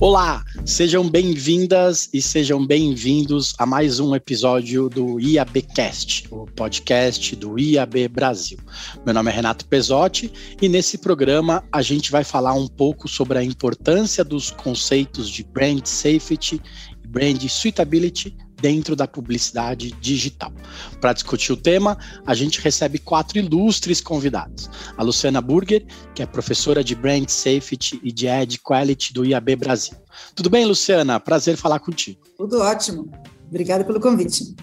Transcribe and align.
Olá, 0.00 0.42
sejam 0.64 1.06
bem-vindas 1.06 2.08
e 2.10 2.22
sejam 2.22 2.66
bem-vindos 2.66 3.54
a 3.58 3.66
mais 3.66 4.00
um 4.00 4.14
episódio 4.14 4.88
do 4.88 5.20
IABcast, 5.20 6.26
o 6.30 6.46
podcast 6.46 7.36
do 7.36 7.58
IAB 7.58 8.08
Brasil. 8.08 8.56
Meu 9.04 9.12
nome 9.12 9.30
é 9.30 9.34
Renato 9.34 9.66
Pesotti 9.66 10.32
e 10.62 10.70
nesse 10.70 10.96
programa 10.96 11.62
a 11.70 11.82
gente 11.82 12.10
vai 12.10 12.24
falar 12.24 12.54
um 12.54 12.66
pouco 12.66 13.08
sobre 13.08 13.36
a 13.36 13.44
importância 13.44 14.24
dos 14.24 14.50
conceitos 14.50 15.28
de 15.28 15.44
brand 15.44 15.84
safety 15.84 16.62
e 17.04 17.06
brand 17.06 17.46
suitability 17.46 18.34
dentro 18.60 18.94
da 18.94 19.06
publicidade 19.06 19.92
digital. 20.00 20.52
Para 21.00 21.12
discutir 21.12 21.52
o 21.52 21.56
tema, 21.56 21.98
a 22.26 22.34
gente 22.34 22.60
recebe 22.60 22.98
quatro 22.98 23.38
ilustres 23.38 24.00
convidados. 24.00 24.70
A 24.96 25.02
Luciana 25.02 25.40
Burger, 25.40 25.84
que 26.14 26.22
é 26.22 26.26
professora 26.26 26.82
de 26.84 26.94
Brand 26.94 27.28
Safety 27.28 28.00
e 28.02 28.12
de 28.12 28.28
Ad 28.28 28.58
Quality 28.58 29.12
do 29.12 29.24
IAB 29.24 29.56
Brasil. 29.56 29.96
Tudo 30.34 30.50
bem, 30.50 30.64
Luciana? 30.64 31.18
Prazer 31.18 31.56
falar 31.56 31.80
contigo. 31.80 32.20
Tudo 32.36 32.60
ótimo. 32.60 33.10
Obrigada 33.48 33.84
pelo 33.84 34.00
convite. 34.00 34.54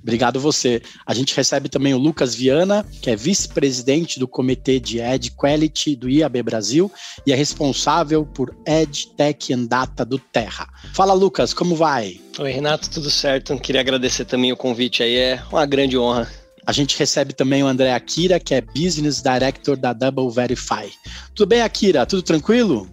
Obrigado 0.00 0.40
você. 0.40 0.82
A 1.06 1.14
gente 1.14 1.34
recebe 1.34 1.68
também 1.68 1.94
o 1.94 1.98
Lucas 1.98 2.34
Viana, 2.34 2.84
que 3.00 3.10
é 3.10 3.16
vice-presidente 3.16 4.18
do 4.18 4.28
Comitê 4.28 4.78
de 4.78 4.98
Ed 4.98 5.32
Quality 5.32 5.96
do 5.96 6.08
IAB 6.08 6.42
Brasil 6.42 6.90
e 7.26 7.32
é 7.32 7.34
responsável 7.34 8.24
por 8.24 8.54
Ed 8.66 9.08
Tech 9.16 9.52
and 9.52 9.64
Data 9.64 10.04
do 10.04 10.18
Terra. 10.18 10.68
Fala, 10.92 11.12
Lucas, 11.12 11.54
como 11.54 11.74
vai? 11.74 12.20
Oi, 12.38 12.52
Renato, 12.52 12.90
tudo 12.90 13.10
certo? 13.10 13.58
Queria 13.58 13.80
agradecer 13.80 14.24
também 14.24 14.52
o 14.52 14.56
convite 14.56 15.02
aí, 15.02 15.16
é 15.16 15.42
uma 15.50 15.66
grande 15.66 15.98
honra. 15.98 16.30
A 16.64 16.72
gente 16.72 16.96
recebe 16.96 17.32
também 17.32 17.62
o 17.62 17.66
André 17.66 17.92
Akira, 17.92 18.38
que 18.38 18.54
é 18.54 18.60
Business 18.60 19.20
Director 19.20 19.76
da 19.76 19.92
Double 19.92 20.30
Verify. 20.30 20.92
Tudo 21.34 21.48
bem, 21.48 21.60
Akira? 21.60 22.06
Tudo 22.06 22.22
tranquilo? 22.22 22.88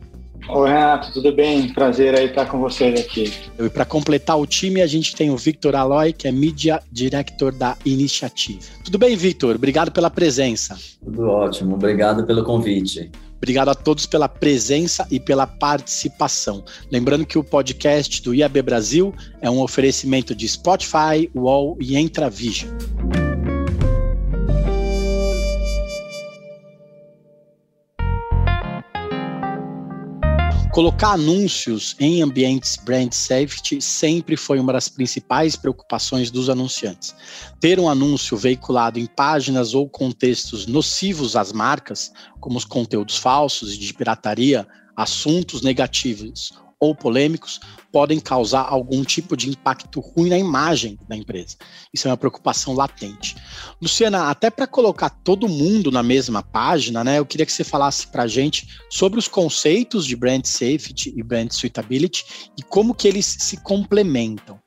Oi, 0.47 0.69
Renato, 0.69 1.11
tudo 1.13 1.31
bem? 1.31 1.73
Prazer 1.73 2.17
aí 2.17 2.27
estar 2.27 2.45
com 2.45 2.59
você 2.59 2.85
aqui. 2.85 3.31
E 3.59 3.69
para 3.69 3.85
completar 3.85 4.39
o 4.39 4.47
time, 4.47 4.81
a 4.81 4.87
gente 4.87 5.15
tem 5.15 5.29
o 5.29 5.37
Victor 5.37 5.75
Aloy, 5.75 6.13
que 6.13 6.27
é 6.27 6.31
Media 6.31 6.81
Director 6.91 7.51
da 7.53 7.77
Initiative. 7.85 8.65
Tudo 8.83 8.97
bem, 8.97 9.15
Victor? 9.15 9.55
Obrigado 9.55 9.91
pela 9.91 10.09
presença. 10.09 10.77
Tudo 11.03 11.27
ótimo, 11.27 11.75
obrigado 11.75 12.25
pelo 12.25 12.43
convite. 12.43 13.11
Obrigado 13.37 13.69
a 13.69 13.75
todos 13.75 14.05
pela 14.05 14.27
presença 14.27 15.07
e 15.09 15.19
pela 15.19 15.47
participação. 15.47 16.63
Lembrando 16.91 17.25
que 17.25 17.37
o 17.37 17.43
podcast 17.43 18.21
do 18.21 18.35
IAB 18.35 18.61
Brasil 18.61 19.13
é 19.41 19.49
um 19.49 19.61
oferecimento 19.61 20.35
de 20.35 20.47
Spotify, 20.47 21.29
UOL 21.33 21.77
e 21.79 21.97
Entravision. 21.97 22.69
Colocar 30.79 31.11
anúncios 31.11 31.93
em 31.99 32.21
ambientes 32.21 32.77
brand 32.77 33.11
safety 33.11 33.81
sempre 33.81 34.37
foi 34.37 34.61
uma 34.61 34.71
das 34.71 34.87
principais 34.87 35.57
preocupações 35.57 36.31
dos 36.31 36.49
anunciantes. 36.49 37.13
Ter 37.59 37.81
um 37.81 37.89
anúncio 37.89 38.37
veiculado 38.37 38.97
em 38.97 39.05
páginas 39.05 39.73
ou 39.73 39.89
contextos 39.89 40.67
nocivos 40.67 41.35
às 41.35 41.51
marcas, 41.51 42.13
como 42.39 42.57
os 42.57 42.63
conteúdos 42.63 43.17
falsos 43.17 43.73
e 43.73 43.77
de 43.77 43.93
pirataria, 43.93 44.65
assuntos 44.95 45.61
negativos 45.61 46.53
ou 46.79 46.95
polêmicos 46.95 47.59
podem 47.91 48.19
causar 48.19 48.61
algum 48.61 49.03
tipo 49.03 49.35
de 49.35 49.49
impacto 49.49 49.99
ruim 49.99 50.29
na 50.29 50.37
imagem 50.37 50.97
da 51.07 51.15
empresa. 51.15 51.57
Isso 51.93 52.07
é 52.07 52.11
uma 52.11 52.17
preocupação 52.17 52.73
latente. 52.73 53.35
Luciana, 53.81 54.29
até 54.29 54.49
para 54.49 54.67
colocar 54.67 55.09
todo 55.09 55.47
mundo 55.47 55.91
na 55.91 56.03
mesma 56.03 56.43
página, 56.43 57.03
né, 57.03 57.19
eu 57.19 57.25
queria 57.25 57.45
que 57.45 57.51
você 57.51 57.63
falasse 57.63 58.07
para 58.07 58.23
a 58.23 58.27
gente 58.27 58.67
sobre 58.89 59.19
os 59.19 59.27
conceitos 59.27 60.05
de 60.05 60.15
brand 60.15 60.45
safety 60.45 61.13
e 61.15 61.23
brand 61.23 61.51
suitability 61.51 62.51
e 62.57 62.63
como 62.63 62.93
que 62.93 63.07
eles 63.07 63.25
se 63.25 63.57
complementam. 63.57 64.59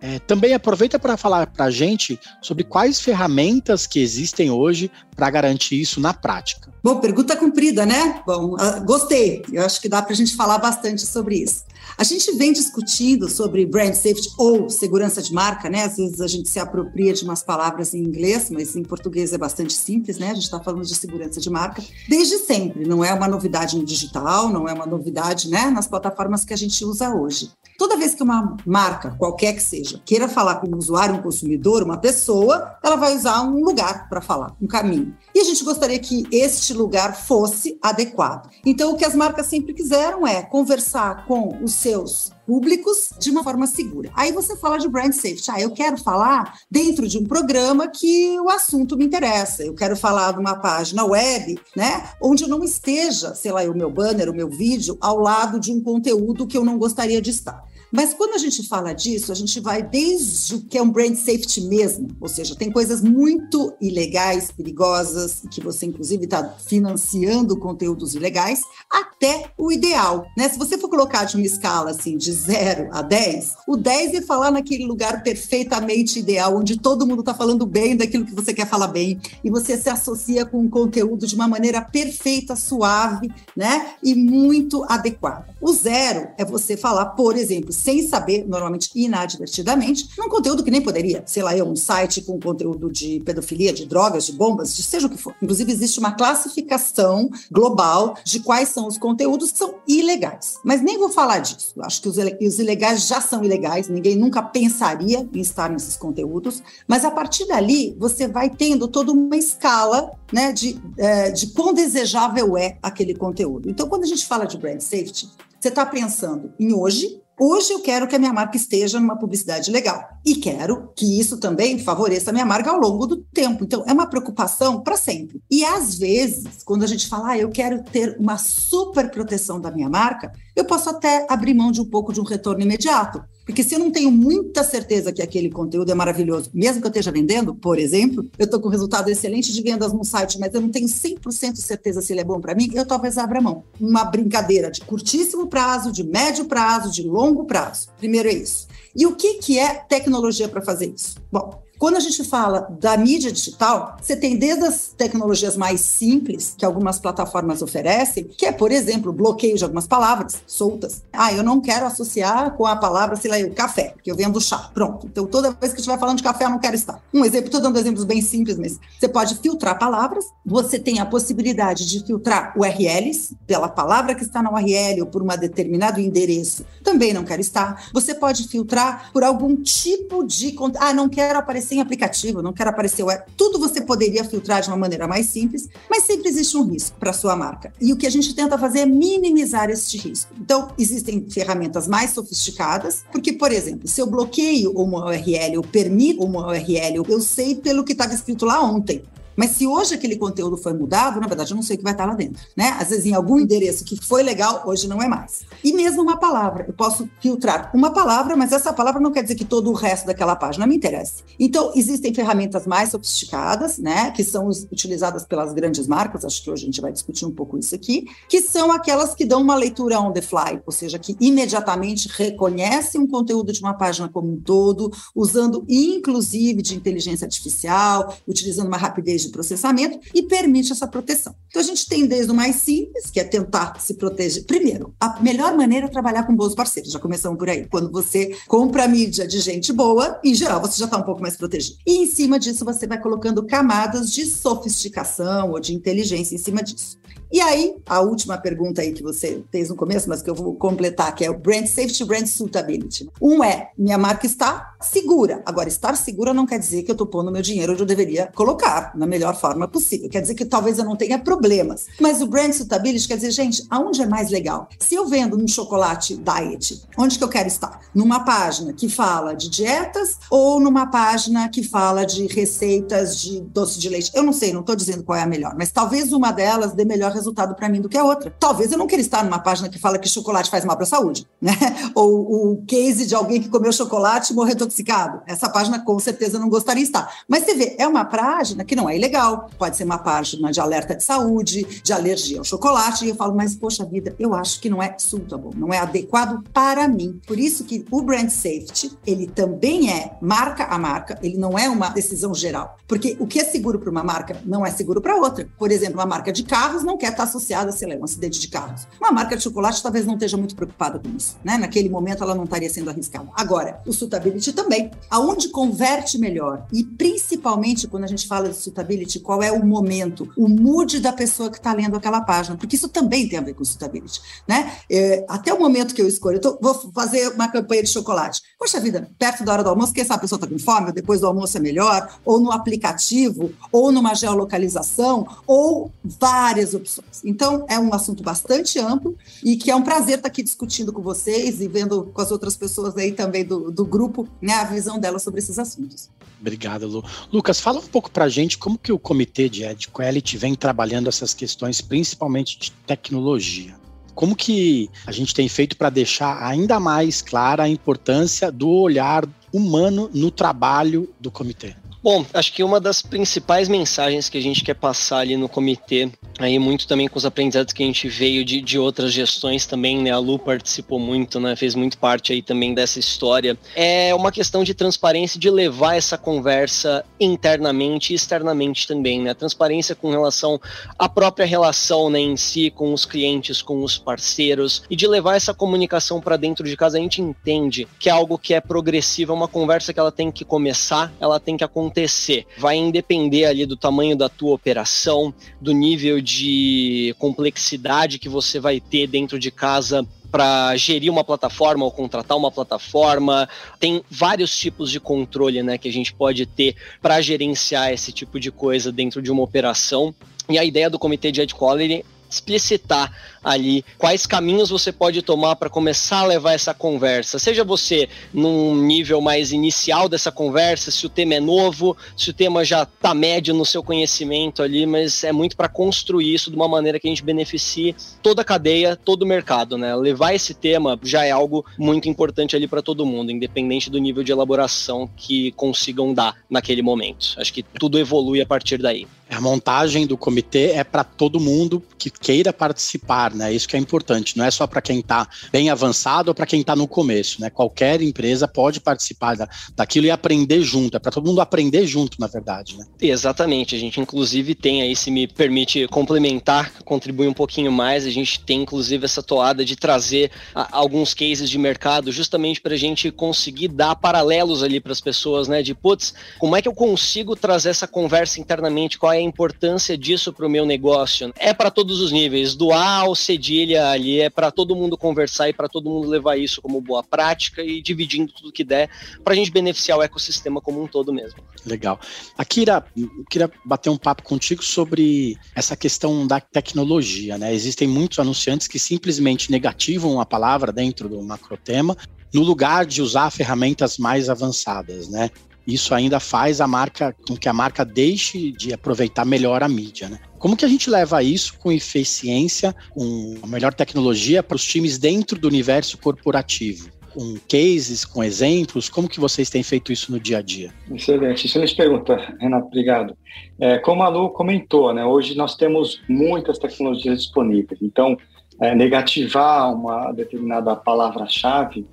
É, 0.00 0.18
também 0.18 0.52
aproveita 0.52 0.98
para 0.98 1.16
falar 1.16 1.46
para 1.46 1.64
a 1.64 1.70
gente 1.70 2.20
sobre 2.42 2.62
quais 2.62 3.00
ferramentas 3.00 3.86
que 3.86 4.00
existem 4.00 4.50
hoje 4.50 4.90
para 5.16 5.30
garantir 5.30 5.80
isso 5.80 5.98
na 5.98 6.12
prática. 6.12 6.70
Bom, 6.82 7.00
pergunta 7.00 7.34
cumprida, 7.34 7.86
né? 7.86 8.20
Bom, 8.26 8.54
uh, 8.54 8.84
gostei. 8.84 9.42
Eu 9.50 9.64
acho 9.64 9.80
que 9.80 9.88
dá 9.88 10.02
para 10.02 10.12
a 10.12 10.16
gente 10.16 10.36
falar 10.36 10.58
bastante 10.58 11.06
sobre 11.06 11.36
isso. 11.36 11.64
A 11.96 12.04
gente 12.04 12.32
vem 12.32 12.52
discutindo 12.52 13.28
sobre 13.28 13.64
brand 13.66 13.94
safety 13.94 14.30
ou 14.36 14.68
segurança 14.68 15.22
de 15.22 15.32
marca, 15.32 15.68
né? 15.68 15.84
Às 15.84 15.96
vezes 15.96 16.20
a 16.20 16.26
gente 16.26 16.48
se 16.48 16.58
apropria 16.58 17.12
de 17.12 17.24
umas 17.24 17.42
palavras 17.42 17.94
em 17.94 17.98
inglês, 17.98 18.50
mas 18.50 18.74
em 18.74 18.82
português 18.82 19.32
é 19.32 19.38
bastante 19.38 19.72
simples, 19.72 20.18
né? 20.18 20.30
A 20.30 20.34
gente 20.34 20.44
está 20.44 20.60
falando 20.60 20.84
de 20.84 20.94
segurança 20.94 21.40
de 21.40 21.50
marca 21.50 21.82
desde 22.08 22.38
sempre. 22.38 22.86
Não 22.86 23.04
é 23.04 23.12
uma 23.12 23.28
novidade 23.28 23.76
no 23.76 23.84
digital, 23.84 24.48
não 24.48 24.68
é 24.68 24.72
uma 24.72 24.86
novidade, 24.86 25.48
né? 25.48 25.70
Nas 25.70 25.86
plataformas 25.86 26.44
que 26.44 26.52
a 26.52 26.56
gente 26.56 26.84
usa 26.84 27.14
hoje. 27.14 27.50
Toda 27.76 27.96
vez 27.96 28.14
que 28.14 28.22
uma 28.22 28.56
marca, 28.64 29.16
qualquer 29.18 29.52
que 29.52 29.62
seja, 29.62 30.00
queira 30.04 30.28
falar 30.28 30.56
com 30.56 30.68
um 30.68 30.78
usuário, 30.78 31.16
um 31.16 31.22
consumidor, 31.22 31.82
uma 31.82 31.98
pessoa, 31.98 32.76
ela 32.82 32.96
vai 32.96 33.16
usar 33.16 33.42
um 33.42 33.64
lugar 33.64 34.08
para 34.08 34.20
falar, 34.20 34.54
um 34.62 34.66
caminho. 34.66 35.14
E 35.34 35.40
a 35.40 35.44
gente 35.44 35.64
gostaria 35.64 35.98
que 35.98 36.24
este 36.30 36.72
lugar 36.72 37.16
fosse 37.16 37.76
adequado. 37.82 38.48
Então, 38.64 38.92
o 38.92 38.96
que 38.96 39.04
as 39.04 39.14
marcas 39.14 39.46
sempre 39.46 39.74
quiseram 39.74 40.26
é 40.26 40.42
conversar 40.42 41.26
com 41.26 41.58
os 41.62 41.73
seus 41.74 42.32
públicos 42.46 43.10
de 43.18 43.30
uma 43.30 43.42
forma 43.42 43.66
segura. 43.66 44.10
Aí 44.14 44.32
você 44.32 44.56
fala 44.56 44.78
de 44.78 44.88
brand 44.88 45.12
safety. 45.12 45.50
Ah, 45.50 45.60
eu 45.60 45.70
quero 45.70 45.96
falar 45.98 46.58
dentro 46.70 47.06
de 47.06 47.18
um 47.18 47.24
programa 47.24 47.88
que 47.88 48.38
o 48.40 48.48
assunto 48.48 48.96
me 48.96 49.04
interessa. 49.04 49.62
Eu 49.62 49.74
quero 49.74 49.96
falar 49.96 50.32
de 50.32 50.38
uma 50.38 50.56
página 50.56 51.04
web, 51.04 51.58
né, 51.76 52.10
onde 52.20 52.44
eu 52.44 52.48
não 52.48 52.62
esteja, 52.62 53.34
sei 53.34 53.52
lá, 53.52 53.62
o 53.62 53.76
meu 53.76 53.90
banner, 53.90 54.30
o 54.30 54.34
meu 54.34 54.48
vídeo 54.48 54.96
ao 55.00 55.18
lado 55.18 55.58
de 55.58 55.72
um 55.72 55.80
conteúdo 55.80 56.46
que 56.46 56.56
eu 56.56 56.64
não 56.64 56.78
gostaria 56.78 57.20
de 57.20 57.30
estar. 57.30 57.62
Mas 57.94 58.12
quando 58.12 58.34
a 58.34 58.38
gente 58.38 58.66
fala 58.66 58.92
disso, 58.92 59.30
a 59.30 59.36
gente 59.36 59.60
vai 59.60 59.80
desde 59.80 60.56
o 60.56 60.62
que 60.62 60.76
é 60.76 60.82
um 60.82 60.90
brand 60.90 61.14
safety 61.14 61.60
mesmo, 61.60 62.08
ou 62.20 62.28
seja, 62.28 62.56
tem 62.56 62.68
coisas 62.68 63.00
muito 63.00 63.72
ilegais, 63.80 64.50
perigosas, 64.50 65.42
que 65.48 65.60
você 65.60 65.86
inclusive 65.86 66.24
está 66.24 66.42
financiando 66.66 67.56
conteúdos 67.56 68.16
ilegais, 68.16 68.62
até 68.90 69.48
o 69.56 69.70
ideal. 69.70 70.26
Né? 70.36 70.48
Se 70.48 70.58
você 70.58 70.76
for 70.76 70.88
colocar 70.88 71.22
de 71.22 71.36
uma 71.36 71.46
escala 71.46 71.92
assim 71.92 72.16
de 72.16 72.32
0 72.32 72.88
a 72.90 73.00
10, 73.00 73.54
o 73.68 73.76
10 73.76 74.14
é 74.14 74.22
falar 74.22 74.50
naquele 74.50 74.84
lugar 74.84 75.22
perfeitamente 75.22 76.18
ideal, 76.18 76.56
onde 76.56 76.76
todo 76.76 77.06
mundo 77.06 77.20
está 77.20 77.32
falando 77.32 77.64
bem 77.64 77.96
daquilo 77.96 78.26
que 78.26 78.34
você 78.34 78.52
quer 78.52 78.66
falar 78.66 78.88
bem, 78.88 79.20
e 79.44 79.48
você 79.48 79.76
se 79.76 79.88
associa 79.88 80.44
com 80.44 80.64
o 80.64 80.68
conteúdo 80.68 81.28
de 81.28 81.36
uma 81.36 81.46
maneira 81.46 81.80
perfeita, 81.80 82.56
suave, 82.56 83.30
né? 83.56 83.94
E 84.02 84.16
muito 84.16 84.84
adequada. 84.88 85.46
O 85.60 85.72
zero 85.72 86.26
é 86.36 86.44
você 86.44 86.76
falar, 86.76 87.06
por 87.10 87.36
exemplo, 87.36 87.72
sem 87.84 88.08
saber, 88.08 88.46
normalmente 88.48 88.90
inadvertidamente, 88.94 90.08
num 90.16 90.30
conteúdo 90.30 90.64
que 90.64 90.70
nem 90.70 90.80
poderia, 90.80 91.22
sei 91.26 91.42
lá, 91.42 91.54
eu, 91.54 91.68
um 91.68 91.76
site 91.76 92.22
com 92.22 92.40
conteúdo 92.40 92.90
de 92.90 93.20
pedofilia, 93.20 93.74
de 93.74 93.84
drogas, 93.84 94.24
de 94.24 94.32
bombas, 94.32 94.74
de 94.74 94.82
seja 94.82 95.06
o 95.06 95.10
que 95.10 95.18
for. 95.18 95.34
Inclusive, 95.42 95.70
existe 95.70 95.98
uma 95.98 96.12
classificação 96.12 97.28
global 97.52 98.16
de 98.24 98.40
quais 98.40 98.70
são 98.70 98.86
os 98.86 98.96
conteúdos 98.96 99.52
que 99.52 99.58
são 99.58 99.74
ilegais. 99.86 100.58
Mas 100.64 100.80
nem 100.80 100.96
vou 100.96 101.10
falar 101.10 101.40
disso. 101.40 101.74
Acho 101.80 102.00
que 102.00 102.08
os 102.08 102.58
ilegais 102.58 103.06
já 103.06 103.20
são 103.20 103.44
ilegais, 103.44 103.86
ninguém 103.88 104.16
nunca 104.16 104.42
pensaria 104.42 105.28
em 105.34 105.40
estar 105.40 105.68
nesses 105.68 105.94
conteúdos, 105.94 106.62
mas 106.88 107.04
a 107.04 107.10
partir 107.10 107.46
dali 107.46 107.94
você 107.98 108.26
vai 108.26 108.48
tendo 108.48 108.88
toda 108.88 109.12
uma 109.12 109.36
escala 109.36 110.10
né, 110.32 110.52
de, 110.52 110.80
é, 110.96 111.30
de 111.30 111.48
quão 111.48 111.74
desejável 111.74 112.56
é 112.56 112.78
aquele 112.82 113.14
conteúdo. 113.14 113.68
Então, 113.68 113.86
quando 113.86 114.04
a 114.04 114.06
gente 114.06 114.24
fala 114.24 114.46
de 114.46 114.56
brand 114.56 114.80
safety, 114.80 115.28
você 115.60 115.68
está 115.68 115.86
pensando 115.86 116.52
em 116.58 116.74
hoje, 116.74 117.22
Hoje 117.38 117.72
eu 117.72 117.80
quero 117.80 118.06
que 118.06 118.14
a 118.14 118.18
minha 118.18 118.32
marca 118.32 118.56
esteja 118.56 119.00
numa 119.00 119.18
publicidade 119.18 119.68
legal 119.68 120.08
e 120.24 120.36
quero 120.36 120.92
que 120.94 121.18
isso 121.18 121.38
também 121.38 121.80
favoreça 121.80 122.30
a 122.30 122.32
minha 122.32 122.46
marca 122.46 122.70
ao 122.70 122.78
longo 122.78 123.06
do 123.06 123.16
tempo. 123.16 123.64
Então, 123.64 123.84
é 123.88 123.92
uma 123.92 124.06
preocupação 124.06 124.80
para 124.80 124.96
sempre. 124.96 125.42
E 125.50 125.64
às 125.64 125.98
vezes, 125.98 126.62
quando 126.64 126.84
a 126.84 126.86
gente 126.86 127.08
fala, 127.08 127.30
ah, 127.30 127.38
eu 127.38 127.50
quero 127.50 127.82
ter 127.82 128.16
uma 128.20 128.38
super 128.38 129.10
proteção 129.10 129.60
da 129.60 129.72
minha 129.72 129.88
marca, 129.88 130.32
eu 130.54 130.64
posso 130.64 130.90
até 130.90 131.26
abrir 131.28 131.54
mão 131.54 131.72
de 131.72 131.80
um 131.80 131.84
pouco 131.84 132.12
de 132.12 132.20
um 132.20 132.24
retorno 132.24 132.62
imediato. 132.62 133.22
Porque 133.44 133.62
se 133.62 133.74
eu 133.74 133.78
não 133.78 133.90
tenho 133.90 134.10
muita 134.10 134.64
certeza 134.64 135.12
que 135.12 135.20
aquele 135.20 135.50
conteúdo 135.50 135.90
é 135.90 135.94
maravilhoso, 135.94 136.50
mesmo 136.54 136.80
que 136.80 136.86
eu 136.86 136.90
esteja 136.90 137.12
vendendo, 137.12 137.54
por 137.54 137.78
exemplo, 137.78 138.26
eu 138.38 138.46
estou 138.46 138.58
com 138.58 138.68
resultado 138.68 139.10
excelente 139.10 139.52
de 139.52 139.62
vendas 139.62 139.92
no 139.92 140.04
site, 140.04 140.38
mas 140.38 140.54
eu 140.54 140.62
não 140.62 140.70
tenho 140.70 140.86
100% 140.86 141.56
certeza 141.56 142.00
se 142.00 142.12
ele 142.12 142.20
é 142.20 142.24
bom 142.24 142.40
para 142.40 142.54
mim, 142.54 142.70
eu 142.72 142.86
talvez 142.86 143.18
abra 143.18 143.42
mão. 143.42 143.64
Uma 143.78 144.04
brincadeira 144.04 144.70
de 144.70 144.80
curtíssimo 144.80 145.46
prazo, 145.46 145.92
de 145.92 146.02
médio 146.02 146.46
prazo, 146.46 146.90
de 146.90 147.02
longo 147.02 147.44
prazo. 147.44 147.88
Primeiro 147.98 148.28
é 148.28 148.32
isso. 148.32 148.66
E 148.96 149.04
o 149.04 149.14
que, 149.14 149.34
que 149.34 149.58
é 149.58 149.74
tecnologia 149.74 150.48
para 150.48 150.62
fazer 150.62 150.94
isso? 150.96 151.16
Bom, 151.30 151.63
Quando 151.84 151.98
a 151.98 152.00
gente 152.00 152.24
fala 152.24 152.66
da 152.80 152.96
mídia 152.96 153.30
digital, 153.30 153.98
você 154.00 154.16
tem 154.16 154.38
desde 154.38 154.64
as 154.64 154.94
tecnologias 154.96 155.54
mais 155.54 155.82
simples 155.82 156.54
que 156.56 156.64
algumas 156.64 156.98
plataformas 156.98 157.60
oferecem, 157.60 158.24
que 158.24 158.46
é, 158.46 158.52
por 158.52 158.72
exemplo, 158.72 159.12
bloqueio 159.12 159.58
de 159.58 159.64
algumas 159.64 159.86
palavras 159.86 160.36
soltas. 160.46 161.02
Ah, 161.12 161.30
eu 161.34 161.42
não 161.42 161.60
quero 161.60 161.84
associar 161.84 162.56
com 162.56 162.64
a 162.64 162.74
palavra, 162.74 163.16
sei 163.16 163.30
lá, 163.30 163.50
café, 163.50 163.90
porque 163.90 164.10
eu 164.10 164.16
vendo 164.16 164.40
chá. 164.40 164.70
Pronto. 164.72 165.06
Então, 165.06 165.26
toda 165.26 165.50
vez 165.50 165.74
que 165.74 165.80
estiver 165.80 165.98
falando 165.98 166.16
de 166.16 166.22
café, 166.22 166.46
eu 166.46 166.48
não 166.48 166.58
quero 166.58 166.74
estar. 166.74 167.02
Um 167.12 167.22
exemplo, 167.22 167.48
estou 167.48 167.60
dando 167.60 167.78
exemplos 167.78 168.04
bem 168.04 168.22
simples, 168.22 168.56
mas 168.56 168.80
você 168.98 169.06
pode 169.06 169.34
filtrar 169.34 169.78
palavras, 169.78 170.24
você 170.42 170.78
tem 170.78 171.00
a 171.00 171.04
possibilidade 171.04 171.86
de 171.86 172.02
filtrar 172.06 172.54
URLs 172.56 173.36
pela 173.46 173.68
palavra 173.68 174.14
que 174.14 174.24
está 174.24 174.42
na 174.42 174.50
URL 174.50 175.02
ou 175.02 175.06
por 175.06 175.22
um 175.22 175.26
determinado 175.26 176.00
endereço. 176.00 176.64
Também 176.82 177.12
não 177.12 177.24
quero 177.24 177.42
estar. 177.42 177.90
Você 177.92 178.14
pode 178.14 178.48
filtrar 178.48 179.10
por 179.12 179.22
algum 179.22 179.54
tipo 179.54 180.24
de. 180.24 180.56
Ah, 180.78 180.94
não 180.94 181.10
quero 181.10 181.38
aparecer 181.38 181.73
em 181.74 181.80
aplicativo, 181.80 182.42
não 182.42 182.52
quero 182.52 182.70
aparecer 182.70 183.02
web. 183.02 183.24
Tudo 183.36 183.58
você 183.58 183.80
poderia 183.80 184.24
filtrar 184.24 184.62
de 184.62 184.68
uma 184.68 184.76
maneira 184.76 185.06
mais 185.06 185.26
simples, 185.26 185.68
mas 185.90 186.04
sempre 186.04 186.28
existe 186.28 186.56
um 186.56 186.64
risco 186.64 186.96
para 186.98 187.12
sua 187.12 187.36
marca. 187.36 187.72
E 187.80 187.92
o 187.92 187.96
que 187.96 188.06
a 188.06 188.10
gente 188.10 188.34
tenta 188.34 188.58
fazer 188.58 188.80
é 188.80 188.86
minimizar 188.86 189.70
este 189.70 189.98
risco. 189.98 190.32
Então, 190.40 190.68
existem 190.78 191.26
ferramentas 191.28 191.86
mais 191.86 192.10
sofisticadas, 192.10 193.04
porque, 193.10 193.32
por 193.32 193.52
exemplo, 193.52 193.88
se 193.88 194.00
eu 194.00 194.06
bloqueio 194.06 194.72
uma 194.72 195.06
URL, 195.06 195.54
eu 195.54 195.62
permito 195.62 196.24
uma 196.24 196.48
URL, 196.48 197.04
eu 197.08 197.20
sei 197.20 197.54
pelo 197.54 197.84
que 197.84 197.92
estava 197.92 198.14
escrito 198.14 198.44
lá 198.44 198.62
ontem. 198.62 199.02
Mas 199.36 199.50
se 199.50 199.66
hoje 199.66 199.94
aquele 199.94 200.16
conteúdo 200.16 200.56
foi 200.56 200.72
mudado, 200.72 201.20
na 201.20 201.26
verdade 201.26 201.52
eu 201.52 201.56
não 201.56 201.62
sei 201.62 201.76
o 201.76 201.78
que 201.78 201.84
vai 201.84 201.92
estar 201.92 202.06
lá 202.06 202.14
dentro, 202.14 202.42
né? 202.56 202.76
Às 202.80 202.88
vezes 202.88 203.06
em 203.06 203.14
algum 203.14 203.38
endereço 203.38 203.84
que 203.84 203.96
foi 204.04 204.22
legal, 204.22 204.62
hoje 204.66 204.88
não 204.88 205.02
é 205.02 205.08
mais. 205.08 205.42
E 205.62 205.72
mesmo 205.72 206.02
uma 206.02 206.18
palavra, 206.18 206.64
eu 206.66 206.74
posso 206.74 207.08
filtrar 207.20 207.70
uma 207.74 207.92
palavra, 207.92 208.36
mas 208.36 208.52
essa 208.52 208.72
palavra 208.72 209.00
não 209.00 209.12
quer 209.12 209.22
dizer 209.22 209.34
que 209.34 209.44
todo 209.44 209.70
o 209.70 209.74
resto 209.74 210.06
daquela 210.06 210.36
página 210.36 210.66
me 210.66 210.76
interesse. 210.76 211.22
Então, 211.38 211.72
existem 211.74 212.14
ferramentas 212.14 212.66
mais 212.66 212.90
sofisticadas, 212.90 213.78
né, 213.78 214.10
que 214.10 214.22
são 214.22 214.48
utilizadas 214.48 215.24
pelas 215.24 215.52
grandes 215.52 215.86
marcas, 215.86 216.24
acho 216.24 216.42
que 216.42 216.50
hoje 216.50 216.64
a 216.64 216.66
gente 216.66 216.80
vai 216.80 216.92
discutir 216.92 217.26
um 217.26 217.30
pouco 217.30 217.58
isso 217.58 217.74
aqui, 217.74 218.06
que 218.28 218.40
são 218.40 218.70
aquelas 218.70 219.14
que 219.14 219.24
dão 219.24 219.40
uma 219.40 219.54
leitura 219.54 220.00
on 220.00 220.12
the 220.12 220.22
fly, 220.22 220.60
ou 220.64 220.72
seja, 220.72 220.98
que 220.98 221.16
imediatamente 221.20 222.08
reconhecem 222.08 223.00
um 223.00 223.06
conteúdo 223.06 223.52
de 223.52 223.60
uma 223.60 223.74
página 223.74 224.08
como 224.08 224.32
um 224.32 224.40
todo, 224.40 224.92
usando 225.14 225.64
inclusive 225.68 226.62
de 226.62 226.74
inteligência 226.74 227.24
artificial, 227.24 228.14
utilizando 228.26 228.68
uma 228.68 228.76
rapidez 228.76 229.23
de 229.26 229.32
processamento 229.32 229.98
e 230.14 230.22
permite 230.22 230.72
essa 230.72 230.86
proteção. 230.86 231.34
Então, 231.48 231.60
a 231.60 231.64
gente 231.64 231.86
tem 231.86 232.06
desde 232.06 232.30
o 232.30 232.34
mais 232.34 232.56
simples, 232.56 233.10
que 233.10 233.20
é 233.20 233.24
tentar 233.24 233.80
se 233.80 233.94
proteger. 233.94 234.44
Primeiro, 234.44 234.94
a 235.00 235.20
melhor 235.20 235.56
maneira 235.56 235.86
é 235.86 235.88
trabalhar 235.88 236.24
com 236.24 236.34
bons 236.34 236.54
parceiros, 236.54 236.92
já 236.92 236.98
começamos 236.98 237.38
por 237.38 237.48
aí. 237.48 237.66
Quando 237.66 237.90
você 237.90 238.36
compra 238.46 238.88
mídia 238.88 239.26
de 239.26 239.40
gente 239.40 239.72
boa, 239.72 240.20
em 240.24 240.34
geral, 240.34 240.60
você 240.60 240.78
já 240.78 240.84
está 240.84 240.98
um 240.98 241.02
pouco 241.02 241.22
mais 241.22 241.36
protegido. 241.36 241.78
E 241.86 241.98
em 241.98 242.06
cima 242.06 242.38
disso, 242.38 242.64
você 242.64 242.86
vai 242.86 243.00
colocando 243.00 243.44
camadas 243.46 244.10
de 244.10 244.26
sofisticação 244.26 245.50
ou 245.50 245.60
de 245.60 245.74
inteligência 245.74 246.34
em 246.34 246.38
cima 246.38 246.62
disso. 246.62 246.98
E 247.34 247.40
aí, 247.40 247.74
a 247.88 248.00
última 248.00 248.38
pergunta 248.38 248.80
aí 248.80 248.92
que 248.92 249.02
você 249.02 249.42
fez 249.50 249.68
no 249.68 249.74
começo, 249.74 250.08
mas 250.08 250.22
que 250.22 250.30
eu 250.30 250.36
vou 250.36 250.54
completar, 250.54 251.12
que 251.12 251.24
é 251.24 251.28
o 251.28 251.36
brand 251.36 251.66
safety, 251.66 252.04
brand 252.04 252.26
suitability. 252.26 253.10
Um 253.20 253.42
é, 253.42 253.72
minha 253.76 253.98
marca 253.98 254.24
está 254.24 254.76
segura. 254.80 255.42
Agora, 255.44 255.68
estar 255.68 255.96
segura 255.96 256.32
não 256.32 256.46
quer 256.46 256.60
dizer 256.60 256.84
que 256.84 256.92
eu 256.92 256.94
estou 256.94 257.08
pondo 257.08 257.32
meu 257.32 257.42
dinheiro 257.42 257.72
onde 257.72 257.82
eu 257.82 257.86
deveria 257.86 258.30
colocar, 258.36 258.92
na 258.94 259.04
melhor 259.04 259.34
forma 259.34 259.66
possível. 259.66 260.08
Quer 260.08 260.20
dizer 260.20 260.36
que 260.36 260.44
talvez 260.44 260.78
eu 260.78 260.84
não 260.84 260.94
tenha 260.94 261.18
problemas. 261.18 261.86
Mas 262.00 262.22
o 262.22 262.28
brand 262.28 262.52
suitability 262.52 263.08
quer 263.08 263.16
dizer, 263.16 263.32
gente, 263.32 263.66
aonde 263.68 264.00
é 264.00 264.06
mais 264.06 264.30
legal? 264.30 264.68
Se 264.78 264.94
eu 264.94 265.04
vendo 265.08 265.36
um 265.36 265.48
chocolate 265.48 266.16
diet, 266.16 266.84
onde 266.96 267.18
que 267.18 267.24
eu 267.24 267.28
quero 267.28 267.48
estar? 267.48 267.80
Numa 267.92 268.20
página 268.20 268.72
que 268.72 268.88
fala 268.88 269.34
de 269.34 269.50
dietas 269.50 270.18
ou 270.30 270.60
numa 270.60 270.86
página 270.86 271.48
que 271.48 271.64
fala 271.64 272.06
de 272.06 272.28
receitas 272.28 273.18
de 273.18 273.40
doce 273.40 273.80
de 273.80 273.88
leite? 273.88 274.12
Eu 274.14 274.22
não 274.22 274.32
sei, 274.32 274.52
não 274.52 274.60
estou 274.60 274.76
dizendo 274.76 275.02
qual 275.02 275.18
é 275.18 275.22
a 275.22 275.26
melhor, 275.26 275.56
mas 275.58 275.72
talvez 275.72 276.12
uma 276.12 276.30
delas 276.30 276.74
dê 276.74 276.84
melhor 276.84 277.10
resultado 277.10 277.23
resultado 277.24 277.54
para 277.54 277.68
mim 277.68 277.80
do 277.80 277.88
que 277.88 277.96
a 277.96 278.04
outra. 278.04 278.34
Talvez 278.38 278.70
eu 278.70 278.78
não 278.78 278.86
queira 278.86 279.02
estar 279.02 279.24
numa 279.24 279.38
página 279.38 279.68
que 279.68 279.78
fala 279.78 279.98
que 279.98 280.08
chocolate 280.08 280.50
faz 280.50 280.64
mal 280.64 280.76
para 280.76 280.84
a 280.84 280.88
saúde, 280.88 281.26
né? 281.40 281.52
Ou 281.94 282.52
o 282.52 282.64
case 282.66 283.06
de 283.06 283.14
alguém 283.14 283.40
que 283.40 283.48
comeu 283.48 283.72
chocolate 283.72 284.32
e 284.32 284.36
morreu 284.36 284.54
intoxicado. 284.54 285.22
Essa 285.26 285.48
página 285.48 285.80
com 285.80 285.98
certeza 285.98 286.38
não 286.38 286.48
gostaria 286.48 286.82
de 286.82 286.88
estar. 286.88 287.10
Mas 287.26 287.44
você 287.44 287.54
vê, 287.54 287.76
é 287.78 287.88
uma 287.88 288.04
página 288.04 288.64
que 288.64 288.76
não 288.76 288.88
é 288.88 288.96
ilegal. 288.96 289.48
Pode 289.58 289.76
ser 289.76 289.84
uma 289.84 289.98
página 289.98 290.50
de 290.50 290.60
alerta 290.60 290.94
de 290.94 291.02
saúde, 291.02 291.82
de 291.82 291.92
alergia 291.92 292.38
ao 292.38 292.44
chocolate. 292.44 293.06
E 293.06 293.08
eu 293.08 293.14
falo, 293.14 293.34
mas 293.34 293.56
poxa 293.56 293.84
vida, 293.84 294.14
eu 294.18 294.34
acho 294.34 294.60
que 294.60 294.68
não 294.68 294.82
é 294.82 294.94
suitable, 294.98 295.56
não 295.56 295.72
é 295.72 295.78
adequado 295.78 296.42
para 296.52 296.86
mim. 296.86 297.20
Por 297.26 297.38
isso 297.38 297.64
que 297.64 297.84
o 297.90 298.02
brand 298.02 298.28
safety, 298.28 298.96
ele 299.06 299.26
também 299.26 299.90
é 299.90 300.16
marca 300.20 300.64
a 300.64 300.78
marca, 300.78 301.18
ele 301.22 301.38
não 301.38 301.58
é 301.58 301.68
uma 301.68 301.88
decisão 301.88 302.34
geral. 302.34 302.76
Porque 302.86 303.16
o 303.18 303.26
que 303.26 303.40
é 303.40 303.44
seguro 303.44 303.78
para 303.78 303.90
uma 303.90 304.04
marca 304.04 304.36
não 304.44 304.64
é 304.64 304.70
seguro 304.70 305.00
para 305.00 305.16
outra. 305.16 305.48
Por 305.58 305.70
exemplo, 305.70 305.98
uma 305.98 306.06
marca 306.06 306.32
de 306.32 306.42
carros 306.42 306.82
não 306.82 306.98
quer 306.98 307.03
estar 307.10 307.24
associada, 307.24 307.72
sei 307.72 307.88
lá, 307.88 307.94
um 307.96 308.04
acidente 308.04 308.40
de 308.40 308.48
carros. 308.48 308.86
Uma 309.00 309.12
marca 309.12 309.36
de 309.36 309.42
chocolate 309.42 309.82
talvez 309.82 310.06
não 310.06 310.14
esteja 310.14 310.36
muito 310.36 310.54
preocupada 310.54 310.98
com 310.98 311.08
isso, 311.16 311.36
né? 311.44 311.56
Naquele 311.56 311.88
momento 311.88 312.22
ela 312.22 312.34
não 312.34 312.44
estaria 312.44 312.70
sendo 312.70 312.90
arriscada. 312.90 313.28
Agora, 313.34 313.80
o 313.86 313.92
suitability 313.92 314.52
também. 314.52 314.90
Aonde 315.10 315.48
converte 315.48 316.18
melhor 316.18 316.66
e 316.72 316.84
principalmente 316.84 317.86
quando 317.86 318.04
a 318.04 318.08
gente 318.08 318.26
fala 318.26 318.48
de 318.48 318.56
suitability, 318.56 319.20
qual 319.20 319.42
é 319.42 319.52
o 319.52 319.64
momento, 319.64 320.30
o 320.36 320.48
mood 320.48 321.00
da 321.00 321.12
pessoa 321.12 321.50
que 321.50 321.56
está 321.56 321.72
lendo 321.72 321.96
aquela 321.96 322.20
página, 322.20 322.56
porque 322.56 322.76
isso 322.76 322.88
também 322.88 323.28
tem 323.28 323.38
a 323.38 323.42
ver 323.42 323.54
com 323.54 323.64
suitability, 323.64 324.20
né? 324.46 324.72
É, 324.90 325.24
até 325.28 325.52
o 325.52 325.58
momento 325.58 325.94
que 325.94 326.02
eu 326.02 326.08
escolho, 326.08 326.36
eu 326.36 326.40
tô, 326.40 326.58
vou 326.60 326.74
fazer 326.92 327.28
uma 327.28 327.48
campanha 327.48 327.82
de 327.82 327.88
chocolate. 327.88 328.42
Poxa 328.58 328.80
vida, 328.80 329.10
perto 329.18 329.44
da 329.44 329.52
hora 329.52 329.62
do 329.62 329.70
almoço, 329.70 329.92
quem 329.92 330.04
sabe 330.04 330.18
a 330.18 330.20
pessoa 330.20 330.36
está 330.36 330.46
com 330.46 330.58
fome, 330.58 330.88
ou 330.88 330.92
depois 330.92 331.20
do 331.20 331.26
almoço 331.26 331.56
é 331.56 331.60
melhor, 331.60 332.08
ou 332.24 332.40
no 332.40 332.50
aplicativo, 332.50 333.52
ou 333.70 333.92
numa 333.92 334.14
geolocalização, 334.14 335.26
ou 335.46 335.90
várias 336.04 336.74
opções. 336.74 336.93
Então, 337.24 337.64
é 337.68 337.78
um 337.78 337.92
assunto 337.94 338.22
bastante 338.22 338.78
amplo 338.78 339.16
e 339.42 339.56
que 339.56 339.70
é 339.70 339.76
um 339.76 339.82
prazer 339.82 340.16
estar 340.16 340.28
aqui 340.28 340.42
discutindo 340.42 340.92
com 340.92 341.02
vocês 341.02 341.60
e 341.60 341.68
vendo 341.68 342.04
com 342.12 342.20
as 342.20 342.30
outras 342.30 342.56
pessoas 342.56 342.96
aí 342.96 343.12
também 343.12 343.44
do, 343.44 343.70
do 343.70 343.84
grupo 343.84 344.28
né, 344.40 344.54
a 344.54 344.64
visão 344.64 344.98
delas 344.98 345.22
sobre 345.22 345.40
esses 345.40 345.58
assuntos. 345.58 346.10
Obrigado, 346.40 346.86
Lu. 346.86 347.04
Lucas, 347.32 347.58
fala 347.58 347.78
um 347.78 347.86
pouco 347.86 348.10
para 348.10 348.26
a 348.26 348.28
gente 348.28 348.58
como 348.58 348.76
que 348.78 348.92
o 348.92 348.98
Comitê 348.98 349.48
de 349.48 349.88
Quality 349.88 350.36
vem 350.36 350.54
trabalhando 350.54 351.08
essas 351.08 351.32
questões, 351.32 351.80
principalmente 351.80 352.58
de 352.58 352.70
tecnologia. 352.86 353.74
Como 354.14 354.36
que 354.36 354.88
a 355.06 355.12
gente 355.12 355.34
tem 355.34 355.48
feito 355.48 355.76
para 355.76 355.90
deixar 355.90 356.40
ainda 356.42 356.78
mais 356.78 357.20
clara 357.20 357.64
a 357.64 357.68
importância 357.68 358.52
do 358.52 358.68
olhar 358.68 359.26
humano 359.52 360.10
no 360.14 360.30
trabalho 360.30 361.12
do 361.18 361.30
comitê? 361.30 361.74
Bom, 362.04 362.22
acho 362.34 362.52
que 362.52 362.62
uma 362.62 362.78
das 362.78 363.00
principais 363.00 363.66
mensagens 363.66 364.28
que 364.28 364.36
a 364.36 364.40
gente 364.42 364.62
quer 364.62 364.74
passar 364.74 365.20
ali 365.20 365.38
no 365.38 365.48
comitê, 365.48 366.10
aí 366.38 366.58
muito 366.58 366.86
também 366.86 367.08
com 367.08 367.16
os 367.16 367.24
aprendizados 367.24 367.72
que 367.72 367.82
a 367.82 367.86
gente 367.86 368.08
veio 368.08 368.44
de, 368.44 368.60
de 368.60 368.78
outras 368.78 369.10
gestões 369.10 369.64
também, 369.64 369.96
né? 369.96 370.10
A 370.10 370.18
Lu 370.18 370.38
participou 370.38 370.98
muito, 370.98 371.40
né? 371.40 371.56
Fez 371.56 371.74
muito 371.74 371.96
parte 371.96 372.30
aí 372.30 372.42
também 372.42 372.74
dessa 372.74 372.98
história. 372.98 373.56
É 373.74 374.14
uma 374.14 374.30
questão 374.30 374.62
de 374.62 374.74
transparência, 374.74 375.40
de 375.40 375.48
levar 375.48 375.94
essa 375.94 376.18
conversa 376.18 377.02
internamente 377.18 378.12
e 378.12 378.16
externamente 378.16 378.86
também, 378.86 379.22
né? 379.22 379.32
Transparência 379.32 379.94
com 379.94 380.10
relação 380.10 380.60
à 380.98 381.08
própria 381.08 381.46
relação, 381.46 382.10
né, 382.10 382.20
em 382.20 382.36
si, 382.36 382.70
com 382.70 382.92
os 382.92 383.06
clientes, 383.06 383.62
com 383.62 383.82
os 383.82 383.96
parceiros 383.96 384.82
e 384.90 384.94
de 384.94 385.06
levar 385.06 385.36
essa 385.36 385.54
comunicação 385.54 386.20
para 386.20 386.36
dentro 386.36 386.68
de 386.68 386.76
casa. 386.76 386.98
A 386.98 387.00
gente 387.00 387.22
entende 387.22 387.88
que 387.98 388.10
é 388.10 388.12
algo 388.12 388.36
que 388.36 388.52
é 388.52 388.60
progressivo, 388.60 389.32
é 389.32 389.34
uma 389.34 389.48
conversa 389.48 389.90
que 389.90 389.98
ela 389.98 390.12
tem 390.12 390.30
que 390.30 390.44
começar, 390.44 391.10
ela 391.18 391.40
tem 391.40 391.56
que 391.56 391.64
acontecer 391.64 391.93
acontecer. 391.94 392.46
Vai 392.58 392.90
depender 392.90 393.44
ali 393.44 393.64
do 393.64 393.76
tamanho 393.76 394.16
da 394.16 394.28
tua 394.28 394.54
operação, 394.54 395.32
do 395.60 395.72
nível 395.72 396.20
de 396.20 397.14
complexidade 397.18 398.18
que 398.18 398.28
você 398.28 398.58
vai 398.58 398.80
ter 398.80 399.06
dentro 399.06 399.38
de 399.38 399.50
casa 399.50 400.06
para 400.30 400.76
gerir 400.76 401.12
uma 401.12 401.22
plataforma 401.22 401.84
ou 401.84 401.92
contratar 401.92 402.36
uma 402.36 402.50
plataforma. 402.50 403.48
Tem 403.78 404.02
vários 404.10 404.58
tipos 404.58 404.90
de 404.90 404.98
controle 404.98 405.62
né, 405.62 405.78
que 405.78 405.88
a 405.88 405.92
gente 405.92 406.12
pode 406.12 406.44
ter 406.44 406.74
para 407.00 407.20
gerenciar 407.20 407.92
esse 407.92 408.10
tipo 408.10 408.40
de 408.40 408.50
coisa 408.50 408.90
dentro 408.90 409.22
de 409.22 409.30
uma 409.30 409.42
operação. 409.42 410.12
E 410.48 410.58
a 410.58 410.64
ideia 410.64 410.90
do 410.90 410.98
comitê 410.98 411.30
de 411.30 411.40
Ed 411.40 411.54
Quality 411.54 412.04
explicitar 412.28 413.12
ali 413.44 413.84
quais 413.98 414.26
caminhos 414.26 414.70
você 414.70 414.90
pode 414.90 415.22
tomar 415.22 415.56
para 415.56 415.68
começar 415.68 416.20
a 416.20 416.26
levar 416.26 416.52
essa 416.52 416.72
conversa. 416.72 417.38
Seja 417.38 417.62
você 417.62 418.08
num 418.32 418.74
nível 418.74 419.20
mais 419.20 419.52
inicial 419.52 420.08
dessa 420.08 420.32
conversa, 420.32 420.90
se 420.90 421.06
o 421.06 421.08
tema 421.08 421.34
é 421.34 421.40
novo, 421.40 421.96
se 422.16 422.30
o 422.30 422.32
tema 422.32 422.64
já 422.64 422.82
está 422.82 423.14
médio 423.14 423.54
no 423.54 423.64
seu 423.64 423.82
conhecimento 423.82 424.62
ali, 424.62 424.86
mas 424.86 425.22
é 425.22 425.32
muito 425.32 425.56
para 425.56 425.68
construir 425.68 426.32
isso 426.32 426.50
de 426.50 426.56
uma 426.56 426.68
maneira 426.68 426.98
que 426.98 427.06
a 427.06 427.10
gente 427.10 427.22
beneficie 427.22 427.94
toda 428.22 428.42
a 428.42 428.44
cadeia, 428.44 428.96
todo 428.96 429.22
o 429.22 429.26
mercado, 429.26 429.76
né? 429.76 429.94
Levar 429.94 430.34
esse 430.34 430.54
tema 430.54 430.98
já 431.02 431.24
é 431.24 431.30
algo 431.30 431.64
muito 431.78 432.08
importante 432.08 432.56
ali 432.56 432.66
para 432.66 432.80
todo 432.80 433.04
mundo, 433.04 433.30
independente 433.30 433.90
do 433.90 433.98
nível 433.98 434.22
de 434.22 434.32
elaboração 434.32 435.08
que 435.16 435.52
consigam 435.52 436.14
dar 436.14 436.34
naquele 436.48 436.82
momento. 436.82 437.34
Acho 437.36 437.52
que 437.52 437.62
tudo 437.62 437.98
evolui 437.98 438.40
a 438.40 438.46
partir 438.46 438.78
daí. 438.78 439.06
A 439.30 439.40
montagem 439.40 440.06
do 440.06 440.16
comitê 440.16 440.72
é 440.72 440.84
para 440.84 441.02
todo 441.02 441.40
mundo 441.40 441.82
que 441.98 442.10
queira 442.10 442.52
participar, 442.52 443.33
né? 443.34 443.52
Isso 443.52 443.68
que 443.68 443.76
é 443.76 443.78
importante. 443.78 444.36
Não 444.36 444.44
é 444.44 444.50
só 444.50 444.66
para 444.66 444.80
quem 444.80 445.00
está 445.00 445.28
bem 445.52 445.70
avançado 445.70 446.28
ou 446.28 446.34
para 446.34 446.46
quem 446.46 446.60
está 446.60 446.74
no 446.74 446.88
começo, 446.88 447.40
né? 447.40 447.50
Qualquer 447.50 448.00
empresa 448.02 448.46
pode 448.46 448.80
participar 448.80 449.36
da, 449.36 449.48
daquilo 449.74 450.06
e 450.06 450.10
aprender 450.10 450.62
junto. 450.62 450.96
É 450.96 451.00
para 451.00 451.12
todo 451.12 451.26
mundo 451.26 451.40
aprender 451.40 451.86
junto, 451.86 452.20
na 452.20 452.26
verdade, 452.26 452.76
né? 452.76 452.86
Exatamente. 453.00 453.74
A 453.74 453.78
gente, 453.78 454.00
inclusive, 454.00 454.54
tem 454.54 454.82
aí, 454.82 454.94
se 454.96 455.10
me 455.10 455.26
permite 455.26 455.86
complementar, 455.88 456.72
contribuir 456.84 457.28
um 457.28 457.32
pouquinho 457.32 457.72
mais, 457.72 458.06
a 458.06 458.10
gente 458.10 458.40
tem, 458.40 458.62
inclusive, 458.62 459.04
essa 459.04 459.22
toada 459.22 459.64
de 459.64 459.76
trazer 459.76 460.30
a, 460.54 460.76
alguns 460.76 461.14
cases 461.14 461.48
de 461.50 461.58
mercado 461.58 462.12
justamente 462.12 462.60
para 462.60 462.74
a 462.74 462.78
gente 462.78 463.10
conseguir 463.10 463.68
dar 463.68 463.96
paralelos 463.96 464.62
ali 464.62 464.80
para 464.80 464.92
as 464.92 465.00
pessoas, 465.00 465.48
né? 465.48 465.62
De, 465.62 465.74
putz, 465.74 466.14
como 466.38 466.56
é 466.56 466.62
que 466.62 466.68
eu 466.68 466.74
consigo 466.74 467.36
trazer 467.36 467.70
essa 467.70 467.86
conversa 467.86 468.40
internamente? 468.40 468.98
Qual 468.98 469.12
é 469.12 469.18
a 469.18 469.22
importância 469.22 469.96
disso 469.96 470.32
para 470.32 470.46
o 470.46 470.50
meu 470.50 470.64
negócio? 470.64 471.32
É 471.38 471.52
para 471.52 471.70
todos 471.70 472.00
os 472.00 472.12
níveis, 472.12 472.54
do 472.54 472.72
A 472.72 472.98
ao 472.98 473.14
cedilha 473.24 473.88
ali, 473.88 474.20
é 474.20 474.30
para 474.30 474.50
todo 474.50 474.76
mundo 474.76 474.96
conversar 474.96 475.48
e 475.48 475.52
para 475.52 475.68
todo 475.68 475.90
mundo 475.90 476.08
levar 476.08 476.36
isso 476.36 476.60
como 476.60 476.80
boa 476.80 477.02
prática 477.02 477.62
e 477.62 477.80
dividindo 477.80 478.32
tudo 478.32 478.52
que 478.52 478.64
der 478.64 478.88
para 479.22 479.32
a 479.32 479.36
gente 479.36 479.50
beneficiar 479.50 479.98
o 479.98 480.02
ecossistema 480.02 480.60
como 480.60 480.82
um 480.82 480.86
todo 480.86 481.12
mesmo. 481.12 481.40
Legal. 481.64 481.98
Akira, 482.36 482.84
eu 482.96 483.24
queria 483.30 483.50
bater 483.64 483.90
um 483.90 483.96
papo 483.96 484.22
contigo 484.22 484.62
sobre 484.62 485.36
essa 485.54 485.76
questão 485.76 486.26
da 486.26 486.40
tecnologia, 486.40 487.38
né? 487.38 487.54
Existem 487.54 487.88
muitos 487.88 488.18
anunciantes 488.18 488.68
que 488.68 488.78
simplesmente 488.78 489.50
negativam 489.50 490.20
a 490.20 490.26
palavra 490.26 490.72
dentro 490.72 491.08
do 491.08 491.22
macrotema 491.22 491.96
no 492.32 492.42
lugar 492.42 492.84
de 492.84 493.00
usar 493.00 493.30
ferramentas 493.30 493.96
mais 493.96 494.28
avançadas, 494.28 495.08
né? 495.08 495.30
Isso 495.66 495.94
ainda 495.94 496.20
faz 496.20 496.60
a 496.60 496.66
marca 496.66 497.14
com 497.26 497.36
que 497.36 497.48
a 497.48 497.52
marca 497.52 497.84
deixe 497.84 498.52
de 498.52 498.72
aproveitar 498.72 499.24
melhor 499.24 499.62
a 499.62 499.68
mídia, 499.68 500.08
né? 500.08 500.18
Como 500.38 500.56
que 500.56 500.64
a 500.64 500.68
gente 500.68 500.90
leva 500.90 501.22
isso 501.22 501.58
com 501.58 501.72
eficiência, 501.72 502.74
com 502.90 503.38
a 503.42 503.46
melhor 503.46 503.72
tecnologia 503.72 504.42
para 504.42 504.56
os 504.56 504.64
times 504.64 504.98
dentro 504.98 505.38
do 505.38 505.48
universo 505.48 505.96
corporativo? 505.96 506.92
com 507.14 507.36
cases, 507.48 508.04
com 508.04 508.24
exemplos? 508.24 508.88
Como 508.88 509.08
que 509.08 509.20
vocês 509.20 509.48
têm 509.48 509.62
feito 509.62 509.92
isso 509.92 510.10
no 510.10 510.18
dia 510.18 510.38
a 510.38 510.42
dia? 510.42 510.72
Excelente, 510.90 511.46
excelente 511.46 511.76
pergunta, 511.76 512.16
Renato, 512.40 512.66
obrigado. 512.66 513.16
É, 513.60 513.78
como 513.78 514.02
a 514.02 514.08
Lu 514.08 514.30
comentou, 514.30 514.92
né, 514.92 515.04
hoje 515.04 515.36
nós 515.36 515.54
temos 515.54 516.02
muitas 516.08 516.58
tecnologias 516.58 517.18
disponíveis, 517.18 517.80
então 517.80 518.16
é, 518.60 518.74
negativar 518.74 519.72
uma 519.72 520.12
determinada 520.12 520.74
palavra-chave 520.74 521.86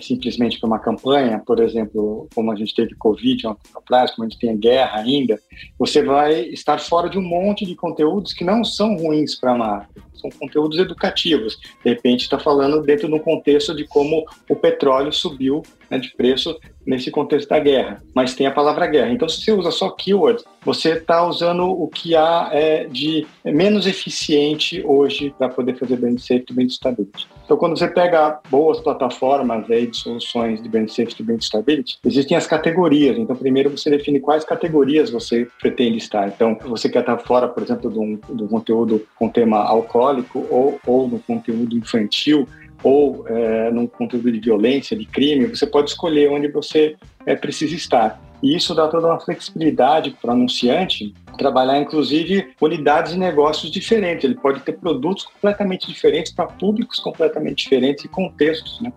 simplesmente 0.00 0.58
para 0.58 0.66
uma 0.66 0.78
campanha, 0.78 1.42
por 1.44 1.60
exemplo, 1.60 2.28
como 2.34 2.50
a 2.52 2.56
gente 2.56 2.74
teve 2.74 2.94
Covid 2.94 3.46
atrás, 3.74 4.10
como 4.10 4.26
a 4.26 4.28
gente 4.28 4.40
tem 4.40 4.56
guerra 4.56 5.00
ainda, 5.00 5.38
você 5.78 6.02
vai 6.02 6.40
estar 6.46 6.78
fora 6.78 7.08
de 7.08 7.18
um 7.18 7.22
monte 7.22 7.64
de 7.64 7.74
conteúdos 7.74 8.32
que 8.32 8.44
não 8.44 8.64
são 8.64 8.96
ruins 8.96 9.34
para 9.34 9.52
a 9.52 9.58
marca, 9.58 9.88
são 10.14 10.30
conteúdos 10.30 10.78
educativos. 10.78 11.58
De 11.84 11.90
repente, 11.90 12.22
está 12.22 12.38
falando 12.38 12.82
dentro 12.82 13.08
de 13.08 13.14
um 13.14 13.18
contexto 13.18 13.74
de 13.74 13.86
como 13.86 14.24
o 14.48 14.56
petróleo 14.56 15.12
subiu 15.12 15.62
né, 15.90 15.98
de 15.98 16.14
preço 16.14 16.58
nesse 16.84 17.10
contexto 17.10 17.48
da 17.48 17.58
guerra, 17.58 18.02
mas 18.14 18.34
tem 18.34 18.46
a 18.46 18.52
palavra 18.52 18.86
guerra. 18.86 19.12
Então, 19.12 19.28
se 19.28 19.42
você 19.42 19.52
usa 19.52 19.70
só 19.70 19.90
keywords, 19.90 20.44
você 20.64 20.92
está 20.92 21.26
usando 21.26 21.64
o 21.64 21.88
que 21.88 22.14
há 22.14 22.50
é, 22.52 22.84
de 22.84 23.26
menos 23.44 23.86
eficiente 23.86 24.82
hoje 24.84 25.34
para 25.36 25.48
poder 25.48 25.76
fazer 25.76 25.96
brand 25.96 26.18
safety 26.18 26.52
e 26.52 26.54
brand 26.54 26.70
stability. 26.70 27.28
Então, 27.46 27.56
quando 27.56 27.78
você 27.78 27.86
pega 27.86 28.40
boas 28.50 28.80
plataformas 28.80 29.70
aí 29.70 29.86
de 29.86 29.96
soluções 29.96 30.60
de 30.60 30.68
brand 30.68 30.88
safety 30.88 31.22
e 31.22 31.24
brand 31.24 31.40
stability, 31.40 31.96
existem 32.04 32.36
as 32.36 32.44
categorias. 32.44 33.16
Então, 33.16 33.36
primeiro 33.36 33.70
você 33.70 33.88
define 33.88 34.18
quais 34.18 34.44
categorias 34.44 35.10
você 35.10 35.46
pretende 35.60 35.96
estar. 35.96 36.26
Então, 36.26 36.58
você 36.66 36.88
quer 36.88 37.00
estar 37.00 37.16
fora, 37.18 37.46
por 37.46 37.62
exemplo, 37.62 37.88
de 37.88 37.98
um, 37.98 38.48
conteúdo 38.48 39.06
com 39.14 39.28
tema 39.28 39.58
alcoólico 39.58 40.44
ou, 40.50 40.80
ou 40.84 41.08
no 41.08 41.20
conteúdo 41.20 41.76
infantil, 41.76 42.48
ou 42.82 43.24
é, 43.28 43.70
num 43.70 43.86
conteúdo 43.86 44.30
de 44.30 44.40
violência, 44.40 44.96
de 44.96 45.06
crime, 45.06 45.46
você 45.46 45.66
pode 45.66 45.90
escolher 45.90 46.28
onde 46.30 46.48
você 46.48 46.96
é, 47.24 47.36
precisa 47.36 47.74
estar. 47.74 48.20
E 48.42 48.54
isso 48.54 48.74
dá 48.74 48.88
toda 48.88 49.08
uma 49.08 49.20
flexibilidade 49.20 50.10
para 50.20 50.30
o 50.30 50.32
anunciante 50.34 51.14
trabalhar, 51.36 51.78
inclusive, 51.78 52.54
unidades 52.60 53.12
de 53.12 53.18
negócios 53.18 53.70
diferentes. 53.70 54.24
Ele 54.24 54.34
pode 54.34 54.60
ter 54.60 54.72
produtos 54.72 55.24
completamente 55.24 55.86
diferentes 55.86 56.32
para 56.32 56.46
públicos 56.46 56.98
completamente 56.98 57.64
diferentes 57.64 58.04
e 58.04 58.08
contextos, 58.08 58.80
né? 58.80 58.92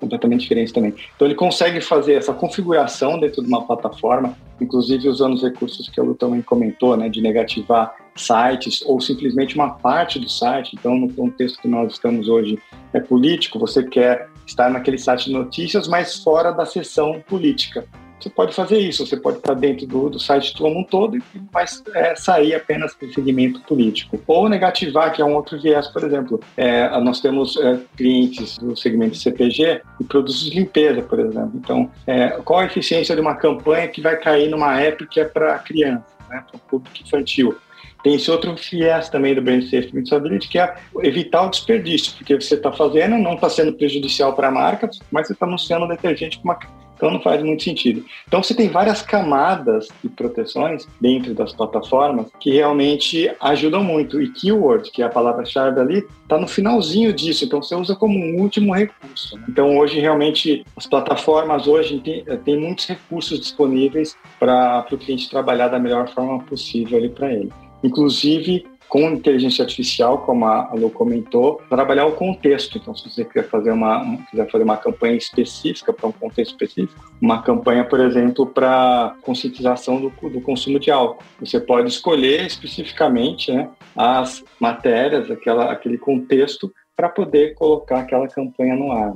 completamente 0.00 0.40
diferentes 0.40 0.72
também. 0.72 0.94
Então 1.14 1.26
ele 1.26 1.34
consegue 1.34 1.80
fazer 1.80 2.14
essa 2.14 2.32
configuração 2.34 3.18
dentro 3.18 3.42
de 3.42 3.48
uma 3.48 3.64
plataforma, 3.64 4.36
inclusive 4.60 5.08
usando 5.08 5.34
os 5.34 5.42
recursos 5.42 5.88
que 5.88 5.98
a 5.98 6.02
Lu 6.02 6.14
também 6.14 6.42
comentou, 6.42 6.96
né, 6.96 7.08
de 7.08 7.22
negativar 7.22 7.94
sites 8.14 8.82
ou 8.86 9.00
simplesmente 9.00 9.54
uma 9.54 9.70
parte 9.70 10.18
do 10.18 10.28
site. 10.28 10.76
Então, 10.78 10.94
no 10.94 11.12
contexto 11.12 11.60
que 11.60 11.68
nós 11.68 11.92
estamos 11.92 12.28
hoje 12.28 12.58
é 12.92 13.00
político, 13.00 13.58
você 13.58 13.82
quer 13.82 14.28
estar 14.46 14.70
naquele 14.70 14.98
site 14.98 15.26
de 15.26 15.32
notícias, 15.32 15.88
mas 15.88 16.22
fora 16.22 16.52
da 16.52 16.66
seção 16.66 17.22
política 17.26 17.86
você 18.24 18.30
pode 18.30 18.54
fazer 18.54 18.78
isso, 18.78 19.06
você 19.06 19.16
pode 19.16 19.38
estar 19.38 19.54
dentro 19.54 19.86
do, 19.86 20.08
do 20.08 20.18
site 20.18 20.56
como 20.56 20.80
um 20.80 20.84
todo 20.84 21.16
e 21.16 21.22
vai 21.52 21.64
é, 21.94 22.16
sair 22.16 22.54
apenas 22.54 22.94
do 22.94 23.12
segmento 23.12 23.60
político. 23.60 24.18
Ou 24.26 24.48
negativar, 24.48 25.12
que 25.12 25.20
é 25.20 25.24
um 25.24 25.34
outro 25.34 25.60
viés, 25.60 25.88
por 25.88 26.02
exemplo. 26.02 26.40
É, 26.56 26.88
nós 27.00 27.20
temos 27.20 27.56
é, 27.58 27.78
clientes 27.96 28.56
do 28.58 28.74
segmento 28.74 29.16
CPG 29.16 29.82
e 30.00 30.04
produtos 30.04 30.42
de 30.42 30.58
limpeza, 30.58 31.02
por 31.02 31.20
exemplo. 31.20 31.52
Então, 31.54 31.90
é, 32.06 32.28
qual 32.44 32.60
a 32.60 32.64
eficiência 32.64 33.14
de 33.14 33.20
uma 33.20 33.34
campanha 33.34 33.88
que 33.88 34.00
vai 34.00 34.16
cair 34.16 34.48
numa 34.48 34.80
app 34.80 35.06
que 35.06 35.20
é 35.20 35.24
para 35.24 35.58
criança, 35.58 36.04
né, 36.30 36.42
para 36.48 36.56
o 36.56 36.60
público 36.60 36.96
infantil? 37.04 37.54
Tem 38.02 38.14
esse 38.14 38.30
outro 38.30 38.54
viés 38.54 39.08
também 39.08 39.34
do 39.34 39.40
Brand 39.40 39.62
Safety 39.62 39.98
Usability, 39.98 40.48
que 40.48 40.58
é 40.58 40.74
evitar 41.02 41.46
o 41.46 41.50
desperdício, 41.50 42.12
porque 42.16 42.38
você 42.38 42.54
está 42.54 42.70
fazendo, 42.70 43.16
não 43.16 43.34
está 43.34 43.48
sendo 43.48 43.72
prejudicial 43.72 44.34
para 44.34 44.48
a 44.48 44.50
marca, 44.50 44.90
mas 45.10 45.26
você 45.26 45.32
está 45.32 45.46
anunciando 45.46 45.88
detergente 45.88 46.38
para 46.38 46.44
uma 46.44 46.83
então 47.04 47.12
não 47.12 47.20
faz 47.20 47.42
muito 47.42 47.62
sentido. 47.62 48.02
Então 48.26 48.42
você 48.42 48.54
tem 48.54 48.68
várias 48.68 49.02
camadas 49.02 49.88
de 50.02 50.08
proteções 50.08 50.88
dentro 50.98 51.34
das 51.34 51.52
plataformas 51.52 52.28
que 52.40 52.50
realmente 52.50 53.30
ajudam 53.40 53.84
muito. 53.84 54.22
E 54.22 54.32
keyword, 54.32 54.90
que 54.90 55.02
é 55.02 55.04
a 55.04 55.10
palavra-chave 55.10 55.78
ali, 55.78 56.06
está 56.22 56.38
no 56.38 56.48
finalzinho 56.48 57.12
disso. 57.12 57.44
Então 57.44 57.62
você 57.62 57.74
usa 57.74 57.94
como 57.94 58.18
um 58.18 58.40
último 58.40 58.74
recurso. 58.74 59.38
Então 59.46 59.76
hoje 59.76 60.00
realmente 60.00 60.64
as 60.74 60.86
plataformas 60.86 61.66
hoje 61.66 62.00
tem, 62.00 62.24
tem 62.38 62.58
muitos 62.58 62.86
recursos 62.86 63.38
disponíveis 63.38 64.16
para 64.40 64.86
o 64.90 64.96
cliente 64.96 65.28
trabalhar 65.28 65.68
da 65.68 65.78
melhor 65.78 66.08
forma 66.08 66.42
possível 66.44 66.96
ali 66.96 67.10
para 67.10 67.30
ele. 67.30 67.52
Inclusive 67.82 68.64
com 68.88 69.10
inteligência 69.10 69.62
artificial, 69.62 70.18
como 70.18 70.44
a 70.46 70.72
Lu 70.72 70.90
comentou, 70.90 71.60
trabalhar 71.68 72.06
o 72.06 72.12
contexto. 72.12 72.78
Então, 72.78 72.94
se 72.94 73.10
você 73.10 73.24
quiser 73.24 73.48
fazer 73.48 73.72
uma, 73.72 74.18
quiser 74.30 74.50
fazer 74.50 74.64
uma 74.64 74.76
campanha 74.76 75.16
específica 75.16 75.92
para 75.92 76.08
um 76.08 76.12
contexto 76.12 76.52
específico, 76.52 77.12
uma 77.20 77.42
campanha, 77.42 77.84
por 77.84 78.00
exemplo, 78.00 78.46
para 78.46 79.16
conscientização 79.22 80.00
do, 80.00 80.30
do, 80.30 80.40
consumo 80.40 80.78
de 80.78 80.90
álcool, 80.90 81.22
você 81.40 81.58
pode 81.60 81.88
escolher 81.88 82.46
especificamente 82.46 83.52
né, 83.52 83.68
as 83.96 84.44
matérias, 84.60 85.30
aquela, 85.30 85.72
aquele 85.72 85.98
contexto 85.98 86.72
para 86.96 87.08
poder 87.08 87.54
colocar 87.54 88.00
aquela 88.00 88.28
campanha 88.28 88.76
no 88.76 88.92
ar. 88.92 89.12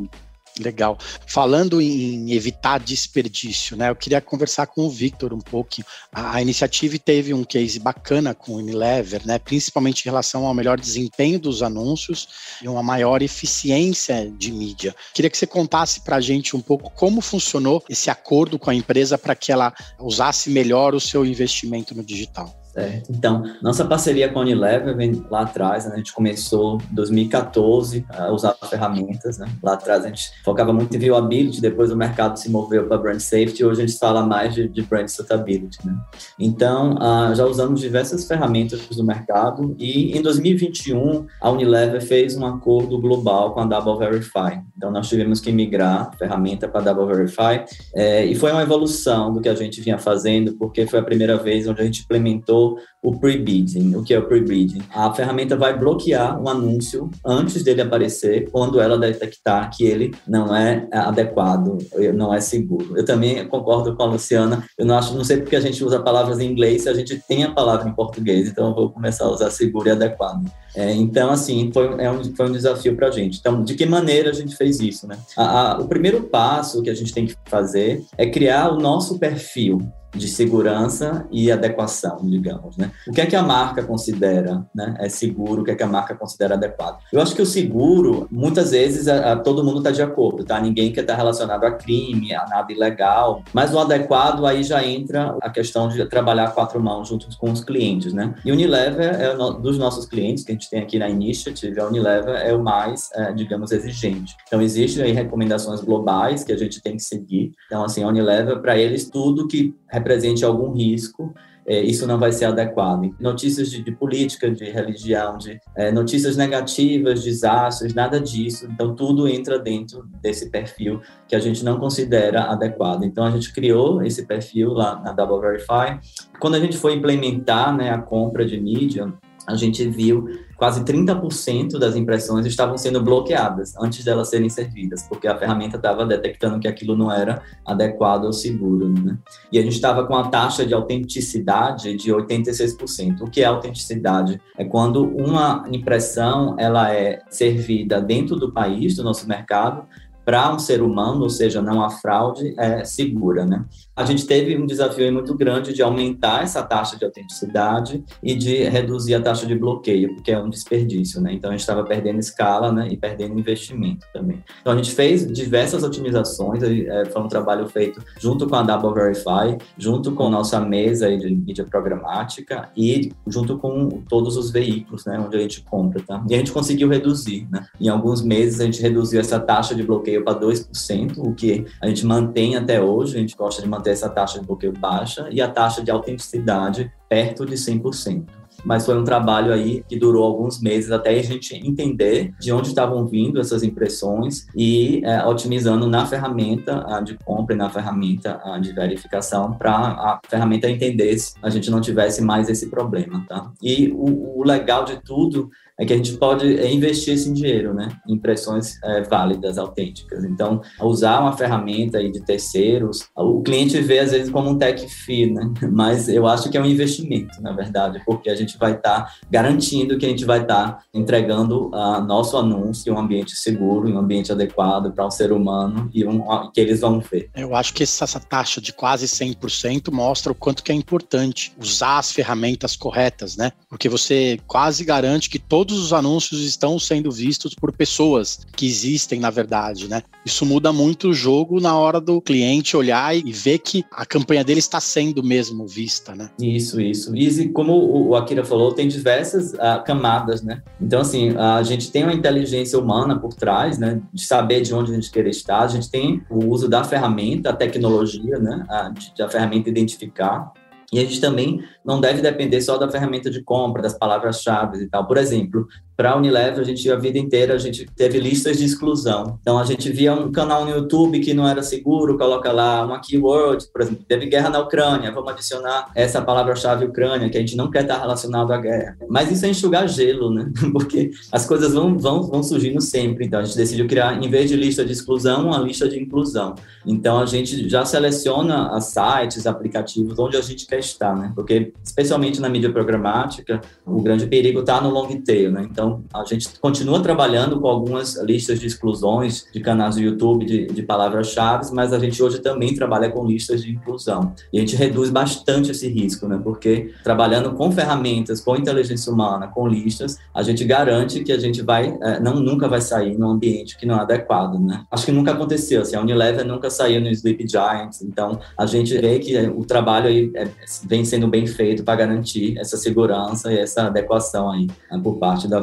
Legal. 0.58 0.98
Falando 1.26 1.80
em 1.80 2.32
evitar 2.32 2.78
desperdício, 2.78 3.76
né? 3.76 3.90
Eu 3.90 3.96
queria 3.96 4.20
conversar 4.20 4.66
com 4.66 4.86
o 4.86 4.90
Victor 4.90 5.32
um 5.32 5.40
pouco. 5.40 5.68
A, 6.12 6.36
a 6.36 6.42
iniciativa 6.42 6.98
teve 6.98 7.32
um 7.32 7.44
case 7.44 7.78
bacana 7.78 8.34
com 8.34 8.52
o 8.52 8.56
Unilever, 8.56 9.26
né? 9.26 9.38
Principalmente 9.38 10.00
em 10.02 10.08
relação 10.08 10.46
ao 10.46 10.54
melhor 10.54 10.78
desempenho 10.78 11.38
dos 11.38 11.62
anúncios 11.62 12.28
e 12.62 12.68
uma 12.68 12.82
maior 12.82 13.22
eficiência 13.22 14.30
de 14.30 14.52
mídia. 14.52 14.94
Queria 15.14 15.30
que 15.30 15.38
você 15.38 15.46
contasse 15.46 16.00
para 16.00 16.16
a 16.16 16.20
gente 16.20 16.56
um 16.56 16.60
pouco 16.60 16.90
como 16.90 17.20
funcionou 17.20 17.84
esse 17.88 18.10
acordo 18.10 18.58
com 18.58 18.70
a 18.70 18.74
empresa 18.74 19.18
para 19.18 19.34
que 19.34 19.52
ela 19.52 19.72
usasse 19.98 20.50
melhor 20.50 20.94
o 20.94 21.00
seu 21.00 21.24
investimento 21.24 21.94
no 21.94 22.02
digital. 22.02 22.54
Certo. 22.78 23.10
Então, 23.10 23.42
nossa 23.60 23.84
parceria 23.84 24.28
com 24.28 24.38
a 24.38 24.42
Unilever 24.42 24.96
vem 24.96 25.24
lá 25.28 25.40
atrás, 25.40 25.84
né? 25.84 25.94
a 25.94 25.96
gente 25.96 26.12
começou 26.12 26.78
em 26.90 26.94
2014 26.94 28.06
a 28.08 28.30
usar 28.30 28.54
ferramentas, 28.68 29.38
né? 29.38 29.48
Lá 29.60 29.72
atrás 29.74 30.04
a 30.04 30.08
gente 30.08 30.30
focava 30.44 30.72
muito 30.72 30.94
em 30.94 30.98
viewability, 30.98 31.60
depois 31.60 31.90
o 31.90 31.96
mercado 31.96 32.38
se 32.38 32.48
moveu 32.48 32.86
para 32.86 32.98
brand 32.98 33.18
safety, 33.18 33.64
hoje 33.64 33.82
a 33.82 33.86
gente 33.86 33.98
fala 33.98 34.24
mais 34.24 34.54
de, 34.54 34.68
de 34.68 34.82
brand 34.82 35.08
suitability, 35.08 35.78
né? 35.84 35.96
Então, 36.38 36.94
uh, 36.94 37.34
já 37.34 37.44
usamos 37.44 37.80
diversas 37.80 38.26
ferramentas 38.26 38.86
do 38.88 39.04
mercado 39.04 39.74
e 39.76 40.16
em 40.16 40.22
2021 40.22 41.26
a 41.40 41.50
Unilever 41.50 42.00
fez 42.00 42.36
um 42.36 42.46
acordo 42.46 43.00
global 43.00 43.54
com 43.54 43.60
a 43.60 43.64
Double 43.64 43.98
Verify. 43.98 44.60
Então, 44.76 44.92
nós 44.92 45.08
tivemos 45.08 45.40
que 45.40 45.50
migrar 45.50 46.10
a 46.12 46.16
ferramenta 46.16 46.68
para 46.68 46.80
a 46.80 46.94
Double 46.94 47.16
Verify 47.16 47.64
é, 47.94 48.24
e 48.24 48.36
foi 48.36 48.52
uma 48.52 48.62
evolução 48.62 49.32
do 49.32 49.40
que 49.40 49.48
a 49.48 49.54
gente 49.54 49.80
vinha 49.80 49.98
fazendo, 49.98 50.52
porque 50.54 50.86
foi 50.86 51.00
a 51.00 51.02
primeira 51.02 51.36
vez 51.36 51.66
onde 51.66 51.80
a 51.80 51.84
gente 51.84 52.02
implementou 52.02 52.67
o 53.02 53.18
pre-bidding. 53.18 53.94
O 53.94 54.02
que 54.02 54.12
é 54.12 54.18
o 54.18 54.26
pre-bidding? 54.26 54.82
A 54.94 55.12
ferramenta 55.14 55.56
vai 55.56 55.78
bloquear 55.78 56.40
um 56.40 56.48
anúncio 56.48 57.10
antes 57.24 57.62
dele 57.62 57.82
aparecer, 57.82 58.50
quando 58.50 58.80
ela 58.80 58.98
detectar 58.98 59.70
que 59.70 59.84
ele 59.84 60.14
não 60.26 60.54
é 60.54 60.88
adequado, 60.92 61.78
não 62.14 62.34
é 62.34 62.40
seguro. 62.40 62.96
Eu 62.96 63.04
também 63.04 63.46
concordo 63.48 63.94
com 63.96 64.02
a 64.02 64.06
Luciana. 64.06 64.64
Eu 64.76 64.84
não 64.84 64.98
acho, 64.98 65.14
não 65.14 65.24
sei 65.24 65.38
porque 65.38 65.56
a 65.56 65.60
gente 65.60 65.84
usa 65.84 66.00
palavras 66.00 66.40
em 66.40 66.50
inglês 66.50 66.82
se 66.82 66.88
a 66.88 66.94
gente 66.94 67.22
tem 67.28 67.44
a 67.44 67.52
palavra 67.52 67.88
em 67.88 67.94
português. 67.94 68.48
Então 68.48 68.68
eu 68.68 68.74
vou 68.74 68.90
começar 68.90 69.24
a 69.24 69.30
usar 69.30 69.50
seguro 69.50 69.88
e 69.88 69.92
adequado. 69.92 70.50
É, 70.78 70.92
então, 70.94 71.30
assim, 71.30 71.72
foi, 71.74 71.86
é 71.98 72.08
um, 72.08 72.22
foi 72.36 72.48
um 72.48 72.52
desafio 72.52 72.94
para 72.94 73.08
a 73.08 73.10
gente. 73.10 73.40
Então, 73.40 73.64
de 73.64 73.74
que 73.74 73.84
maneira 73.84 74.30
a 74.30 74.32
gente 74.32 74.54
fez 74.54 74.78
isso, 74.78 75.08
né? 75.08 75.18
A, 75.36 75.72
a, 75.72 75.78
o 75.80 75.88
primeiro 75.88 76.22
passo 76.22 76.80
que 76.82 76.88
a 76.88 76.94
gente 76.94 77.12
tem 77.12 77.26
que 77.26 77.34
fazer 77.46 78.04
é 78.16 78.30
criar 78.30 78.70
o 78.70 78.78
nosso 78.78 79.18
perfil 79.18 79.92
de 80.14 80.26
segurança 80.26 81.26
e 81.30 81.52
adequação, 81.52 82.18
digamos, 82.22 82.76
né? 82.76 82.90
O 83.06 83.12
que 83.12 83.20
é 83.20 83.26
que 83.26 83.36
a 83.36 83.42
marca 83.42 83.82
considera, 83.82 84.64
né? 84.74 84.96
É 84.98 85.08
seguro, 85.08 85.62
o 85.62 85.64
que 85.64 85.70
é 85.70 85.74
que 85.74 85.82
a 85.82 85.86
marca 85.86 86.14
considera 86.14 86.54
adequado? 86.54 86.98
Eu 87.12 87.20
acho 87.20 87.34
que 87.34 87.42
o 87.42 87.46
seguro, 87.46 88.26
muitas 88.30 88.70
vezes, 88.70 89.06
a, 89.06 89.32
a 89.32 89.36
todo 89.36 89.64
mundo 89.64 89.78
está 89.78 89.90
de 89.90 90.02
acordo, 90.02 90.44
tá? 90.44 90.60
Ninguém 90.60 90.92
quer 90.92 91.02
estar 91.02 91.12
tá 91.12 91.18
relacionado 91.18 91.64
a 91.64 91.72
crime, 91.72 92.34
a 92.34 92.46
nada 92.48 92.72
ilegal, 92.72 93.42
mas 93.52 93.74
o 93.74 93.78
adequado 93.78 94.46
aí 94.46 94.62
já 94.62 94.84
entra 94.84 95.36
a 95.42 95.50
questão 95.50 95.88
de 95.88 96.04
trabalhar 96.06 96.52
quatro 96.52 96.80
mãos 96.80 97.08
juntos 97.08 97.36
com 97.36 97.50
os 97.50 97.62
clientes, 97.62 98.12
né? 98.12 98.34
E 98.44 98.50
Unilever 98.50 99.14
é 99.20 99.34
no, 99.34 99.52
dos 99.52 99.76
nossos 99.76 100.06
clientes 100.06 100.42
que 100.42 100.52
a 100.52 100.54
gente 100.54 100.67
tem 100.70 100.80
aqui 100.80 100.98
na 100.98 101.08
Initiative, 101.08 101.80
a 101.80 101.86
Unilever 101.86 102.34
é 102.34 102.54
o 102.54 102.62
mais, 102.62 103.10
é, 103.14 103.32
digamos, 103.32 103.72
exigente. 103.72 104.36
Então, 104.46 104.60
existem 104.60 105.04
aí 105.04 105.12
recomendações 105.12 105.80
globais 105.80 106.44
que 106.44 106.52
a 106.52 106.56
gente 106.56 106.82
tem 106.82 106.96
que 106.96 107.02
seguir. 107.02 107.52
Então, 107.66 107.84
assim, 107.84 108.02
a 108.02 108.08
Unilever, 108.08 108.60
para 108.60 108.76
eles, 108.78 109.08
tudo 109.08 109.48
que 109.48 109.74
represente 109.90 110.44
algum 110.44 110.72
risco, 110.72 111.34
é, 111.68 111.82
isso 111.82 112.06
não 112.06 112.18
vai 112.18 112.32
ser 112.32 112.46
adequado. 112.46 113.14
Notícias 113.20 113.70
de, 113.70 113.82
de 113.82 113.92
política, 113.92 114.50
de 114.50 114.64
religião, 114.64 115.36
de 115.36 115.60
é, 115.76 115.92
notícias 115.92 116.34
negativas, 116.34 117.22
desastres, 117.22 117.92
nada 117.92 118.18
disso. 118.18 118.66
Então, 118.72 118.94
tudo 118.94 119.28
entra 119.28 119.58
dentro 119.58 120.08
desse 120.22 120.50
perfil 120.50 121.02
que 121.28 121.36
a 121.36 121.38
gente 121.38 121.62
não 121.62 121.78
considera 121.78 122.44
adequado. 122.44 123.04
Então, 123.04 123.22
a 123.22 123.30
gente 123.30 123.52
criou 123.52 124.02
esse 124.02 124.24
perfil 124.24 124.72
lá 124.72 124.98
na 124.98 125.12
Double 125.12 125.40
Verify. 125.40 126.00
Quando 126.40 126.54
a 126.54 126.60
gente 126.60 126.78
foi 126.78 126.94
implementar 126.94 127.76
né, 127.76 127.90
a 127.90 127.98
compra 127.98 128.46
de 128.46 128.58
mídia, 128.58 129.12
a 129.46 129.54
gente 129.54 129.86
viu 129.86 130.26
quase 130.58 130.82
30% 130.82 131.78
das 131.78 131.94
impressões 131.94 132.44
estavam 132.44 132.76
sendo 132.76 133.00
bloqueadas 133.00 133.74
antes 133.80 134.04
delas 134.04 134.28
serem 134.28 134.50
servidas, 134.50 135.04
porque 135.08 135.28
a 135.28 135.38
ferramenta 135.38 135.76
estava 135.76 136.04
detectando 136.04 136.58
que 136.58 136.66
aquilo 136.66 136.96
não 136.96 137.12
era 137.12 137.40
adequado 137.64 138.24
ou 138.24 138.32
seguro. 138.32 138.88
Né? 138.88 139.16
E 139.52 139.58
a 139.58 139.62
gente 139.62 139.74
estava 139.74 140.04
com 140.04 140.16
a 140.16 140.28
taxa 140.28 140.66
de 140.66 140.74
autenticidade 140.74 141.94
de 141.96 142.10
86%. 142.10 143.20
O 143.20 143.30
que 143.30 143.40
é 143.40 143.44
autenticidade? 143.44 144.40
É 144.56 144.64
quando 144.64 145.04
uma 145.04 145.64
impressão 145.70 146.56
ela 146.58 146.92
é 146.92 147.22
servida 147.30 148.00
dentro 148.00 148.34
do 148.34 148.52
país, 148.52 148.96
do 148.96 149.04
nosso 149.04 149.28
mercado, 149.28 149.86
para 150.28 150.52
um 150.52 150.58
ser 150.58 150.82
humano, 150.82 151.22
ou 151.22 151.30
seja, 151.30 151.62
não 151.62 151.82
a 151.82 151.88
fraude, 151.88 152.52
é 152.58 152.84
segura, 152.84 153.46
né? 153.46 153.64
A 153.96 154.04
gente 154.04 154.26
teve 154.26 154.58
um 154.58 154.66
desafio 154.66 155.10
muito 155.10 155.34
grande 155.34 155.72
de 155.72 155.82
aumentar 155.82 156.42
essa 156.42 156.62
taxa 156.62 156.98
de 156.98 157.04
autenticidade 157.06 158.04
e 158.22 158.34
de 158.34 158.62
reduzir 158.64 159.14
a 159.14 159.22
taxa 159.22 159.46
de 159.46 159.54
bloqueio, 159.54 160.14
porque 160.14 160.30
é 160.30 160.38
um 160.38 160.50
desperdício, 160.50 161.18
né? 161.18 161.32
Então 161.32 161.48
a 161.48 161.54
gente 161.54 161.62
estava 161.62 161.82
perdendo 161.82 162.18
escala, 162.18 162.70
né, 162.70 162.88
e 162.90 162.96
perdendo 162.98 163.40
investimento 163.40 164.06
também. 164.12 164.44
Então 164.60 164.74
a 164.74 164.76
gente 164.76 164.92
fez 164.92 165.26
diversas 165.32 165.82
otimizações, 165.82 166.62
é, 166.62 167.06
foi 167.06 167.22
um 167.22 167.28
trabalho 167.28 167.66
feito 167.66 167.98
junto 168.20 168.46
com 168.46 168.54
a 168.54 168.62
Double 168.62 168.92
Verify, 168.92 169.56
junto 169.78 170.12
com 170.12 170.28
nossa 170.28 170.60
mesa 170.60 171.08
de 171.16 171.34
mídia 171.34 171.64
programática 171.64 172.68
e 172.76 173.12
junto 173.26 173.56
com 173.56 173.88
todos 174.06 174.36
os 174.36 174.50
veículos, 174.50 175.06
né, 175.06 175.18
onde 175.18 175.38
a 175.38 175.40
gente 175.40 175.62
compra, 175.62 176.02
tá? 176.06 176.22
E 176.28 176.34
a 176.34 176.38
gente 176.38 176.52
conseguiu 176.52 176.90
reduzir, 176.90 177.48
né? 177.50 177.64
Em 177.80 177.88
alguns 177.88 178.20
meses 178.20 178.60
a 178.60 178.64
gente 178.66 178.82
reduziu 178.82 179.20
essa 179.20 179.40
taxa 179.40 179.74
de 179.74 179.82
bloqueio 179.82 180.17
bloqueio 180.18 180.24
para 180.24 180.38
2%, 180.38 181.18
o 181.18 181.34
que 181.34 181.64
a 181.80 181.88
gente 181.88 182.04
mantém 182.04 182.56
até 182.56 182.80
hoje, 182.80 183.16
a 183.16 183.20
gente 183.20 183.36
gosta 183.36 183.62
de 183.62 183.68
manter 183.68 183.90
essa 183.90 184.08
taxa 184.08 184.40
de 184.40 184.46
bloqueio 184.46 184.72
baixa 184.72 185.28
e 185.30 185.40
a 185.40 185.48
taxa 185.48 185.82
de 185.82 185.90
autenticidade 185.90 186.92
perto 187.08 187.46
de 187.46 187.54
100% 187.54 188.38
mas 188.64 188.84
foi 188.84 188.98
um 188.98 189.04
trabalho 189.04 189.52
aí 189.52 189.84
que 189.88 189.96
durou 189.96 190.24
alguns 190.24 190.60
meses 190.60 190.90
até 190.90 191.10
a 191.10 191.22
gente 191.22 191.54
entender 191.54 192.34
de 192.40 192.52
onde 192.52 192.68
estavam 192.68 193.06
vindo 193.06 193.40
essas 193.40 193.62
impressões 193.62 194.46
e 194.54 195.00
é, 195.04 195.24
otimizando 195.24 195.86
na 195.86 196.04
ferramenta 196.06 197.00
de 197.04 197.16
compra 197.18 197.54
e 197.54 197.58
na 197.58 197.70
ferramenta 197.70 198.40
de 198.60 198.72
verificação 198.72 199.52
para 199.52 199.70
a 199.70 200.20
ferramenta 200.28 200.68
entender 200.68 201.16
se 201.18 201.34
a 201.40 201.50
gente 201.50 201.70
não 201.70 201.80
tivesse 201.80 202.20
mais 202.20 202.48
esse 202.48 202.68
problema, 202.68 203.24
tá? 203.28 203.50
E 203.62 203.92
o, 203.94 204.40
o 204.40 204.44
legal 204.44 204.84
de 204.84 205.00
tudo 205.02 205.50
é 205.78 205.86
que 205.86 205.92
a 205.92 205.96
gente 205.96 206.16
pode 206.16 206.58
é, 206.58 206.70
investir 206.72 207.14
esse 207.14 207.32
dinheiro, 207.32 207.72
né, 207.72 207.88
em 208.06 208.14
impressões 208.14 208.82
é, 208.82 209.02
válidas, 209.02 209.58
autênticas. 209.58 210.24
Então, 210.24 210.60
usar 210.80 211.20
uma 211.20 211.36
ferramenta 211.36 211.98
aí 211.98 212.10
de 212.10 212.20
terceiros, 212.20 213.08
o 213.16 213.40
cliente 213.42 213.80
vê 213.80 214.00
às 214.00 214.10
vezes 214.10 214.30
como 214.30 214.50
um 214.50 214.58
tech 214.58 214.86
fee, 214.88 215.32
né, 215.32 215.52
mas 215.70 216.08
eu 216.08 216.26
acho 216.26 216.50
que 216.50 216.56
é 216.56 216.60
um 216.60 216.66
investimento, 216.66 217.40
na 217.40 217.52
verdade, 217.52 218.02
porque 218.04 218.28
a 218.28 218.34
gente 218.34 218.58
vai 218.58 218.72
estar 218.72 219.04
tá 219.04 219.12
garantindo 219.30 219.96
que 219.96 220.04
a 220.04 220.08
gente 220.08 220.24
vai 220.24 220.42
estar 220.42 220.72
tá 220.72 220.82
entregando 220.92 221.70
a 221.72 222.00
nosso 222.00 222.36
anúncio 222.36 222.90
em 222.90 222.94
um 222.94 222.98
ambiente 222.98 223.36
seguro, 223.36 223.88
em 223.88 223.92
um 223.92 223.98
ambiente 223.98 224.32
adequado 224.32 224.92
para 224.92 225.06
um 225.06 225.10
ser 225.10 225.30
humano 225.30 225.88
e 225.94 226.04
um, 226.04 226.20
que 226.52 226.60
eles 226.60 226.80
vão 226.80 226.98
ver. 226.98 227.30
Eu 227.36 227.54
acho 227.54 227.72
que 227.72 227.84
essa, 227.84 228.04
essa 228.04 228.18
taxa 228.18 228.60
de 228.60 228.72
quase 228.72 229.06
100% 229.06 229.92
mostra 229.92 230.32
o 230.32 230.34
quanto 230.34 230.62
que 230.62 230.72
é 230.72 230.74
importante 230.74 231.52
usar 231.60 231.98
as 231.98 232.10
ferramentas 232.10 232.74
corretas, 232.74 233.36
né? 233.36 233.52
Porque 233.68 233.88
você 233.88 234.40
quase 234.46 234.84
garante 234.84 235.30
que 235.30 235.38
todo 235.38 235.67
todos 235.68 235.84
os 235.84 235.92
anúncios 235.92 236.40
estão 236.40 236.78
sendo 236.78 237.10
vistos 237.10 237.54
por 237.54 237.70
pessoas 237.72 238.40
que 238.56 238.66
existem, 238.66 239.20
na 239.20 239.28
verdade, 239.28 239.86
né? 239.86 240.02
Isso 240.24 240.46
muda 240.46 240.72
muito 240.72 241.10
o 241.10 241.14
jogo 241.14 241.60
na 241.60 241.76
hora 241.76 242.00
do 242.00 242.22
cliente 242.22 242.74
olhar 242.74 243.14
e 243.14 243.30
ver 243.30 243.58
que 243.58 243.84
a 243.92 244.06
campanha 244.06 244.42
dele 244.42 244.60
está 244.60 244.80
sendo 244.80 245.22
mesmo 245.22 245.66
vista, 245.66 246.14
né? 246.14 246.30
Isso, 246.40 246.80
isso. 246.80 247.14
E 247.14 247.50
como 247.50 247.74
o 248.08 248.16
Akira 248.16 248.44
falou, 248.44 248.72
tem 248.72 248.88
diversas 248.88 249.52
uh, 249.52 249.84
camadas, 249.84 250.42
né? 250.42 250.62
Então, 250.80 251.02
assim, 251.02 251.36
a 251.36 251.62
gente 251.62 251.90
tem 251.90 252.02
uma 252.02 252.14
inteligência 252.14 252.78
humana 252.78 253.18
por 253.18 253.34
trás, 253.34 253.78
né? 253.78 254.00
De 254.12 254.24
saber 254.24 254.62
de 254.62 254.72
onde 254.72 254.90
a 254.90 254.94
gente 254.94 255.10
quer 255.10 255.26
estar. 255.26 255.60
A 255.60 255.68
gente 255.68 255.90
tem 255.90 256.22
o 256.30 256.46
uso 256.46 256.66
da 256.66 256.82
ferramenta, 256.82 257.50
a 257.50 257.52
tecnologia, 257.52 258.38
né? 258.38 258.64
A, 258.70 258.88
de, 258.88 259.22
a 259.22 259.28
ferramenta 259.28 259.68
identificar. 259.68 260.50
E 260.92 260.98
a 260.98 261.02
gente 261.02 261.20
também 261.20 261.62
não 261.84 262.00
deve 262.00 262.22
depender 262.22 262.60
só 262.62 262.78
da 262.78 262.90
ferramenta 262.90 263.30
de 263.30 263.42
compra, 263.42 263.82
das 263.82 263.96
palavras-chave 263.96 264.84
e 264.84 264.88
tal. 264.88 265.06
Por 265.06 265.18
exemplo, 265.18 265.66
para 265.98 266.12
a 266.12 266.16
Unilever, 266.16 266.60
a 266.60 266.62
gente, 266.62 266.88
a 266.92 266.94
vida 266.94 267.18
inteira, 267.18 267.54
a 267.54 267.58
gente 267.58 267.84
teve 267.96 268.20
listas 268.20 268.56
de 268.56 268.64
exclusão. 268.64 269.36
Então, 269.42 269.58
a 269.58 269.64
gente 269.64 269.90
via 269.90 270.14
um 270.14 270.30
canal 270.30 270.64
no 270.64 270.70
YouTube 270.70 271.18
que 271.18 271.34
não 271.34 271.46
era 271.46 271.60
seguro, 271.60 272.16
coloca 272.16 272.52
lá 272.52 272.86
uma 272.86 273.00
keyword, 273.00 273.66
por 273.72 273.82
exemplo, 273.82 274.04
teve 274.06 274.26
guerra 274.26 274.48
na 274.48 274.60
Ucrânia, 274.60 275.10
vamos 275.10 275.32
adicionar 275.32 275.90
essa 275.96 276.22
palavra-chave 276.22 276.84
Ucrânia, 276.84 277.28
que 277.28 277.36
a 277.36 277.40
gente 277.40 277.56
não 277.56 277.68
quer 277.68 277.82
estar 277.82 277.98
relacionado 277.98 278.52
à 278.52 278.58
guerra. 278.58 278.96
Mas 279.08 279.32
isso 279.32 279.44
é 279.44 279.48
enxugar 279.48 279.88
gelo, 279.88 280.32
né? 280.32 280.48
Porque 280.72 281.10
as 281.32 281.44
coisas 281.44 281.74
vão, 281.74 281.98
vão, 281.98 282.22
vão 282.22 282.44
surgindo 282.44 282.80
sempre. 282.80 283.26
Então, 283.26 283.40
a 283.40 283.42
gente 283.42 283.56
decidiu 283.56 283.88
criar, 283.88 284.22
em 284.22 284.30
vez 284.30 284.48
de 284.48 284.54
lista 284.54 284.84
de 284.84 284.92
exclusão, 284.92 285.48
uma 285.48 285.58
lista 285.58 285.88
de 285.88 286.00
inclusão. 286.00 286.54
Então, 286.86 287.18
a 287.18 287.26
gente 287.26 287.68
já 287.68 287.84
seleciona 287.84 288.68
as 288.68 288.84
sites, 288.84 289.48
aplicativos, 289.48 290.16
onde 290.16 290.36
a 290.36 290.42
gente 290.42 290.64
quer 290.64 290.78
estar, 290.78 291.16
né? 291.16 291.32
Porque, 291.34 291.72
especialmente 291.82 292.40
na 292.40 292.48
mídia 292.48 292.70
programática, 292.70 293.60
o 293.84 294.00
grande 294.00 294.28
perigo 294.28 294.60
está 294.60 294.80
no 294.80 294.90
long 294.90 295.08
tail, 295.22 295.50
né? 295.50 295.66
Então, 295.68 295.87
então, 295.88 296.20
a 296.20 296.24
gente 296.24 296.48
continua 296.60 297.00
trabalhando 297.00 297.60
com 297.60 297.68
algumas 297.68 298.16
listas 298.22 298.60
de 298.60 298.66
exclusões 298.66 299.46
de 299.52 299.60
canais 299.60 299.96
do 299.96 300.00
YouTube 300.00 300.44
de, 300.44 300.66
de 300.66 300.82
palavras-chave, 300.82 301.72
mas 301.72 301.92
a 301.92 301.98
gente 301.98 302.22
hoje 302.22 302.40
também 302.40 302.74
trabalha 302.74 303.10
com 303.10 303.26
listas 303.26 303.62
de 303.62 303.72
inclusão. 303.72 304.34
E 304.52 304.58
a 304.58 304.60
gente 304.60 304.76
reduz 304.76 305.10
bastante 305.10 305.70
esse 305.70 305.88
risco, 305.88 306.26
né? 306.26 306.40
Porque 306.42 306.92
trabalhando 307.02 307.52
com 307.52 307.70
ferramentas, 307.70 308.40
com 308.40 308.56
inteligência 308.56 309.12
humana, 309.12 309.48
com 309.48 309.66
listas, 309.66 310.18
a 310.34 310.42
gente 310.42 310.64
garante 310.64 311.22
que 311.24 311.32
a 311.32 311.38
gente 311.38 311.62
vai, 311.62 311.96
é, 312.02 312.20
não 312.20 312.40
nunca 312.40 312.68
vai 312.68 312.80
sair 312.80 313.16
num 313.16 313.30
ambiente 313.30 313.76
que 313.76 313.86
não 313.86 313.96
é 313.96 314.00
adequado, 314.00 314.58
né? 314.58 314.84
Acho 314.90 315.06
que 315.06 315.12
nunca 315.12 315.32
aconteceu, 315.32 315.82
assim, 315.82 315.96
a 315.96 316.00
Unilever 316.00 316.46
nunca 316.46 316.70
saiu 316.70 317.00
no 317.00 317.08
Sleep 317.08 317.46
Giants, 317.48 318.02
então 318.02 318.38
a 318.56 318.66
gente 318.66 318.96
vê 318.98 319.18
que 319.18 319.36
o 319.48 319.64
trabalho 319.64 320.08
aí 320.08 320.30
é, 320.34 320.48
vem 320.84 321.04
sendo 321.04 321.28
bem 321.28 321.46
feito 321.46 321.84
para 321.84 321.96
garantir 321.96 322.58
essa 322.58 322.76
segurança 322.76 323.52
e 323.52 323.58
essa 323.58 323.86
adequação 323.86 324.50
aí 324.50 324.66
né, 324.90 325.00
por 325.02 325.16
parte 325.16 325.48
da 325.48 325.60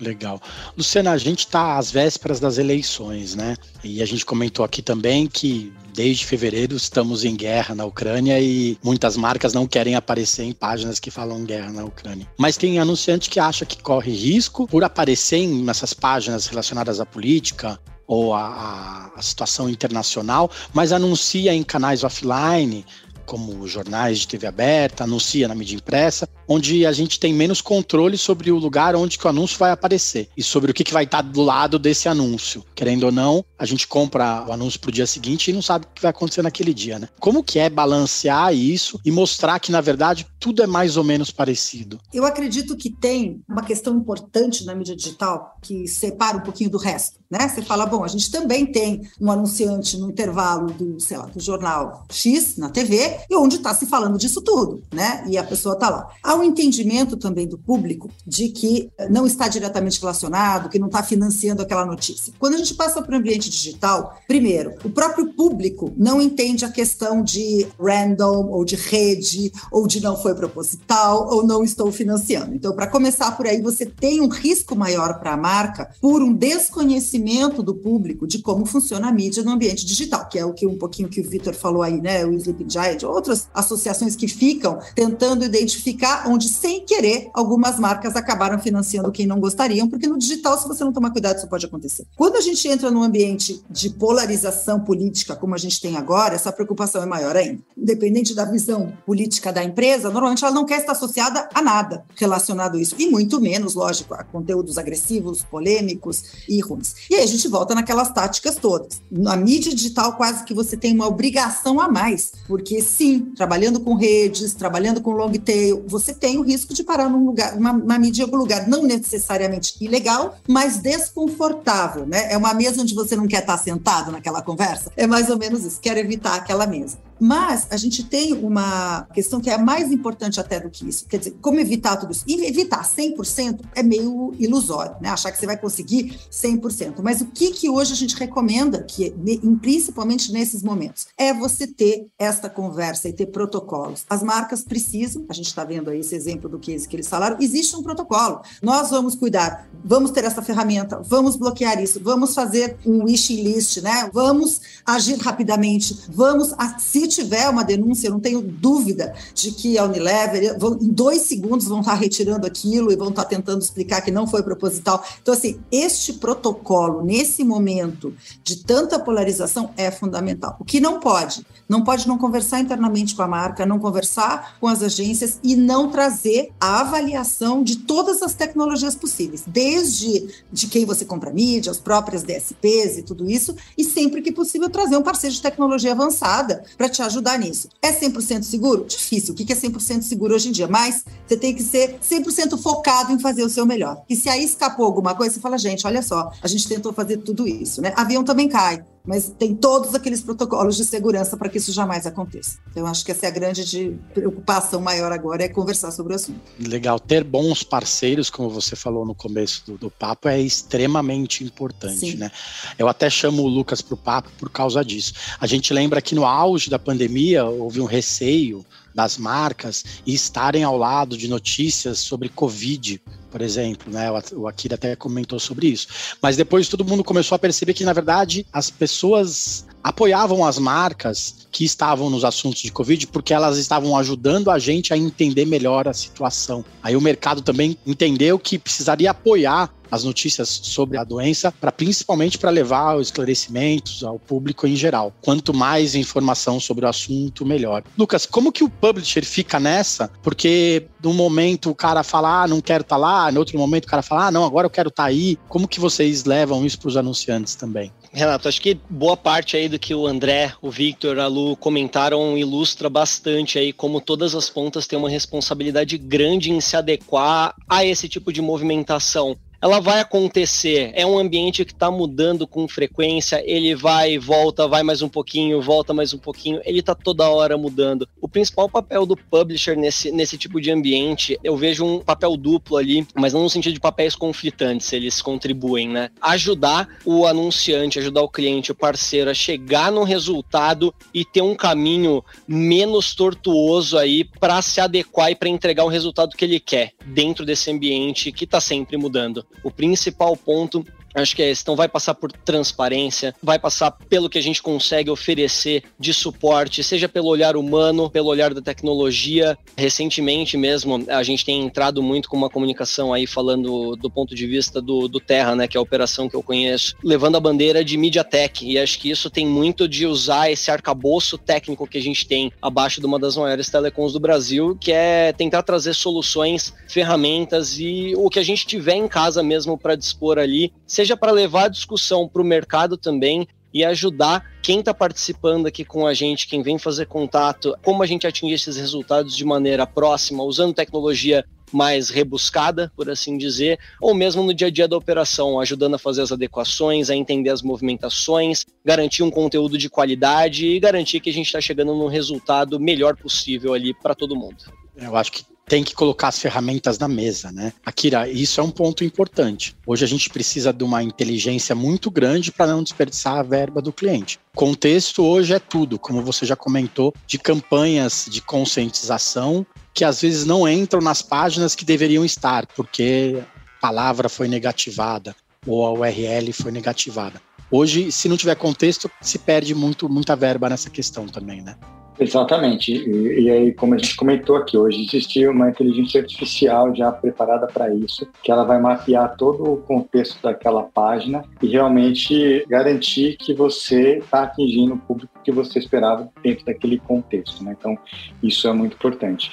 Legal. 0.00 0.40
Luciana, 0.76 1.12
a 1.12 1.18
gente 1.18 1.40
está 1.40 1.78
às 1.78 1.90
vésperas 1.90 2.40
das 2.40 2.58
eleições, 2.58 3.34
né? 3.34 3.56
E 3.82 4.02
a 4.02 4.06
gente 4.06 4.24
comentou 4.24 4.64
aqui 4.64 4.82
também 4.82 5.26
que 5.26 5.72
desde 5.94 6.26
fevereiro 6.26 6.74
estamos 6.76 7.24
em 7.24 7.36
guerra 7.36 7.74
na 7.74 7.84
Ucrânia 7.84 8.40
e 8.40 8.76
muitas 8.82 9.16
marcas 9.16 9.54
não 9.54 9.66
querem 9.66 9.94
aparecer 9.94 10.42
em 10.42 10.52
páginas 10.52 10.98
que 10.98 11.10
falam 11.10 11.44
guerra 11.44 11.70
na 11.70 11.84
Ucrânia. 11.84 12.26
Mas 12.36 12.56
tem 12.56 12.78
anunciante 12.80 13.30
que 13.30 13.38
acha 13.38 13.64
que 13.64 13.80
corre 13.80 14.12
risco 14.12 14.66
por 14.66 14.82
aparecer 14.82 15.46
nessas 15.46 15.94
páginas 15.94 16.46
relacionadas 16.46 17.00
à 17.00 17.06
política 17.06 17.78
ou 18.06 18.34
à 18.34 19.12
situação 19.20 19.68
internacional, 19.70 20.50
mas 20.72 20.92
anuncia 20.92 21.54
em 21.54 21.62
canais 21.62 22.04
offline 22.04 22.84
como 23.24 23.66
jornais 23.66 24.18
de 24.18 24.28
TV 24.28 24.46
aberta, 24.46 25.04
anuncia 25.04 25.48
na 25.48 25.54
mídia 25.54 25.76
impressa, 25.76 26.28
onde 26.48 26.86
a 26.86 26.92
gente 26.92 27.18
tem 27.18 27.32
menos 27.32 27.60
controle 27.60 28.16
sobre 28.16 28.50
o 28.50 28.58
lugar 28.58 28.94
onde 28.94 29.18
que 29.18 29.26
o 29.26 29.30
anúncio 29.30 29.58
vai 29.58 29.70
aparecer 29.70 30.28
e 30.36 30.42
sobre 30.42 30.70
o 30.70 30.74
que, 30.74 30.84
que 30.84 30.92
vai 30.92 31.04
estar 31.04 31.22
do 31.22 31.42
lado 31.42 31.78
desse 31.78 32.08
anúncio. 32.08 32.64
Querendo 32.74 33.04
ou 33.04 33.12
não, 33.12 33.44
a 33.58 33.64
gente 33.64 33.86
compra 33.86 34.44
o 34.48 34.52
anúncio 34.52 34.80
para 34.80 34.88
o 34.88 34.92
dia 34.92 35.06
seguinte 35.06 35.50
e 35.50 35.52
não 35.52 35.62
sabe 35.62 35.86
o 35.86 35.88
que 35.94 36.02
vai 36.02 36.10
acontecer 36.10 36.42
naquele 36.42 36.74
dia, 36.74 36.98
né? 36.98 37.08
Como 37.20 37.42
que 37.42 37.58
é 37.58 37.68
balancear 37.68 38.54
isso 38.54 39.00
e 39.04 39.10
mostrar 39.10 39.58
que, 39.58 39.72
na 39.72 39.80
verdade, 39.80 40.26
tudo 40.38 40.62
é 40.62 40.66
mais 40.66 40.96
ou 40.96 41.04
menos 41.04 41.30
parecido? 41.30 41.98
Eu 42.12 42.24
acredito 42.26 42.76
que 42.76 42.90
tem 42.90 43.42
uma 43.48 43.62
questão 43.62 43.96
importante 43.96 44.64
na 44.64 44.74
mídia 44.74 44.94
digital 44.94 45.56
que 45.62 45.86
separa 45.86 46.36
um 46.36 46.40
pouquinho 46.40 46.70
do 46.70 46.78
resto, 46.78 47.18
né? 47.30 47.48
Você 47.48 47.62
fala, 47.62 47.86
bom, 47.86 48.04
a 48.04 48.08
gente 48.08 48.30
também 48.30 48.66
tem 48.66 49.02
um 49.20 49.30
anunciante 49.30 49.96
no 49.96 50.10
intervalo 50.10 50.72
do, 50.72 51.00
sei 51.00 51.16
lá, 51.16 51.26
do 51.26 51.40
jornal 51.40 52.04
X 52.10 52.56
na 52.56 52.68
TV 52.68 53.20
e 53.30 53.36
onde 53.36 53.56
está 53.56 53.74
se 53.74 53.86
falando 53.86 54.18
disso 54.18 54.42
tudo, 54.42 54.82
né? 54.92 55.24
E 55.28 55.38
a 55.38 55.44
pessoa 55.44 55.74
está 55.74 55.88
lá. 55.88 56.08
Um 56.34 56.42
entendimento 56.42 57.16
também 57.16 57.46
do 57.46 57.58
público 57.58 58.10
de 58.26 58.48
que 58.48 58.90
não 59.10 59.26
está 59.26 59.48
diretamente 59.48 60.00
relacionado, 60.00 60.68
que 60.68 60.78
não 60.78 60.88
está 60.88 61.02
financiando 61.02 61.62
aquela 61.62 61.86
notícia. 61.86 62.32
Quando 62.38 62.54
a 62.54 62.58
gente 62.58 62.74
passa 62.74 63.00
para 63.00 63.14
o 63.14 63.18
ambiente 63.18 63.48
digital, 63.48 64.18
primeiro, 64.26 64.74
o 64.84 64.90
próprio 64.90 65.32
público 65.32 65.92
não 65.96 66.20
entende 66.20 66.64
a 66.64 66.70
questão 66.70 67.22
de 67.22 67.66
random 67.80 68.48
ou 68.50 68.64
de 68.64 68.76
rede 68.76 69.52
ou 69.70 69.86
de 69.86 70.00
não 70.00 70.16
foi 70.16 70.34
proposital 70.34 71.28
ou 71.30 71.46
não 71.46 71.62
estou 71.64 71.90
financiando. 71.90 72.54
Então, 72.54 72.74
para 72.74 72.86
começar 72.86 73.32
por 73.36 73.46
aí, 73.46 73.60
você 73.60 73.86
tem 73.86 74.20
um 74.20 74.28
risco 74.28 74.76
maior 74.76 75.18
para 75.18 75.32
a 75.32 75.36
marca 75.36 75.90
por 76.00 76.22
um 76.22 76.32
desconhecimento 76.32 77.62
do 77.62 77.74
público 77.74 78.26
de 78.26 78.38
como 78.38 78.66
funciona 78.66 79.08
a 79.08 79.12
mídia 79.12 79.42
no 79.42 79.52
ambiente 79.52 79.86
digital, 79.86 80.28
que 80.28 80.38
é 80.38 80.44
o 80.44 80.52
que 80.52 80.66
um 80.66 80.78
pouquinho 80.78 81.08
que 81.08 81.20
o 81.20 81.28
Vitor 81.28 81.54
falou 81.54 81.82
aí, 81.82 82.00
né? 82.00 82.24
O 82.24 82.32
Sleeping 82.34 82.70
Giant, 82.70 83.02
outras 83.04 83.48
associações 83.54 84.16
que 84.16 84.28
ficam 84.28 84.78
tentando 84.94 85.44
identificar 85.44 86.23
onde, 86.26 86.48
sem 86.48 86.84
querer, 86.84 87.30
algumas 87.34 87.78
marcas 87.78 88.16
acabaram 88.16 88.58
financiando 88.58 89.12
quem 89.12 89.26
não 89.26 89.40
gostariam, 89.40 89.88
porque 89.88 90.06
no 90.06 90.18
digital, 90.18 90.58
se 90.58 90.66
você 90.66 90.84
não 90.84 90.92
tomar 90.92 91.10
cuidado, 91.10 91.38
isso 91.38 91.48
pode 91.48 91.66
acontecer. 91.66 92.06
Quando 92.16 92.36
a 92.36 92.40
gente 92.40 92.66
entra 92.68 92.90
num 92.90 93.02
ambiente 93.02 93.62
de 93.70 93.90
polarização 93.90 94.80
política, 94.80 95.36
como 95.36 95.54
a 95.54 95.58
gente 95.58 95.80
tem 95.80 95.96
agora, 95.96 96.34
essa 96.34 96.52
preocupação 96.52 97.02
é 97.02 97.06
maior 97.06 97.36
ainda. 97.36 97.60
Independente 97.76 98.34
da 98.34 98.44
visão 98.44 98.92
política 99.04 99.52
da 99.52 99.62
empresa, 99.62 100.10
normalmente 100.10 100.44
ela 100.44 100.54
não 100.54 100.64
quer 100.64 100.80
estar 100.80 100.92
associada 100.92 101.48
a 101.52 101.62
nada 101.62 102.04
relacionado 102.16 102.76
a 102.76 102.80
isso, 102.80 102.94
e 102.98 103.08
muito 103.08 103.40
menos, 103.40 103.74
lógico, 103.74 104.14
a 104.14 104.24
conteúdos 104.24 104.78
agressivos, 104.78 105.42
polêmicos 105.44 106.22
e 106.48 106.60
ruins. 106.60 106.94
E 107.10 107.14
aí 107.14 107.22
a 107.22 107.26
gente 107.26 107.48
volta 107.48 107.74
naquelas 107.74 108.10
táticas 108.10 108.56
todas. 108.56 109.02
Na 109.10 109.36
mídia 109.36 109.74
digital, 109.74 110.16
quase 110.16 110.44
que 110.44 110.54
você 110.54 110.76
tem 110.76 110.94
uma 110.94 111.06
obrigação 111.06 111.80
a 111.80 111.88
mais, 111.88 112.32
porque 112.46 112.80
sim, 112.80 113.32
trabalhando 113.36 113.80
com 113.80 113.94
redes, 113.94 114.54
trabalhando 114.54 115.00
com 115.00 115.10
long 115.10 115.32
tail, 115.32 115.84
você 115.86 116.13
tem 116.14 116.38
o 116.38 116.42
risco 116.42 116.72
de 116.72 116.82
parar 116.82 117.08
num 117.08 117.24
lugar, 117.24 117.56
uma, 117.56 117.72
uma 117.72 117.98
mídia 117.98 118.22
em 118.22 118.24
algum 118.24 118.36
lugar, 118.36 118.66
não 118.68 118.82
necessariamente 118.82 119.74
ilegal, 119.80 120.36
mas 120.48 120.78
desconfortável, 120.78 122.06
né? 122.06 122.32
É 122.32 122.36
uma 122.36 122.54
mesa 122.54 122.80
onde 122.80 122.94
você 122.94 123.16
não 123.16 123.26
quer 123.26 123.40
estar 123.40 123.58
sentado 123.58 124.10
naquela 124.10 124.42
conversa. 124.42 124.90
É 124.96 125.06
mais 125.06 125.30
ou 125.30 125.38
menos 125.38 125.64
isso, 125.64 125.80
quer 125.80 125.96
evitar 125.96 126.34
aquela 126.34 126.66
mesa. 126.66 126.98
Mas 127.20 127.66
a 127.70 127.76
gente 127.76 128.04
tem 128.04 128.32
uma 128.32 129.06
questão 129.14 129.40
que 129.40 129.50
é 129.50 129.58
mais 129.58 129.90
importante 129.92 130.40
até 130.40 130.60
do 130.60 130.70
que 130.70 130.88
isso. 130.88 131.06
Quer 131.06 131.18
dizer, 131.18 131.36
como 131.40 131.58
evitar 131.60 131.96
tudo 131.96 132.12
isso? 132.12 132.24
E 132.26 132.46
evitar 132.46 132.84
100% 132.84 133.60
é 133.74 133.82
meio 133.82 134.34
ilusório, 134.38 134.96
né? 135.00 135.08
Achar 135.08 135.30
que 135.30 135.38
você 135.38 135.46
vai 135.46 135.56
conseguir 135.56 136.18
100%. 136.30 136.96
Mas 137.02 137.20
o 137.20 137.26
que, 137.26 137.50
que 137.50 137.70
hoje 137.70 137.92
a 137.92 137.96
gente 137.96 138.16
recomenda, 138.16 138.82
que 138.82 139.14
principalmente 139.60 140.32
nesses 140.32 140.62
momentos, 140.62 141.06
é 141.16 141.32
você 141.32 141.66
ter 141.66 142.06
esta 142.18 142.48
conversa 142.48 143.08
e 143.08 143.12
ter 143.12 143.26
protocolos. 143.26 144.04
As 144.08 144.22
marcas 144.22 144.62
precisam, 144.62 145.24
a 145.28 145.32
gente 145.32 145.46
está 145.46 145.64
vendo 145.64 145.90
aí 145.90 146.00
esse 146.00 146.14
exemplo 146.14 146.48
do 146.48 146.58
que, 146.58 146.76
que 146.86 146.96
eles 146.96 147.08
falaram, 147.08 147.36
existe 147.40 147.76
um 147.76 147.82
protocolo. 147.82 148.42
Nós 148.62 148.90
vamos 148.90 149.14
cuidar, 149.14 149.68
vamos 149.84 150.10
ter 150.10 150.24
essa 150.24 150.42
ferramenta, 150.42 151.00
vamos 151.02 151.36
bloquear 151.36 151.82
isso, 151.82 152.00
vamos 152.02 152.34
fazer 152.34 152.76
um 152.84 153.04
wishing 153.04 153.42
list, 153.42 153.78
né? 153.78 154.10
Vamos 154.12 154.60
agir 154.84 155.16
rapidamente, 155.18 156.04
vamos, 156.08 156.52
se 156.78 157.03
se 157.04 157.08
tiver 157.08 157.48
uma 157.48 157.62
denúncia, 157.62 158.08
eu 158.08 158.12
não 158.12 158.20
tenho 158.20 158.40
dúvida 158.40 159.14
de 159.34 159.50
que 159.50 159.76
a 159.78 159.84
Unilever, 159.84 160.58
vão, 160.58 160.78
em 160.80 160.88
dois 160.88 161.22
segundos, 161.22 161.66
vão 161.66 161.80
estar 161.80 161.94
retirando 161.94 162.46
aquilo 162.46 162.90
e 162.92 162.96
vão 162.96 163.10
estar 163.10 163.24
tentando 163.24 163.62
explicar 163.62 164.00
que 164.00 164.10
não 164.10 164.26
foi 164.26 164.42
proposital. 164.42 165.04
Então, 165.20 165.34
assim, 165.34 165.60
este 165.70 166.14
protocolo, 166.14 167.04
nesse 167.04 167.44
momento 167.44 168.14
de 168.42 168.56
tanta 168.64 168.98
polarização, 168.98 169.70
é 169.76 169.90
fundamental. 169.90 170.56
O 170.58 170.64
que 170.64 170.80
não 170.80 171.00
pode? 171.00 171.44
Não 171.68 171.82
pode 171.82 172.06
não 172.06 172.18
conversar 172.18 172.60
internamente 172.60 173.14
com 173.14 173.22
a 173.22 173.28
marca, 173.28 173.66
não 173.66 173.78
conversar 173.78 174.56
com 174.60 174.66
as 174.66 174.82
agências 174.82 175.38
e 175.42 175.56
não 175.56 175.90
trazer 175.90 176.52
a 176.60 176.80
avaliação 176.80 177.62
de 177.62 177.78
todas 177.78 178.22
as 178.22 178.34
tecnologias 178.34 178.94
possíveis, 178.94 179.44
desde 179.46 180.28
de 180.52 180.66
quem 180.66 180.84
você 180.84 181.04
compra 181.04 181.32
mídia, 181.32 181.70
as 181.70 181.78
próprias 181.78 182.22
DSPs 182.22 182.98
e 182.98 183.02
tudo 183.02 183.30
isso, 183.30 183.54
e 183.76 183.84
sempre 183.84 184.22
que 184.22 184.32
possível 184.32 184.68
trazer 184.68 184.96
um 184.96 185.02
parceiro 185.02 185.34
de 185.34 185.42
tecnologia 185.42 185.92
avançada 185.92 186.64
para 186.76 186.88
te 186.88 187.02
ajudar 187.02 187.38
nisso. 187.38 187.68
É 187.80 187.92
100% 187.92 188.42
seguro? 188.42 188.84
Difícil. 188.84 189.32
O 189.32 189.36
que 189.36 189.52
é 189.52 189.56
100% 189.56 190.02
seguro 190.02 190.34
hoje 190.34 190.48
em 190.48 190.52
dia? 190.52 190.68
Mas 190.68 191.04
você 191.26 191.36
tem 191.36 191.54
que 191.54 191.62
ser 191.62 191.98
100% 192.00 192.58
focado 192.58 193.12
em 193.12 193.18
fazer 193.18 193.42
o 193.42 193.48
seu 193.48 193.66
melhor. 193.66 194.02
E 194.08 194.16
se 194.16 194.28
aí 194.28 194.44
escapou 194.44 194.84
alguma 194.84 195.14
coisa, 195.14 195.34
você 195.34 195.40
fala, 195.40 195.58
gente, 195.58 195.86
olha 195.86 196.02
só, 196.02 196.30
a 196.42 196.48
gente 196.48 196.68
tentou 196.68 196.92
fazer 196.92 197.18
tudo 197.18 197.46
isso, 197.46 197.80
né? 197.80 197.92
Avião 197.96 198.24
também 198.24 198.48
cai 198.48 198.84
mas 199.06 199.32
tem 199.38 199.54
todos 199.54 199.94
aqueles 199.94 200.22
protocolos 200.22 200.76
de 200.76 200.84
segurança 200.84 201.36
para 201.36 201.50
que 201.50 201.58
isso 201.58 201.72
jamais 201.72 202.06
aconteça. 202.06 202.58
Então, 202.70 202.86
acho 202.86 203.04
que 203.04 203.12
essa 203.12 203.26
é 203.26 203.28
a 203.28 203.32
grande 203.32 203.98
preocupação 204.14 204.80
maior 204.80 205.12
agora, 205.12 205.44
é 205.44 205.48
conversar 205.48 205.90
sobre 205.90 206.14
o 206.14 206.16
assunto. 206.16 206.40
Legal. 206.58 206.98
Ter 206.98 207.22
bons 207.22 207.62
parceiros, 207.62 208.30
como 208.30 208.48
você 208.48 208.74
falou 208.74 209.04
no 209.04 209.14
começo 209.14 209.62
do, 209.66 209.76
do 209.76 209.90
papo, 209.90 210.28
é 210.28 210.40
extremamente 210.40 211.44
importante, 211.44 212.12
Sim. 212.12 212.16
né? 212.16 212.30
Eu 212.78 212.88
até 212.88 213.10
chamo 213.10 213.42
o 213.42 213.48
Lucas 213.48 213.82
para 213.82 213.94
o 213.94 213.98
papo 213.98 214.30
por 214.38 214.48
causa 214.48 214.82
disso. 214.82 215.12
A 215.38 215.46
gente 215.46 215.74
lembra 215.74 216.00
que 216.00 216.14
no 216.14 216.24
auge 216.24 216.70
da 216.70 216.78
pandemia 216.78 217.44
houve 217.44 217.80
um 217.82 217.86
receio 217.86 218.64
das 218.94 219.18
marcas 219.18 219.84
e 220.06 220.14
estarem 220.14 220.62
ao 220.62 220.76
lado 220.76 221.16
de 221.16 221.28
notícias 221.28 221.98
sobre 221.98 222.28
Covid, 222.28 223.00
por 223.30 223.42
exemplo, 223.42 223.92
né? 223.92 224.08
O 224.32 224.46
Akira 224.46 224.76
até 224.76 224.94
comentou 224.94 225.40
sobre 225.40 225.66
isso. 225.66 225.88
Mas 226.22 226.36
depois 226.36 226.68
todo 226.68 226.84
mundo 226.84 227.02
começou 227.02 227.34
a 227.34 227.38
perceber 227.38 227.74
que, 227.74 227.84
na 227.84 227.92
verdade, 227.92 228.46
as 228.52 228.70
pessoas 228.70 229.66
apoiavam 229.82 230.44
as 230.44 230.58
marcas 230.58 231.46
que 231.50 231.64
estavam 231.64 232.08
nos 232.08 232.24
assuntos 232.24 232.62
de 232.62 232.70
Covid 232.70 233.08
porque 233.08 233.34
elas 233.34 233.58
estavam 233.58 233.96
ajudando 233.96 234.50
a 234.50 234.58
gente 234.58 234.94
a 234.94 234.96
entender 234.96 235.44
melhor 235.44 235.88
a 235.88 235.92
situação. 235.92 236.64
Aí 236.82 236.96
o 236.96 237.00
mercado 237.00 237.42
também 237.42 237.76
entendeu 237.86 238.38
que 238.38 238.58
precisaria 238.58 239.10
apoiar 239.10 239.68
as 239.90 240.04
notícias 240.04 240.48
sobre 240.48 240.98
a 240.98 241.04
doença, 241.04 241.52
para 241.52 241.72
principalmente 241.72 242.38
para 242.38 242.50
levar 242.50 242.96
os 242.96 243.08
esclarecimentos 243.08 244.02
ao 244.02 244.18
público 244.18 244.66
em 244.66 244.76
geral. 244.76 245.12
Quanto 245.20 245.54
mais 245.54 245.94
informação 245.94 246.58
sobre 246.58 246.84
o 246.84 246.88
assunto, 246.88 247.44
melhor. 247.44 247.82
Lucas, 247.96 248.26
como 248.26 248.52
que 248.52 248.64
o 248.64 248.68
publisher 248.68 249.24
fica 249.24 249.60
nessa? 249.60 250.10
Porque 250.22 250.86
no 251.02 251.12
momento 251.12 251.70
o 251.70 251.74
cara 251.74 252.02
fala, 252.02 252.42
ah, 252.42 252.48
não 252.48 252.60
quero 252.60 252.82
estar 252.82 252.96
tá 252.96 253.00
lá, 253.00 253.30
no 253.30 253.38
outro 253.38 253.58
momento 253.58 253.84
o 253.84 253.88
cara 253.88 254.02
fala, 254.02 254.26
ah, 254.26 254.30
não, 254.30 254.44
agora 254.44 254.66
eu 254.66 254.70
quero 254.70 254.88
estar 254.88 255.04
tá 255.04 255.08
aí. 255.08 255.38
Como 255.48 255.68
que 255.68 255.80
vocês 255.80 256.24
levam 256.24 256.64
isso 256.64 256.78
para 256.78 256.88
os 256.88 256.96
anunciantes 256.96 257.54
também? 257.54 257.92
Renato, 258.12 258.48
acho 258.48 258.62
que 258.62 258.78
boa 258.88 259.16
parte 259.16 259.56
aí 259.56 259.68
do 259.68 259.76
que 259.76 259.92
o 259.92 260.06
André, 260.06 260.52
o 260.62 260.70
Victor, 260.70 261.18
a 261.18 261.26
Lu 261.26 261.56
comentaram 261.56 262.38
ilustra 262.38 262.88
bastante 262.88 263.58
aí 263.58 263.72
como 263.72 264.00
todas 264.00 264.36
as 264.36 264.48
pontas 264.48 264.86
têm 264.86 264.96
uma 264.96 265.10
responsabilidade 265.10 265.98
grande 265.98 266.52
em 266.52 266.60
se 266.60 266.76
adequar 266.76 267.54
a 267.68 267.84
esse 267.84 268.08
tipo 268.08 268.32
de 268.32 268.40
movimentação 268.40 269.36
ela 269.64 269.80
vai 269.80 269.98
acontecer. 269.98 270.92
É 270.94 271.06
um 271.06 271.18
ambiente 271.18 271.64
que 271.64 271.72
está 271.72 271.90
mudando 271.90 272.46
com 272.46 272.68
frequência, 272.68 273.42
ele 273.46 273.74
vai 273.74 274.18
volta, 274.18 274.68
vai 274.68 274.82
mais 274.82 275.00
um 275.00 275.08
pouquinho, 275.08 275.62
volta 275.62 275.94
mais 275.94 276.12
um 276.12 276.18
pouquinho, 276.18 276.60
ele 276.66 276.80
está 276.80 276.94
toda 276.94 277.30
hora 277.30 277.56
mudando. 277.56 278.06
O 278.20 278.28
principal 278.28 278.68
papel 278.68 279.06
do 279.06 279.16
publisher 279.16 279.74
nesse, 279.74 280.12
nesse 280.12 280.36
tipo 280.36 280.60
de 280.60 280.70
ambiente, 280.70 281.40
eu 281.42 281.56
vejo 281.56 281.82
um 281.82 282.00
papel 282.00 282.36
duplo 282.36 282.76
ali, 282.76 283.06
mas 283.14 283.32
não 283.32 283.42
no 283.42 283.48
sentido 283.48 283.72
de 283.72 283.80
papéis 283.80 284.14
conflitantes, 284.14 284.92
eles 284.92 285.22
contribuem, 285.22 285.88
né? 285.88 286.10
Ajudar 286.20 286.86
o 287.02 287.26
anunciante, 287.26 287.98
ajudar 287.98 288.20
o 288.20 288.28
cliente, 288.28 288.70
o 288.70 288.74
parceiro 288.74 289.30
a 289.30 289.34
chegar 289.34 289.90
no 289.90 290.04
resultado 290.04 290.94
e 291.14 291.24
ter 291.24 291.40
um 291.40 291.54
caminho 291.54 292.22
menos 292.46 293.14
tortuoso 293.14 293.96
aí 293.96 294.24
para 294.24 294.60
se 294.60 294.78
adequar 294.78 295.30
e 295.30 295.34
para 295.34 295.48
entregar 295.48 295.84
o 295.84 295.88
resultado 295.88 296.36
que 296.36 296.44
ele 296.44 296.60
quer 296.60 296.92
dentro 297.06 297.46
desse 297.46 297.70
ambiente 297.70 298.30
que 298.30 298.44
está 298.44 298.60
sempre 298.60 298.98
mudando. 298.98 299.42
O 299.62 299.70
principal 299.70 300.36
ponto 300.36 300.84
Acho 301.14 301.36
que 301.36 301.42
é 301.42 301.50
esse. 301.50 301.62
Então 301.62 301.76
vai 301.76 301.88
passar 301.88 302.14
por 302.14 302.32
transparência, 302.32 303.34
vai 303.42 303.58
passar 303.58 303.92
pelo 303.92 304.28
que 304.28 304.38
a 304.38 304.42
gente 304.42 304.62
consegue 304.62 305.10
oferecer 305.10 305.84
de 305.98 306.12
suporte, 306.12 306.82
seja 306.82 307.08
pelo 307.08 307.28
olhar 307.28 307.56
humano, 307.56 308.10
pelo 308.10 308.28
olhar 308.28 308.52
da 308.52 308.60
tecnologia. 308.60 309.56
Recentemente 309.76 310.56
mesmo, 310.56 311.04
a 311.08 311.22
gente 311.22 311.44
tem 311.44 311.62
entrado 311.62 312.02
muito 312.02 312.28
com 312.28 312.36
uma 312.36 312.50
comunicação 312.50 313.12
aí 313.12 313.26
falando 313.26 313.96
do 313.96 314.10
ponto 314.10 314.34
de 314.34 314.46
vista 314.46 314.80
do, 314.80 315.06
do 315.06 315.20
Terra, 315.20 315.54
né, 315.54 315.68
que 315.68 315.76
é 315.76 315.78
a 315.78 315.82
operação 315.82 316.28
que 316.28 316.34
eu 316.34 316.42
conheço, 316.42 316.96
levando 317.02 317.36
a 317.36 317.40
bandeira 317.40 317.84
de 317.84 317.96
MediaTek. 317.96 318.68
E 318.68 318.78
acho 318.78 318.98
que 318.98 319.10
isso 319.10 319.30
tem 319.30 319.46
muito 319.46 319.86
de 319.86 320.06
usar 320.06 320.50
esse 320.50 320.70
arcabouço 320.70 321.38
técnico 321.38 321.86
que 321.86 321.98
a 321.98 322.02
gente 322.02 322.26
tem 322.26 322.52
abaixo 322.60 323.00
de 323.00 323.06
uma 323.06 323.18
das 323.18 323.36
maiores 323.36 323.68
telecoms 323.68 324.12
do 324.12 324.20
Brasil, 324.20 324.76
que 324.80 324.90
é 324.92 325.32
tentar 325.32 325.62
trazer 325.62 325.94
soluções, 325.94 326.74
ferramentas 326.88 327.78
e 327.78 328.14
o 328.16 328.28
que 328.28 328.38
a 328.38 328.42
gente 328.42 328.66
tiver 328.66 328.94
em 328.94 329.06
casa 329.06 329.42
mesmo 329.42 329.78
para 329.78 329.94
dispor 329.94 330.38
ali, 330.38 330.72
seja 330.86 331.03
para 331.12 331.32
levar 331.32 331.64
a 331.64 331.68
discussão 331.68 332.26
para 332.26 332.40
o 332.40 332.44
mercado 332.44 332.96
também 332.96 333.46
e 333.72 333.84
ajudar 333.84 334.52
quem 334.62 334.78
está 334.78 334.94
participando 334.94 335.66
aqui 335.66 335.84
com 335.84 336.06
a 336.06 336.14
gente, 336.14 336.46
quem 336.46 336.62
vem 336.62 336.78
fazer 336.78 337.06
contato, 337.06 337.76
como 337.82 338.02
a 338.02 338.06
gente 338.06 338.26
atingir 338.26 338.54
esses 338.54 338.76
resultados 338.76 339.36
de 339.36 339.44
maneira 339.44 339.84
próxima, 339.84 340.44
usando 340.44 340.72
tecnologia 340.72 341.44
mais 341.72 342.08
rebuscada, 342.08 342.92
por 342.96 343.10
assim 343.10 343.36
dizer, 343.36 343.80
ou 344.00 344.14
mesmo 344.14 344.44
no 344.44 344.54
dia 344.54 344.68
a 344.68 344.70
dia 344.70 344.86
da 344.86 344.96
operação, 344.96 345.58
ajudando 345.58 345.94
a 345.94 345.98
fazer 345.98 346.22
as 346.22 346.30
adequações, 346.30 347.10
a 347.10 347.16
entender 347.16 347.50
as 347.50 347.62
movimentações, 347.62 348.64
garantir 348.84 349.24
um 349.24 349.30
conteúdo 349.30 349.76
de 349.76 349.90
qualidade 349.90 350.66
e 350.68 350.78
garantir 350.78 351.18
que 351.18 351.30
a 351.30 351.32
gente 351.32 351.46
está 351.46 351.60
chegando 351.60 351.94
num 351.94 352.06
resultado 352.06 352.78
melhor 352.78 353.16
possível 353.16 353.74
ali 353.74 353.92
para 353.92 354.14
todo 354.14 354.36
mundo. 354.36 354.56
Eu 354.96 355.16
acho 355.16 355.32
que 355.32 355.44
tem 355.66 355.82
que 355.82 355.94
colocar 355.94 356.28
as 356.28 356.38
ferramentas 356.38 356.98
na 356.98 357.08
mesa, 357.08 357.50
né? 357.50 357.72
Akira, 357.84 358.28
isso 358.28 358.60
é 358.60 358.64
um 358.64 358.70
ponto 358.70 359.02
importante. 359.02 359.74
Hoje 359.86 360.04
a 360.04 360.08
gente 360.08 360.28
precisa 360.28 360.72
de 360.72 360.84
uma 360.84 361.02
inteligência 361.02 361.74
muito 361.74 362.10
grande 362.10 362.52
para 362.52 362.66
não 362.66 362.82
desperdiçar 362.82 363.38
a 363.38 363.42
verba 363.42 363.80
do 363.80 363.92
cliente. 363.92 364.38
Contexto 364.54 365.22
hoje 365.24 365.54
é 365.54 365.58
tudo, 365.58 365.98
como 365.98 366.22
você 366.22 366.44
já 366.44 366.54
comentou, 366.54 367.14
de 367.26 367.38
campanhas 367.38 368.26
de 368.30 368.40
conscientização 368.40 369.66
que 369.92 370.04
às 370.04 370.20
vezes 370.20 370.44
não 370.44 370.68
entram 370.68 371.00
nas 371.00 371.22
páginas 371.22 371.74
que 371.74 371.84
deveriam 371.84 372.24
estar, 372.24 372.66
porque 372.66 373.42
a 373.78 373.80
palavra 373.80 374.28
foi 374.28 374.48
negativada 374.48 375.34
ou 375.66 375.86
a 375.86 375.92
URL 375.92 376.52
foi 376.52 376.72
negativada. 376.72 377.40
Hoje, 377.70 378.12
se 378.12 378.28
não 378.28 378.36
tiver 378.36 378.54
contexto, 378.56 379.10
se 379.20 379.38
perde 379.38 379.74
muito, 379.74 380.08
muita 380.08 380.36
verba 380.36 380.68
nessa 380.68 380.90
questão 380.90 381.26
também, 381.26 381.62
né? 381.62 381.76
Exatamente. 382.18 382.92
E, 382.92 383.44
e, 383.44 383.50
aí, 383.50 383.72
como 383.72 383.94
a 383.94 383.98
gente 383.98 384.16
comentou 384.16 384.56
aqui, 384.56 384.76
hoje 384.76 385.02
existe 385.02 385.46
uma 385.46 385.68
inteligência 385.68 386.20
artificial 386.20 386.94
já 386.94 387.10
preparada 387.10 387.66
para 387.66 387.92
isso, 387.92 388.26
que 388.42 388.50
ela 388.50 388.64
vai 388.64 388.80
mapear 388.80 389.36
todo 389.36 389.72
o 389.72 389.76
contexto 389.78 390.40
daquela 390.42 390.84
página 390.84 391.44
e 391.62 391.66
realmente 391.66 392.64
garantir 392.68 393.36
que 393.36 393.52
você 393.52 394.18
está 394.18 394.44
atingindo 394.44 394.94
o 394.94 394.98
público 394.98 395.32
que 395.42 395.50
você 395.50 395.78
esperava 395.78 396.28
dentro 396.42 396.64
daquele 396.64 396.98
contexto. 396.98 397.64
Né? 397.64 397.74
Então, 397.78 397.98
isso 398.42 398.68
é 398.68 398.72
muito 398.72 398.94
importante. 398.94 399.50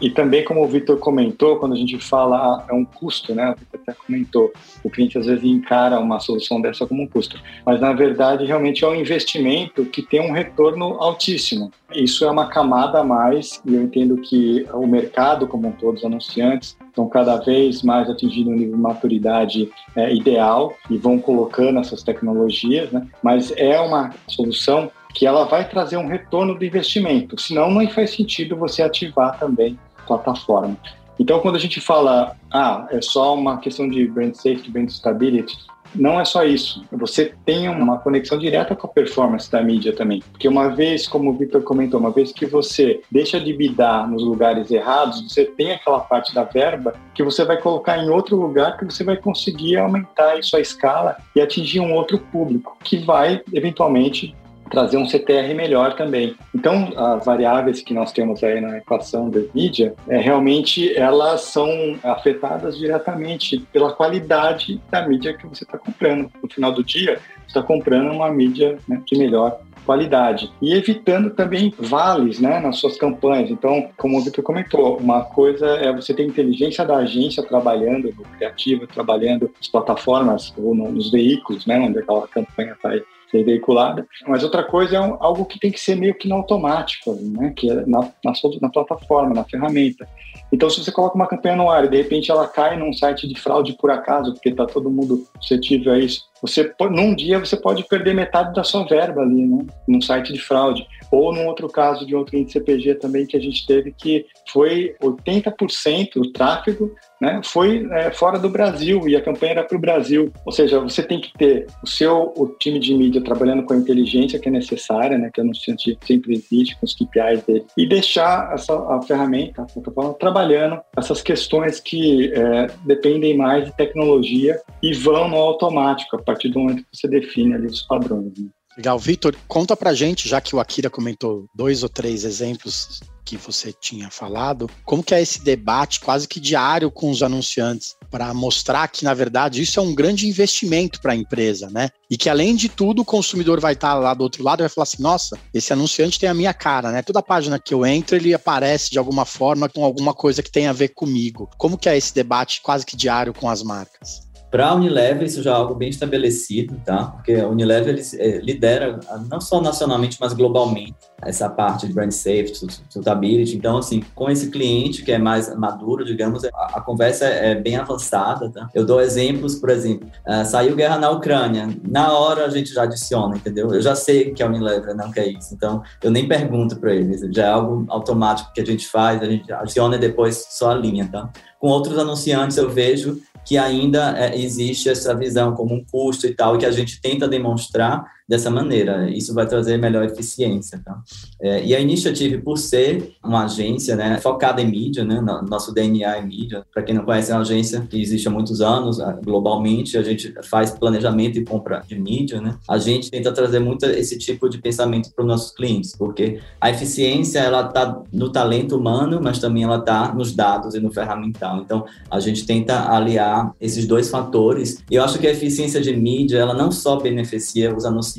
E 0.00 0.10
também, 0.10 0.44
como 0.44 0.62
o 0.62 0.66
Vitor 0.66 0.98
comentou, 0.98 1.56
quando 1.56 1.74
a 1.74 1.76
gente 1.76 1.98
fala 1.98 2.36
ah, 2.36 2.64
é 2.68 2.74
um 2.74 2.84
custo, 2.84 3.34
né? 3.34 3.50
O 3.50 3.56
Vitor 3.58 3.80
até 3.80 3.92
comentou, 3.92 4.52
o 4.82 4.90
cliente 4.90 5.16
às 5.18 5.26
vezes 5.26 5.44
encara 5.44 6.00
uma 6.00 6.18
solução 6.18 6.60
dessa 6.60 6.86
como 6.86 7.02
um 7.02 7.06
custo, 7.06 7.40
mas 7.64 7.80
na 7.80 7.92
verdade 7.92 8.44
realmente 8.44 8.84
é 8.84 8.88
um 8.88 8.94
investimento 8.94 9.84
que 9.84 10.02
tem 10.02 10.20
um 10.20 10.32
retorno 10.32 11.00
altíssimo. 11.00 11.70
Isso 11.92 12.24
é 12.24 12.30
uma 12.30 12.48
camada 12.48 13.00
a 13.00 13.04
mais 13.04 13.62
e 13.64 13.74
eu 13.74 13.82
entendo 13.82 14.16
que 14.16 14.66
o 14.72 14.86
mercado 14.86 15.46
como 15.46 15.68
um 15.68 15.72
todo, 15.72 15.96
os 15.96 16.04
anunciantes, 16.04 16.76
estão 16.88 17.08
cada 17.08 17.36
vez 17.36 17.82
mais 17.82 18.08
atingindo 18.10 18.50
um 18.50 18.54
nível 18.54 18.76
de 18.76 18.82
maturidade 18.82 19.70
é, 19.96 20.14
ideal 20.14 20.76
e 20.90 20.96
vão 20.96 21.18
colocando 21.18 21.78
essas 21.78 22.02
tecnologias, 22.02 22.90
né? 22.90 23.06
Mas 23.22 23.52
é 23.56 23.80
uma 23.80 24.12
solução 24.26 24.90
que 25.14 25.26
ela 25.26 25.44
vai 25.44 25.68
trazer 25.68 25.96
um 25.96 26.08
retorno 26.08 26.54
do 26.54 26.64
investimento, 26.64 27.40
senão 27.40 27.70
não 27.70 27.88
faz 27.88 28.10
sentido 28.10 28.56
você 28.56 28.82
ativar 28.82 29.38
também 29.38 29.78
a 29.98 30.02
plataforma. 30.02 30.76
Então, 31.18 31.38
quando 31.38 31.54
a 31.54 31.60
gente 31.60 31.80
fala, 31.80 32.36
ah, 32.52 32.88
é 32.90 33.00
só 33.00 33.34
uma 33.34 33.58
questão 33.58 33.88
de 33.88 34.06
brand 34.08 34.34
safety, 34.34 34.70
brand 34.70 34.88
stability, 34.88 35.56
não 35.94 36.20
é 36.20 36.24
só 36.24 36.44
isso. 36.44 36.84
Você 36.90 37.32
tem 37.44 37.68
uma 37.68 37.98
conexão 37.98 38.36
direta 38.36 38.74
com 38.74 38.86
a 38.86 38.90
performance 38.90 39.50
da 39.50 39.62
mídia 39.62 39.94
também. 39.94 40.22
Porque 40.32 40.48
uma 40.48 40.68
vez, 40.68 41.06
como 41.06 41.30
o 41.30 41.34
Victor 41.34 41.62
comentou, 41.62 42.00
uma 42.00 42.10
vez 42.10 42.32
que 42.32 42.46
você 42.46 43.00
deixa 43.10 43.38
de 43.38 43.52
bidar 43.52 44.10
nos 44.10 44.24
lugares 44.24 44.70
errados, 44.72 45.22
você 45.22 45.44
tem 45.44 45.72
aquela 45.72 46.00
parte 46.00 46.34
da 46.34 46.42
verba 46.42 46.94
que 47.14 47.22
você 47.22 47.44
vai 47.44 47.58
colocar 47.58 47.98
em 47.98 48.08
outro 48.08 48.36
lugar 48.36 48.76
que 48.76 48.84
você 48.84 49.04
vai 49.04 49.16
conseguir 49.16 49.76
aumentar 49.76 50.36
a 50.36 50.42
sua 50.42 50.60
escala 50.60 51.16
e 51.34 51.40
atingir 51.40 51.78
um 51.78 51.94
outro 51.94 52.18
público, 52.18 52.76
que 52.82 52.98
vai, 52.98 53.40
eventualmente, 53.52 54.34
trazer 54.70 54.96
um 54.96 55.06
CTR 55.06 55.54
melhor 55.54 55.94
também. 55.94 56.36
Então, 56.54 56.92
as 56.96 57.24
variáveis 57.24 57.82
que 57.82 57.94
nós 57.94 58.12
temos 58.12 58.42
aí 58.42 58.60
na 58.60 58.78
equação 58.78 59.30
da 59.30 59.40
mídia, 59.54 59.94
é, 60.08 60.18
realmente 60.18 60.96
elas 60.96 61.42
são 61.42 61.68
afetadas 62.02 62.76
diretamente 62.78 63.58
pela 63.72 63.92
qualidade 63.92 64.80
da 64.90 65.06
mídia 65.06 65.34
que 65.34 65.46
você 65.46 65.64
está 65.64 65.78
comprando. 65.78 66.30
No 66.42 66.48
final 66.48 66.72
do 66.72 66.82
dia, 66.82 67.18
você 67.40 67.46
está 67.58 67.62
comprando 67.62 68.10
uma 68.10 68.30
mídia 68.30 68.78
né, 68.88 69.00
de 69.04 69.18
melhor 69.18 69.60
qualidade 69.84 70.50
e 70.60 70.72
evitando 70.72 71.30
também 71.30 71.72
vales 71.78 72.40
né, 72.40 72.58
nas 72.58 72.78
suas 72.78 72.96
campanhas. 72.96 73.50
Então, 73.50 73.90
como 73.96 74.18
o 74.18 74.22
Victor 74.22 74.42
comentou, 74.42 74.96
uma 74.96 75.22
coisa 75.24 75.66
é 75.66 75.92
você 75.92 76.14
ter 76.14 76.24
inteligência 76.24 76.84
da 76.84 76.96
agência 76.96 77.42
trabalhando 77.42 78.12
no 78.16 78.24
criativo, 78.36 78.86
trabalhando 78.86 79.50
nas 79.56 79.68
plataformas 79.68 80.52
ou 80.56 80.74
nos 80.74 81.10
veículos, 81.10 81.66
né, 81.66 81.78
onde 81.78 81.98
aquela 81.98 82.26
campanha 82.26 82.72
está 82.72 82.90
ser 83.34 83.44
veiculada. 83.44 84.06
Mas 84.28 84.44
outra 84.44 84.62
coisa 84.62 84.96
é 84.96 85.00
um, 85.00 85.16
algo 85.20 85.44
que 85.44 85.58
tem 85.58 85.72
que 85.72 85.80
ser 85.80 85.96
meio 85.96 86.14
que 86.14 86.28
no 86.28 86.36
automático, 86.36 87.12
né? 87.20 87.52
que 87.56 87.68
é 87.68 87.74
na, 87.86 88.00
na, 88.24 88.32
na 88.60 88.68
plataforma, 88.68 89.34
na 89.34 89.44
ferramenta. 89.44 90.08
Então, 90.52 90.70
se 90.70 90.82
você 90.82 90.92
coloca 90.92 91.16
uma 91.16 91.26
campanha 91.26 91.56
no 91.56 91.68
ar 91.68 91.84
e 91.84 91.88
de 91.88 91.96
repente 91.96 92.30
ela 92.30 92.46
cai 92.46 92.76
num 92.76 92.92
site 92.92 93.26
de 93.26 93.38
fraude 93.38 93.76
por 93.76 93.90
acaso, 93.90 94.32
porque 94.32 94.50
está 94.50 94.64
todo 94.66 94.90
mundo 94.90 95.26
suscetível 95.40 95.92
a 95.92 95.98
isso, 95.98 96.22
você 96.40 96.72
num 96.90 97.14
dia 97.14 97.40
você 97.40 97.56
pode 97.56 97.82
perder 97.84 98.14
metade 98.14 98.54
da 98.54 98.62
sua 98.62 98.84
verba 98.84 99.22
ali, 99.22 99.46
né? 99.46 99.64
Num 99.88 100.00
site 100.00 100.32
de 100.32 100.38
fraude. 100.38 100.86
Ou 101.14 101.32
num 101.32 101.46
outro 101.46 101.68
caso 101.68 102.06
de 102.06 102.14
outro 102.14 102.36
índice 102.36 102.54
CPG 102.54 102.96
também 102.96 103.26
que 103.26 103.36
a 103.36 103.40
gente 103.40 103.66
teve 103.66 103.92
que 103.92 104.26
foi 104.52 104.94
80% 105.02 106.14
do 106.14 106.32
tráfego 106.32 106.94
né, 107.20 107.40
foi 107.44 107.86
é, 107.92 108.10
fora 108.10 108.38
do 108.38 108.48
Brasil 108.48 109.08
e 109.08 109.16
a 109.16 109.22
campanha 109.22 109.52
era 109.52 109.64
para 109.64 109.76
o 109.76 109.80
Brasil. 109.80 110.32
Ou 110.44 110.52
seja, 110.52 110.80
você 110.80 111.02
tem 111.02 111.20
que 111.20 111.32
ter 111.32 111.66
o 111.82 111.86
seu 111.86 112.32
o 112.36 112.48
time 112.58 112.78
de 112.78 112.94
mídia 112.94 113.22
trabalhando 113.22 113.64
com 113.64 113.72
a 113.72 113.76
inteligência 113.76 114.38
que 114.38 114.48
é 114.48 114.52
necessária, 114.52 115.16
né, 115.16 115.30
que 115.32 115.40
o 115.40 115.44
anunciante 115.44 115.96
sempre 116.04 116.34
existe, 116.34 116.78
com 116.78 116.84
os 116.84 116.94
KPIs 116.94 117.42
dele, 117.44 117.64
e 117.76 117.88
deixar 117.88 118.52
essa, 118.52 118.74
a 118.74 119.00
ferramenta, 119.02 119.62
a 119.62 119.66
plataforma, 119.66 120.14
trabalhando 120.14 120.80
essas 120.96 121.22
questões 121.22 121.80
que 121.80 122.32
é, 122.32 122.66
dependem 122.84 123.36
mais 123.36 123.66
de 123.66 123.76
tecnologia 123.76 124.60
e 124.82 124.92
vão 124.92 125.28
no 125.28 125.36
automático, 125.36 126.16
a 126.16 126.22
partir 126.22 126.48
do 126.48 126.60
momento 126.60 126.82
que 126.82 126.96
você 126.96 127.08
define 127.08 127.54
ali 127.54 127.66
os 127.66 127.82
padrões. 127.82 128.38
Né. 128.38 128.48
Legal. 128.76 128.98
Vitor, 128.98 129.36
conta 129.46 129.76
pra 129.76 129.94
gente, 129.94 130.28
já 130.28 130.40
que 130.40 130.54
o 130.54 130.60
Akira 130.60 130.90
comentou 130.90 131.46
dois 131.54 131.82
ou 131.82 131.88
três 131.88 132.24
exemplos 132.24 133.00
que 133.24 133.36
você 133.36 133.72
tinha 133.72 134.10
falado, 134.10 134.68
como 134.84 135.02
que 135.02 135.14
é 135.14 135.22
esse 135.22 135.42
debate 135.42 136.00
quase 136.00 136.28
que 136.28 136.38
diário 136.38 136.90
com 136.90 137.10
os 137.10 137.22
anunciantes 137.22 137.96
para 138.10 138.32
mostrar 138.34 138.86
que, 138.88 139.04
na 139.04 139.14
verdade, 139.14 139.62
isso 139.62 139.80
é 139.80 139.82
um 139.82 139.94
grande 139.94 140.28
investimento 140.28 141.00
para 141.00 141.12
a 141.12 141.16
empresa, 141.16 141.68
né? 141.70 141.88
E 142.10 142.16
que, 142.16 142.28
além 142.28 142.54
de 142.54 142.68
tudo, 142.68 143.02
o 143.02 143.04
consumidor 143.04 143.58
vai 143.60 143.72
estar 143.72 143.94
lá 143.94 144.12
do 144.12 144.22
outro 144.22 144.44
lado 144.44 144.60
e 144.60 144.64
vai 144.64 144.68
falar 144.68 144.84
assim, 144.84 145.02
nossa, 145.02 145.38
esse 145.52 145.72
anunciante 145.72 146.18
tem 146.20 146.28
a 146.28 146.34
minha 146.34 146.52
cara, 146.52 146.92
né? 146.92 147.02
Toda 147.02 147.22
página 147.22 147.58
que 147.58 147.72
eu 147.72 147.84
entro, 147.84 148.14
ele 148.14 148.34
aparece 148.34 148.90
de 148.90 148.98
alguma 148.98 149.24
forma 149.24 149.68
com 149.68 149.84
alguma 149.84 150.12
coisa 150.12 150.42
que 150.42 150.50
tem 150.50 150.66
a 150.66 150.72
ver 150.72 150.88
comigo. 150.88 151.50
Como 151.56 151.78
que 151.78 151.88
é 151.88 151.96
esse 151.96 152.14
debate 152.14 152.60
quase 152.62 152.84
que 152.84 152.96
diário 152.96 153.32
com 153.32 153.48
as 153.48 153.62
marcas? 153.62 154.23
Para 154.54 154.68
a 154.68 154.74
Unilever, 154.76 155.24
isso 155.24 155.42
já 155.42 155.50
é 155.50 155.54
algo 155.54 155.74
bem 155.74 155.88
estabelecido, 155.88 156.80
tá? 156.84 157.06
Porque 157.06 157.32
a 157.32 157.48
Unilever 157.48 158.00
é, 158.20 158.38
lidera, 158.38 159.00
não 159.28 159.40
só 159.40 159.60
nacionalmente, 159.60 160.16
mas 160.20 160.32
globalmente, 160.32 160.94
essa 161.26 161.48
parte 161.48 161.86
de 161.86 161.92
brand 161.92 162.10
safety, 162.10 162.54
sustainability. 162.88 163.56
Então, 163.56 163.78
assim, 163.78 164.02
com 164.14 164.30
esse 164.30 164.50
cliente 164.50 165.02
que 165.02 165.12
é 165.12 165.18
mais 165.18 165.54
maduro, 165.56 166.04
digamos, 166.04 166.44
a, 166.44 166.48
a 166.74 166.80
conversa 166.80 167.26
é 167.26 167.54
bem 167.54 167.76
avançada, 167.76 168.50
tá? 168.50 168.68
Eu 168.74 168.84
dou 168.84 169.00
exemplos, 169.00 169.54
por 169.54 169.70
exemplo, 169.70 170.08
uh, 170.26 170.44
saiu 170.44 170.74
guerra 170.76 170.98
na 170.98 171.10
Ucrânia, 171.10 171.68
na 171.86 172.12
hora 172.12 172.44
a 172.44 172.50
gente 172.50 172.72
já 172.72 172.82
adiciona, 172.82 173.36
entendeu? 173.36 173.72
Eu 173.72 173.80
já 173.80 173.94
sei 173.94 174.32
que 174.32 174.42
a 174.42 174.46
Unilever 174.46 174.94
não 174.94 175.10
quer 175.10 175.26
isso, 175.28 175.54
então 175.54 175.82
eu 176.02 176.10
nem 176.10 176.26
pergunto 176.28 176.76
para 176.76 176.94
eles, 176.94 177.20
já 177.34 177.44
é 177.44 177.50
algo 177.50 177.84
automático 177.88 178.52
que 178.52 178.60
a 178.60 178.66
gente 178.66 178.86
faz, 178.86 179.22
a 179.22 179.26
gente 179.26 179.52
adiciona 179.52 179.96
e 179.96 179.98
depois 179.98 180.46
só 180.50 180.70
a 180.70 180.74
linha, 180.74 181.08
tá? 181.10 181.30
Com 181.58 181.68
outros 181.68 181.98
anunciantes 181.98 182.56
eu 182.56 182.68
vejo 182.68 183.20
que 183.44 183.58
ainda 183.58 184.18
é, 184.18 184.38
existe 184.38 184.88
essa 184.88 185.14
visão 185.14 185.54
como 185.54 185.74
um 185.74 185.84
custo 185.84 186.26
e 186.26 186.34
tal, 186.34 186.56
e 186.56 186.58
que 186.58 186.66
a 186.66 186.70
gente 186.70 187.00
tenta 187.00 187.28
demonstrar 187.28 188.04
dessa 188.28 188.50
maneira. 188.50 189.10
Isso 189.10 189.34
vai 189.34 189.46
trazer 189.46 189.76
melhor 189.76 190.04
eficiência. 190.04 190.80
Tá? 190.84 191.00
É, 191.40 191.64
e 191.64 191.74
a 191.74 191.80
Initiative, 191.80 192.38
por 192.38 192.58
ser 192.58 193.14
uma 193.22 193.44
agência 193.44 193.96
né, 193.96 194.18
focada 194.20 194.60
em 194.62 194.70
mídia, 194.70 195.04
né, 195.04 195.20
nosso 195.48 195.72
DNA 195.72 196.16
é 196.16 196.22
mídia, 196.22 196.64
para 196.72 196.82
quem 196.82 196.94
não 196.94 197.04
conhece, 197.04 197.30
é 197.30 197.34
uma 197.34 197.42
agência 197.42 197.80
que 197.82 198.00
existe 198.00 198.26
há 198.28 198.30
muitos 198.30 198.60
anos, 198.60 198.98
globalmente, 199.22 199.98
a 199.98 200.02
gente 200.02 200.34
faz 200.42 200.70
planejamento 200.70 201.38
e 201.38 201.44
compra 201.44 201.82
de 201.86 201.98
mídia, 201.98 202.40
né? 202.40 202.56
a 202.68 202.78
gente 202.78 203.10
tenta 203.10 203.32
trazer 203.32 203.58
muito 203.58 203.84
esse 203.86 204.18
tipo 204.18 204.48
de 204.48 204.58
pensamento 204.58 205.10
para 205.14 205.22
os 205.22 205.28
nossos 205.28 205.52
clientes, 205.52 205.94
porque 205.96 206.40
a 206.60 206.70
eficiência 206.70 207.38
ela 207.38 207.66
está 207.66 208.02
no 208.12 208.30
talento 208.30 208.76
humano, 208.76 209.20
mas 209.22 209.38
também 209.38 209.64
ela 209.64 209.78
está 209.78 210.12
nos 210.14 210.32
dados 210.32 210.74
e 210.74 210.80
no 210.80 210.92
ferramental. 210.92 211.58
Então, 211.58 211.84
a 212.10 212.20
gente 212.20 212.46
tenta 212.46 212.90
aliar 212.90 213.54
esses 213.60 213.86
dois 213.86 214.10
fatores. 214.10 214.82
E 214.90 214.94
eu 214.94 215.04
acho 215.04 215.18
que 215.18 215.26
a 215.26 215.30
eficiência 215.30 215.80
de 215.80 215.94
mídia, 215.94 216.38
ela 216.38 216.54
não 216.54 216.70
só 216.70 216.98
beneficia 216.98 217.74
os 217.74 217.84
anunciantes, 217.84 218.13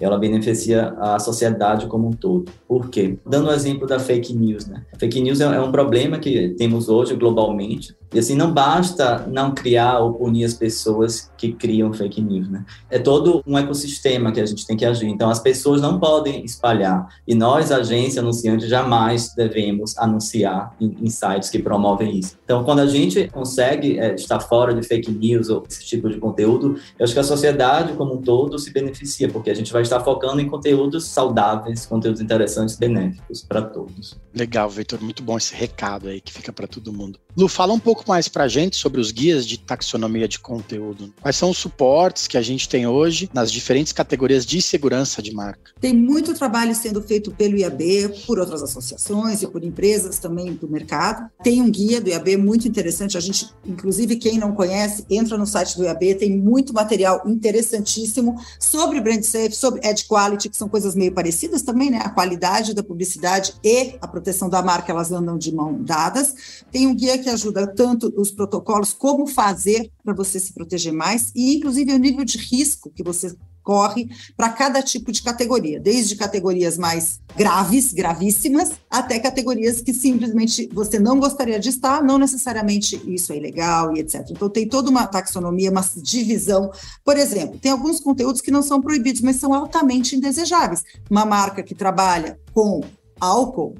ela 0.00 0.18
beneficia 0.18 0.88
a 0.98 1.18
sociedade 1.18 1.86
como 1.86 2.08
um 2.08 2.12
todo. 2.12 2.50
Por 2.66 2.88
quê? 2.88 3.18
Dando 3.26 3.48
o 3.48 3.52
exemplo 3.52 3.86
da 3.86 3.98
fake 3.98 4.34
news, 4.34 4.66
né? 4.66 4.84
Fake 4.98 5.20
news 5.20 5.40
é, 5.40 5.44
é 5.44 5.60
um 5.60 5.70
problema 5.70 6.18
que 6.18 6.50
temos 6.50 6.88
hoje 6.88 7.14
globalmente. 7.14 7.94
E 8.12 8.18
assim, 8.18 8.34
não 8.34 8.52
basta 8.52 9.26
não 9.28 9.54
criar 9.54 9.98
ou 9.98 10.14
punir 10.14 10.44
as 10.44 10.54
pessoas 10.54 11.30
que 11.36 11.52
criam 11.52 11.92
fake 11.92 12.20
news, 12.20 12.48
né? 12.48 12.64
É 12.90 12.98
todo 12.98 13.42
um 13.46 13.58
ecossistema 13.58 14.32
que 14.32 14.40
a 14.40 14.46
gente 14.46 14.66
tem 14.66 14.76
que 14.76 14.84
agir. 14.84 15.06
Então, 15.06 15.30
as 15.30 15.40
pessoas 15.40 15.80
não 15.80 15.98
podem 15.98 16.44
espalhar. 16.44 17.08
E 17.26 17.34
nós, 17.34 17.70
agência 17.70 18.20
anunciante, 18.20 18.66
jamais 18.66 19.34
devemos 19.34 19.96
anunciar 19.98 20.74
em, 20.80 21.08
sites 21.08 21.50
que 21.50 21.58
promovem 21.58 22.18
isso. 22.18 22.36
Então, 22.44 22.64
quando 22.64 22.80
a 22.80 22.86
gente 22.86 23.28
consegue 23.28 23.98
é, 23.98 24.14
estar 24.14 24.40
fora 24.40 24.74
de 24.74 24.86
fake 24.86 25.10
news 25.10 25.48
ou 25.48 25.64
esse 25.68 25.84
tipo 25.84 26.08
de 26.08 26.18
conteúdo, 26.18 26.78
eu 26.98 27.04
acho 27.04 27.12
que 27.12 27.20
a 27.20 27.24
sociedade 27.24 27.92
como 27.94 28.14
um 28.14 28.22
todo 28.22 28.58
se 28.58 28.72
beneficia, 28.72 29.28
porque 29.28 29.50
a 29.50 29.54
gente 29.54 29.72
vai 29.72 29.82
estar 29.82 30.00
focando 30.00 30.40
em 30.40 30.48
conteúdos 30.48 31.06
saudáveis, 31.06 31.86
conteúdos 31.86 32.20
interessantes, 32.20 32.76
benéficos 32.76 33.42
para 33.42 33.62
todos. 33.62 34.18
Legal, 34.34 34.68
Vitor, 34.68 35.02
muito 35.02 35.22
bom 35.22 35.36
esse 35.36 35.54
recado 35.54 36.08
aí 36.08 36.20
que 36.20 36.32
fica 36.32 36.52
para 36.52 36.66
todo 36.66 36.92
mundo. 36.92 37.18
Lu, 37.36 37.48
fala 37.48 37.72
um 37.72 37.78
pouco 37.78 37.97
mais 38.06 38.28
para 38.28 38.44
a 38.44 38.48
gente 38.48 38.76
sobre 38.76 39.00
os 39.00 39.10
guias 39.10 39.46
de 39.46 39.58
taxonomia 39.58 40.28
de 40.28 40.38
conteúdo. 40.38 41.12
Quais 41.20 41.36
são 41.36 41.50
os 41.50 41.58
suportes 41.58 42.26
que 42.26 42.36
a 42.36 42.42
gente 42.42 42.68
tem 42.68 42.86
hoje 42.86 43.28
nas 43.32 43.50
diferentes 43.50 43.92
categorias 43.92 44.46
de 44.46 44.60
segurança 44.62 45.20
de 45.22 45.32
marca? 45.32 45.72
Tem 45.80 45.94
muito 45.94 46.34
trabalho 46.34 46.74
sendo 46.74 47.02
feito 47.02 47.30
pelo 47.32 47.56
IAB, 47.56 48.24
por 48.26 48.38
outras 48.38 48.62
associações 48.62 49.42
e 49.42 49.46
por 49.46 49.64
empresas 49.64 50.18
também 50.18 50.52
do 50.54 50.68
mercado. 50.68 51.30
Tem 51.42 51.60
um 51.62 51.70
guia 51.70 52.00
do 52.00 52.08
IAB 52.08 52.36
muito 52.36 52.68
interessante. 52.68 53.16
A 53.16 53.20
gente, 53.20 53.48
inclusive, 53.66 54.16
quem 54.16 54.38
não 54.38 54.52
conhece, 54.52 55.04
entra 55.10 55.36
no 55.36 55.46
site 55.46 55.76
do 55.76 55.84
IAB, 55.84 56.14
tem 56.14 56.36
muito 56.36 56.72
material 56.72 57.22
interessantíssimo 57.26 58.36
sobre 58.58 59.00
brand 59.00 59.22
safe, 59.22 59.54
sobre 59.54 59.86
edge 59.86 60.06
quality, 60.06 60.48
que 60.48 60.56
são 60.56 60.68
coisas 60.68 60.94
meio 60.94 61.12
parecidas 61.12 61.62
também, 61.62 61.90
né? 61.90 61.98
A 61.98 62.10
qualidade 62.10 62.74
da 62.74 62.82
publicidade 62.82 63.54
e 63.64 63.96
a 64.00 64.06
proteção 64.06 64.48
da 64.48 64.62
marca, 64.62 64.92
elas 64.92 65.12
andam 65.12 65.36
de 65.36 65.54
mão 65.54 65.82
dadas. 65.82 66.62
Tem 66.70 66.86
um 66.86 66.94
guia 66.94 67.18
que 67.18 67.28
ajuda 67.28 67.66
tanto 67.66 67.87
os 68.16 68.30
protocolos, 68.30 68.92
como 68.92 69.26
fazer 69.26 69.90
para 70.04 70.14
você 70.14 70.38
se 70.40 70.52
proteger 70.52 70.92
mais, 70.92 71.32
e 71.34 71.56
inclusive 71.56 71.92
o 71.92 71.98
nível 71.98 72.24
de 72.24 72.38
risco 72.38 72.90
que 72.90 73.02
você 73.02 73.34
corre 73.68 74.08
para 74.34 74.48
cada 74.48 74.82
tipo 74.82 75.12
de 75.12 75.22
categoria, 75.22 75.78
desde 75.78 76.16
categorias 76.16 76.78
mais 76.78 77.20
graves, 77.36 77.92
gravíssimas, 77.92 78.70
até 78.88 79.18
categorias 79.18 79.82
que 79.82 79.92
simplesmente 79.92 80.66
você 80.72 80.98
não 80.98 81.20
gostaria 81.20 81.60
de 81.60 81.68
estar, 81.68 82.02
não 82.02 82.16
necessariamente 82.16 82.98
isso 83.06 83.30
é 83.30 83.36
ilegal 83.36 83.94
e 83.94 84.00
etc. 84.00 84.24
Então 84.30 84.48
tem 84.48 84.66
toda 84.66 84.88
uma 84.88 85.06
taxonomia, 85.06 85.70
uma 85.70 85.84
divisão. 85.96 86.70
Por 87.04 87.18
exemplo, 87.18 87.58
tem 87.58 87.70
alguns 87.70 88.00
conteúdos 88.00 88.40
que 88.40 88.50
não 88.50 88.62
são 88.62 88.80
proibidos, 88.80 89.20
mas 89.20 89.36
são 89.36 89.52
altamente 89.52 90.16
indesejáveis. 90.16 90.82
Uma 91.10 91.26
marca 91.26 91.62
que 91.62 91.74
trabalha 91.74 92.40
com 92.54 92.80
álcool 93.20 93.74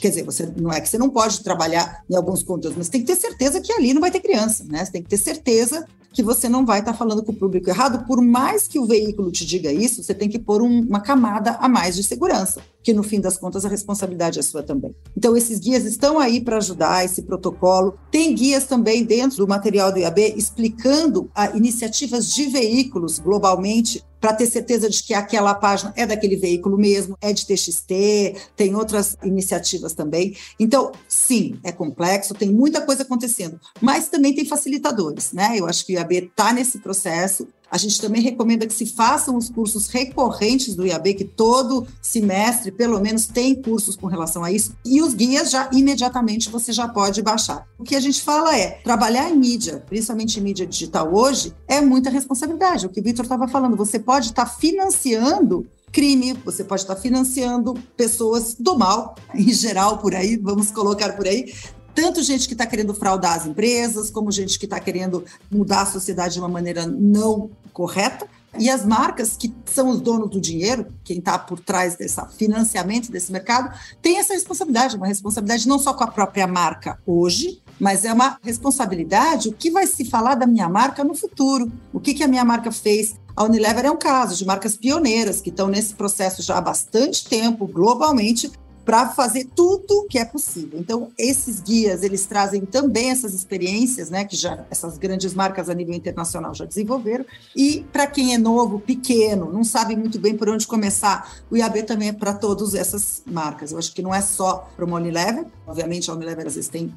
quer 0.00 0.08
dizer, 0.08 0.24
você 0.24 0.52
não 0.56 0.72
é 0.72 0.80
que 0.80 0.88
você 0.88 0.98
não 0.98 1.10
pode 1.10 1.42
trabalhar 1.42 2.02
em 2.08 2.16
alguns 2.16 2.42
conteúdos, 2.42 2.76
mas 2.76 2.88
tem 2.88 3.00
que 3.00 3.06
ter 3.06 3.16
certeza 3.16 3.60
que 3.60 3.72
ali 3.72 3.94
não 3.94 4.00
vai 4.00 4.10
ter 4.10 4.20
criança, 4.20 4.64
né? 4.64 4.84
Você 4.84 4.92
tem 4.92 5.02
que 5.02 5.08
ter 5.08 5.16
certeza 5.16 5.86
que 6.12 6.22
você 6.22 6.48
não 6.48 6.64
vai 6.66 6.80
estar 6.80 6.92
falando 6.92 7.22
com 7.22 7.32
o 7.32 7.34
público 7.34 7.70
errado, 7.70 8.06
por 8.06 8.20
mais 8.20 8.68
que 8.68 8.78
o 8.78 8.86
veículo 8.86 9.32
te 9.32 9.46
diga 9.46 9.72
isso, 9.72 10.02
você 10.02 10.14
tem 10.14 10.28
que 10.28 10.38
pôr 10.38 10.60
um, 10.62 10.80
uma 10.80 11.00
camada 11.00 11.52
a 11.52 11.68
mais 11.68 11.96
de 11.96 12.02
segurança, 12.02 12.60
que 12.82 12.92
no 12.92 13.02
fim 13.02 13.20
das 13.20 13.36
contas 13.36 13.64
a 13.64 13.68
responsabilidade 13.68 14.38
é 14.38 14.42
sua 14.42 14.62
também. 14.62 14.94
Então 15.16 15.36
esses 15.36 15.58
guias 15.58 15.84
estão 15.84 16.18
aí 16.18 16.40
para 16.40 16.56
ajudar 16.56 17.04
esse 17.04 17.22
protocolo. 17.22 17.98
Tem 18.10 18.34
guias 18.34 18.66
também 18.66 19.04
dentro 19.04 19.38
do 19.38 19.48
material 19.48 19.92
do 19.92 19.98
IAB 19.98 20.34
explicando 20.36 21.30
a 21.34 21.56
iniciativas 21.56 22.32
de 22.32 22.46
veículos 22.46 23.18
globalmente 23.18 24.02
para 24.22 24.32
ter 24.32 24.46
certeza 24.46 24.88
de 24.88 25.02
que 25.02 25.12
aquela 25.12 25.52
página 25.52 25.92
é 25.96 26.06
daquele 26.06 26.36
veículo 26.36 26.78
mesmo, 26.78 27.18
é 27.20 27.32
de 27.32 27.44
TXT, 27.44 28.52
tem 28.54 28.72
outras 28.76 29.16
iniciativas 29.24 29.94
também. 29.94 30.36
Então, 30.60 30.92
sim, 31.08 31.58
é 31.64 31.72
complexo, 31.72 32.32
tem 32.32 32.48
muita 32.48 32.80
coisa 32.82 33.02
acontecendo, 33.02 33.60
mas 33.80 34.08
também 34.08 34.32
tem 34.32 34.44
facilitadores, 34.44 35.32
né? 35.32 35.58
Eu 35.58 35.66
acho 35.66 35.84
que 35.84 35.94
o 35.94 35.96
IAB 35.96 36.12
está 36.12 36.52
nesse 36.52 36.78
processo. 36.78 37.48
A 37.72 37.78
gente 37.78 37.98
também 37.98 38.20
recomenda 38.20 38.66
que 38.66 38.74
se 38.74 38.84
façam 38.84 39.34
os 39.34 39.48
cursos 39.48 39.88
recorrentes 39.88 40.74
do 40.76 40.86
IAB, 40.86 41.14
que 41.14 41.24
todo 41.24 41.86
semestre, 42.02 42.70
pelo 42.70 43.00
menos, 43.00 43.26
tem 43.26 43.54
cursos 43.54 43.96
com 43.96 44.06
relação 44.06 44.44
a 44.44 44.52
isso. 44.52 44.76
E 44.84 45.00
os 45.00 45.14
guias 45.14 45.50
já 45.50 45.70
imediatamente 45.72 46.50
você 46.50 46.70
já 46.70 46.86
pode 46.86 47.22
baixar. 47.22 47.66
O 47.78 47.82
que 47.82 47.96
a 47.96 48.00
gente 48.00 48.20
fala 48.20 48.54
é, 48.54 48.72
trabalhar 48.84 49.30
em 49.30 49.38
mídia, 49.38 49.82
principalmente 49.88 50.38
em 50.38 50.42
mídia 50.42 50.66
digital 50.66 51.14
hoje, 51.14 51.54
é 51.66 51.80
muita 51.80 52.10
responsabilidade. 52.10 52.84
O 52.84 52.90
que 52.90 53.00
o 53.00 53.02
Vitor 53.02 53.24
estava 53.24 53.48
falando, 53.48 53.74
você 53.74 53.98
pode 53.98 54.26
estar 54.26 54.44
tá 54.44 54.50
financiando 54.50 55.66
crime, 55.90 56.34
você 56.44 56.64
pode 56.64 56.82
estar 56.82 56.94
tá 56.94 57.00
financiando 57.00 57.72
pessoas 57.96 58.54
do 58.54 58.76
mal, 58.76 59.14
em 59.34 59.50
geral, 59.50 59.96
por 59.96 60.14
aí, 60.14 60.36
vamos 60.36 60.70
colocar 60.70 61.14
por 61.16 61.26
aí, 61.26 61.52
tanto 61.94 62.22
gente 62.22 62.46
que 62.46 62.54
está 62.54 62.66
querendo 62.66 62.94
fraudar 62.94 63.34
as 63.34 63.46
empresas, 63.46 64.10
como 64.10 64.30
gente 64.30 64.58
que 64.58 64.66
está 64.66 64.80
querendo 64.80 65.24
mudar 65.50 65.82
a 65.82 65.86
sociedade 65.86 66.34
de 66.34 66.40
uma 66.40 66.48
maneira 66.48 66.86
não 66.86 67.50
correta. 67.72 68.26
E 68.58 68.68
as 68.68 68.84
marcas, 68.84 69.34
que 69.34 69.52
são 69.64 69.88
os 69.88 70.00
donos 70.00 70.28
do 70.28 70.40
dinheiro, 70.40 70.92
quem 71.02 71.18
está 71.18 71.38
por 71.38 71.58
trás 71.58 71.96
desse 71.96 72.20
financiamento 72.36 73.10
desse 73.10 73.32
mercado, 73.32 73.74
tem 74.02 74.18
essa 74.18 74.34
responsabilidade, 74.34 74.96
uma 74.96 75.06
responsabilidade 75.06 75.66
não 75.66 75.78
só 75.78 75.94
com 75.94 76.04
a 76.04 76.08
própria 76.08 76.46
marca 76.46 76.98
hoje, 77.06 77.62
mas 77.80 78.04
é 78.04 78.12
uma 78.12 78.38
responsabilidade 78.42 79.48
o 79.48 79.52
que 79.52 79.70
vai 79.70 79.86
se 79.86 80.04
falar 80.04 80.34
da 80.34 80.46
minha 80.46 80.68
marca 80.68 81.02
no 81.02 81.14
futuro, 81.14 81.72
o 81.92 81.98
que, 81.98 82.12
que 82.12 82.22
a 82.22 82.28
minha 82.28 82.44
marca 82.44 82.70
fez. 82.70 83.14
A 83.34 83.44
Unilever 83.44 83.86
é 83.86 83.90
um 83.90 83.96
caso 83.96 84.36
de 84.36 84.44
marcas 84.44 84.76
pioneiras 84.76 85.40
que 85.40 85.48
estão 85.48 85.66
nesse 85.68 85.94
processo 85.94 86.42
já 86.42 86.58
há 86.58 86.60
bastante 86.60 87.26
tempo, 87.26 87.66
globalmente, 87.66 88.52
para 88.84 89.08
fazer 89.10 89.48
tudo 89.54 90.06
que 90.08 90.18
é 90.18 90.24
possível. 90.24 90.78
Então, 90.78 91.10
esses 91.18 91.60
guias, 91.60 92.02
eles 92.02 92.26
trazem 92.26 92.62
também 92.64 93.10
essas 93.10 93.34
experiências, 93.34 94.10
né, 94.10 94.24
que 94.24 94.36
já 94.36 94.64
essas 94.70 94.98
grandes 94.98 95.34
marcas 95.34 95.68
a 95.68 95.74
nível 95.74 95.94
internacional 95.94 96.54
já 96.54 96.64
desenvolveram. 96.64 97.24
E 97.54 97.84
para 97.92 98.06
quem 98.06 98.34
é 98.34 98.38
novo, 98.38 98.80
pequeno, 98.80 99.52
não 99.52 99.64
sabe 99.64 99.94
muito 99.96 100.18
bem 100.18 100.36
por 100.36 100.48
onde 100.48 100.66
começar, 100.66 101.32
o 101.50 101.56
IAB 101.56 101.84
também 101.84 102.08
é 102.08 102.12
para 102.12 102.34
todas 102.34 102.74
essas 102.74 103.22
marcas. 103.26 103.72
Eu 103.72 103.78
acho 103.78 103.94
que 103.94 104.02
não 104.02 104.14
é 104.14 104.20
só 104.20 104.68
para 104.76 104.84
o 104.84 104.94
Unilever, 104.94 105.46
obviamente 105.66 106.10
a 106.10 106.14
Unilever 106.14 106.46
às 106.46 106.54
vezes 106.54 106.68
tem 106.68 106.92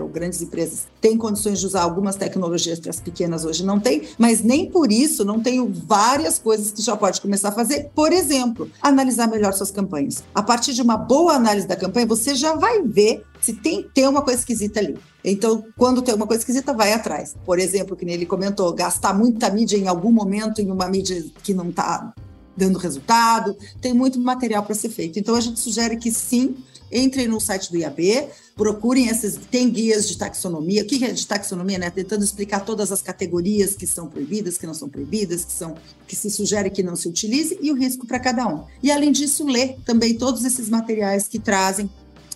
Ou 0.00 0.08
grandes 0.08 0.42
empresas 0.42 0.88
têm 1.00 1.16
condições 1.16 1.60
de 1.60 1.66
usar 1.66 1.82
algumas 1.82 2.16
tecnologias 2.16 2.80
que 2.80 2.88
as 2.88 2.98
pequenas 2.98 3.44
hoje 3.44 3.64
não 3.64 3.78
têm, 3.78 4.02
mas 4.18 4.42
nem 4.42 4.68
por 4.68 4.90
isso 4.90 5.24
não 5.24 5.40
tenho 5.40 5.70
várias 5.86 6.40
coisas 6.40 6.72
que 6.72 6.82
já 6.82 6.96
pode 6.96 7.20
começar 7.20 7.50
a 7.50 7.52
fazer. 7.52 7.88
Por 7.94 8.12
exemplo, 8.12 8.68
analisar 8.82 9.28
melhor 9.28 9.52
suas 9.52 9.70
campanhas. 9.70 10.24
A 10.34 10.42
partir 10.42 10.72
de 10.72 10.82
uma 10.82 10.96
boa 10.96 11.34
análise 11.34 11.68
da 11.68 11.76
campanha, 11.76 12.06
você 12.06 12.34
já 12.34 12.54
vai 12.56 12.82
ver 12.82 13.24
se 13.40 13.52
tem, 13.52 13.88
tem 13.94 14.08
uma 14.08 14.22
coisa 14.22 14.40
esquisita 14.40 14.80
ali. 14.80 14.98
Então, 15.24 15.64
quando 15.76 16.02
tem 16.02 16.14
uma 16.14 16.26
coisa 16.26 16.42
esquisita, 16.42 16.72
vai 16.72 16.92
atrás. 16.92 17.36
Por 17.44 17.58
exemplo, 17.58 17.96
que 17.96 18.04
ele 18.04 18.26
comentou, 18.26 18.72
gastar 18.72 19.14
muita 19.14 19.50
mídia 19.50 19.76
em 19.76 19.86
algum 19.86 20.10
momento 20.10 20.60
em 20.60 20.70
uma 20.70 20.88
mídia 20.88 21.24
que 21.42 21.54
não 21.54 21.68
está 21.68 22.12
dando 22.60 22.78
resultado, 22.78 23.56
tem 23.80 23.94
muito 23.94 24.20
material 24.20 24.62
para 24.62 24.74
ser 24.74 24.90
feito. 24.90 25.18
Então, 25.18 25.34
a 25.34 25.40
gente 25.40 25.58
sugere 25.58 25.96
que 25.96 26.12
sim, 26.12 26.54
entrem 26.92 27.26
no 27.26 27.40
site 27.40 27.70
do 27.70 27.78
IAB, 27.78 28.28
procurem 28.54 29.08
essas, 29.08 29.38
tem 29.50 29.70
guias 29.70 30.06
de 30.06 30.18
taxonomia. 30.18 30.82
O 30.82 30.86
que 30.86 31.02
é 31.02 31.10
de 31.10 31.26
taxonomia, 31.26 31.78
né? 31.78 31.88
Tentando 31.88 32.22
explicar 32.22 32.60
todas 32.60 32.92
as 32.92 33.00
categorias 33.00 33.74
que 33.74 33.86
são 33.86 34.06
proibidas, 34.08 34.58
que 34.58 34.66
não 34.66 34.74
são 34.74 34.88
proibidas, 34.88 35.44
que 35.44 35.52
são 35.52 35.74
que 36.06 36.14
se 36.14 36.28
sugere 36.30 36.68
que 36.68 36.82
não 36.82 36.94
se 36.94 37.08
utilize 37.08 37.56
e 37.62 37.72
o 37.72 37.74
risco 37.74 38.06
para 38.06 38.18
cada 38.18 38.46
um. 38.46 38.64
E 38.82 38.90
além 38.90 39.12
disso, 39.12 39.46
ler 39.46 39.76
também 39.86 40.18
todos 40.18 40.44
esses 40.44 40.68
materiais 40.68 41.26
que 41.26 41.38
trazem 41.38 41.88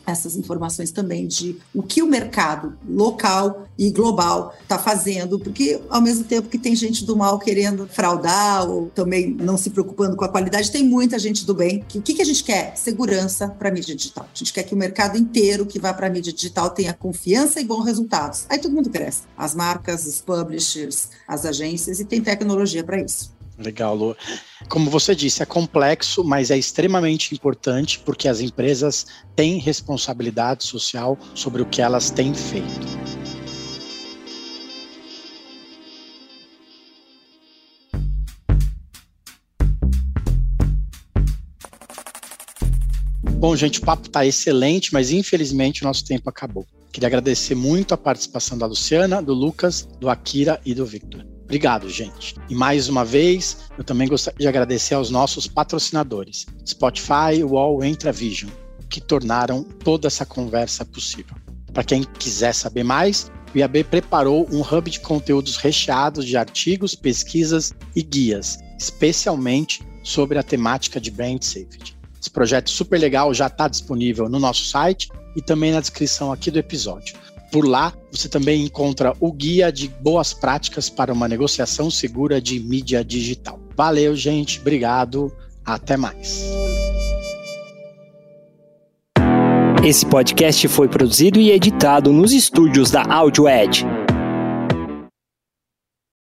essas 0.07 0.37
informações 0.37 0.91
também 0.91 1.27
de 1.27 1.57
o 1.75 1.83
que 1.83 2.03
o 2.03 2.07
mercado 2.07 2.77
local 2.89 3.67
e 3.79 3.91
global 3.91 4.55
está 4.63 4.79
fazendo, 4.79 5.39
porque 5.39 5.81
ao 5.89 6.01
mesmo 6.01 6.25
tempo 6.25 6.49
que 6.49 6.59
tem 6.59 6.77
gente 6.77 7.05
do 7.05 7.17
mal 7.17 7.39
querendo 7.39 7.87
fraudar 7.89 8.69
ou 8.69 8.91
também 8.95 9.31
não 9.31 9.57
se 9.57 9.71
preocupando 9.71 10.17
com 10.17 10.25
a 10.25 10.29
qualidade, 10.29 10.71
tem 10.71 10.85
muita 10.85 11.19
gente 11.19 11.45
do 11.45 11.55
bem. 11.55 11.85
O 11.95 12.03
que, 12.03 12.15
que 12.15 12.23
a 12.23 12.25
gente 12.25 12.45
quer? 12.45 12.77
Segurança 12.77 13.49
para 13.49 13.69
a 13.69 13.73
mídia 13.73 13.95
digital. 13.95 14.27
A 14.33 14.39
gente 14.39 14.53
quer 14.53 14.63
que 14.63 14.75
o 14.75 14.77
mercado 14.77 15.19
inteiro 15.19 15.67
que 15.67 15.79
vai 15.79 15.95
para 15.95 16.07
a 16.07 16.11
mídia 16.11 16.33
digital 16.33 16.71
tenha 16.71 16.93
confiança 16.93 17.61
e 17.61 17.65
bons 17.65 17.85
resultados. 17.85 18.47
Aí 18.49 18.59
todo 18.59 18.73
mundo 18.73 18.91
cresce. 18.91 19.23
As 19.37 19.55
marcas, 19.55 20.07
os 20.07 20.21
publishers, 20.21 21.09
as 21.27 21.45
agências 21.45 22.01
e 22.01 22.05
tem 22.05 22.21
tecnologia 22.21 22.85
para 22.85 23.01
isso. 23.01 23.34
Legal, 23.57 23.95
Lu. 23.95 24.17
Como 24.69 24.91
você 24.91 25.15
disse, 25.15 25.43
é 25.43 25.47
complexo, 25.47 26.25
mas 26.25 26.51
é 26.51 26.59
extremamente 26.59 27.33
importante 27.35 28.01
porque 28.01 28.27
as 28.27 28.41
empresas 28.41 29.07
têm 29.37 29.59
responsabilidade 29.59 30.65
social 30.65 31.17
sobre 31.35 31.63
o 31.63 31.67
que 31.67 31.81
elas 31.81 32.11
têm 32.11 32.35
feito. 32.35 33.05
Bom, 43.39 43.55
gente, 43.55 43.79
o 43.79 43.83
papo 43.83 44.07
está 44.07 44.25
excelente, 44.25 44.93
mas 44.93 45.13
infelizmente 45.13 45.83
o 45.83 45.87
nosso 45.87 46.05
tempo 46.05 46.31
acabou. 46.31 46.67
Queria 46.91 47.09
agradecer 47.09 47.55
muito 47.55 47.93
a 47.93 47.97
participação 47.97 48.57
da 48.57 48.67
Luciana, 48.67 49.21
do 49.21 49.35
Lucas, 49.35 49.87
do 50.01 50.09
Akira 50.09 50.59
e 50.65 50.73
do 50.75 50.87
Victor. 50.87 51.34
Obrigado, 51.45 51.89
gente. 51.89 52.35
E 52.49 52.55
mais 52.55 52.89
uma 52.89 53.05
vez, 53.05 53.59
eu 53.77 53.85
também 53.85 54.09
gostaria 54.09 54.39
de 54.39 54.49
agradecer 54.49 54.95
aos 54.95 55.11
nossos 55.11 55.47
patrocinadores, 55.47 56.47
Spotify, 56.67 57.37
e 57.39 57.87
Entravision, 57.87 58.51
que 58.89 59.01
tornaram 59.01 59.63
toda 59.63 60.07
essa 60.07 60.25
conversa 60.25 60.85
possível. 60.85 61.37
Para 61.73 61.85
quem 61.85 62.03
quiser 62.03 62.55
saber 62.55 62.85
mais, 62.85 63.31
o 63.55 63.59
IAB 63.59 63.85
preparou 63.85 64.49
um 64.51 64.63
hub 64.63 64.91
de 64.91 65.01
conteúdos 65.01 65.57
recheados 65.57 66.25
de 66.25 66.37
artigos, 66.37 66.95
pesquisas 66.95 67.75
e 67.95 68.03
guias, 68.03 68.59
especialmente 68.79 69.83
sobre 70.03 70.39
a 70.39 70.43
temática 70.43 71.01
de 71.01 71.11
brand 71.11 71.43
safety. 71.43 71.97
Esse 72.21 72.31
projeto 72.31 72.71
super 72.71 72.99
legal 72.99 73.35
já 73.35 73.49
está 73.49 73.69
disponível 73.69 74.29
no 74.29 74.39
nosso 74.39 74.65
site 74.65 75.09
e 75.37 75.43
também 75.43 75.73
na 75.73 75.81
descrição 75.81 76.33
aqui 76.33 76.51
do 76.51 76.59
episódio. 76.59 77.17
Por 77.55 77.69
lá, 77.69 77.93
você 78.11 78.29
também 78.29 78.65
encontra 78.65 79.15
o 79.21 79.31
guia 79.31 79.71
de 79.71 79.87
boas 79.87 80.35
práticas 80.35 80.91
para 80.91 81.13
uma 81.13 81.29
negociação 81.29 81.89
segura 81.89 82.41
de 82.41 82.59
mídia 82.59 83.05
digital. 83.05 83.61
Valeu, 83.77 84.17
gente. 84.17 84.59
Obrigado. 84.59 85.33
Até 85.65 85.97
mais. 85.97 86.45
Esse 89.85 90.05
podcast 90.05 90.67
foi 90.67 90.89
produzido 90.89 91.39
e 91.39 91.53
editado 91.53 92.13
nos 92.13 92.33
estúdios 92.33 92.91
da 92.91 93.05
AudioEd 93.05 93.87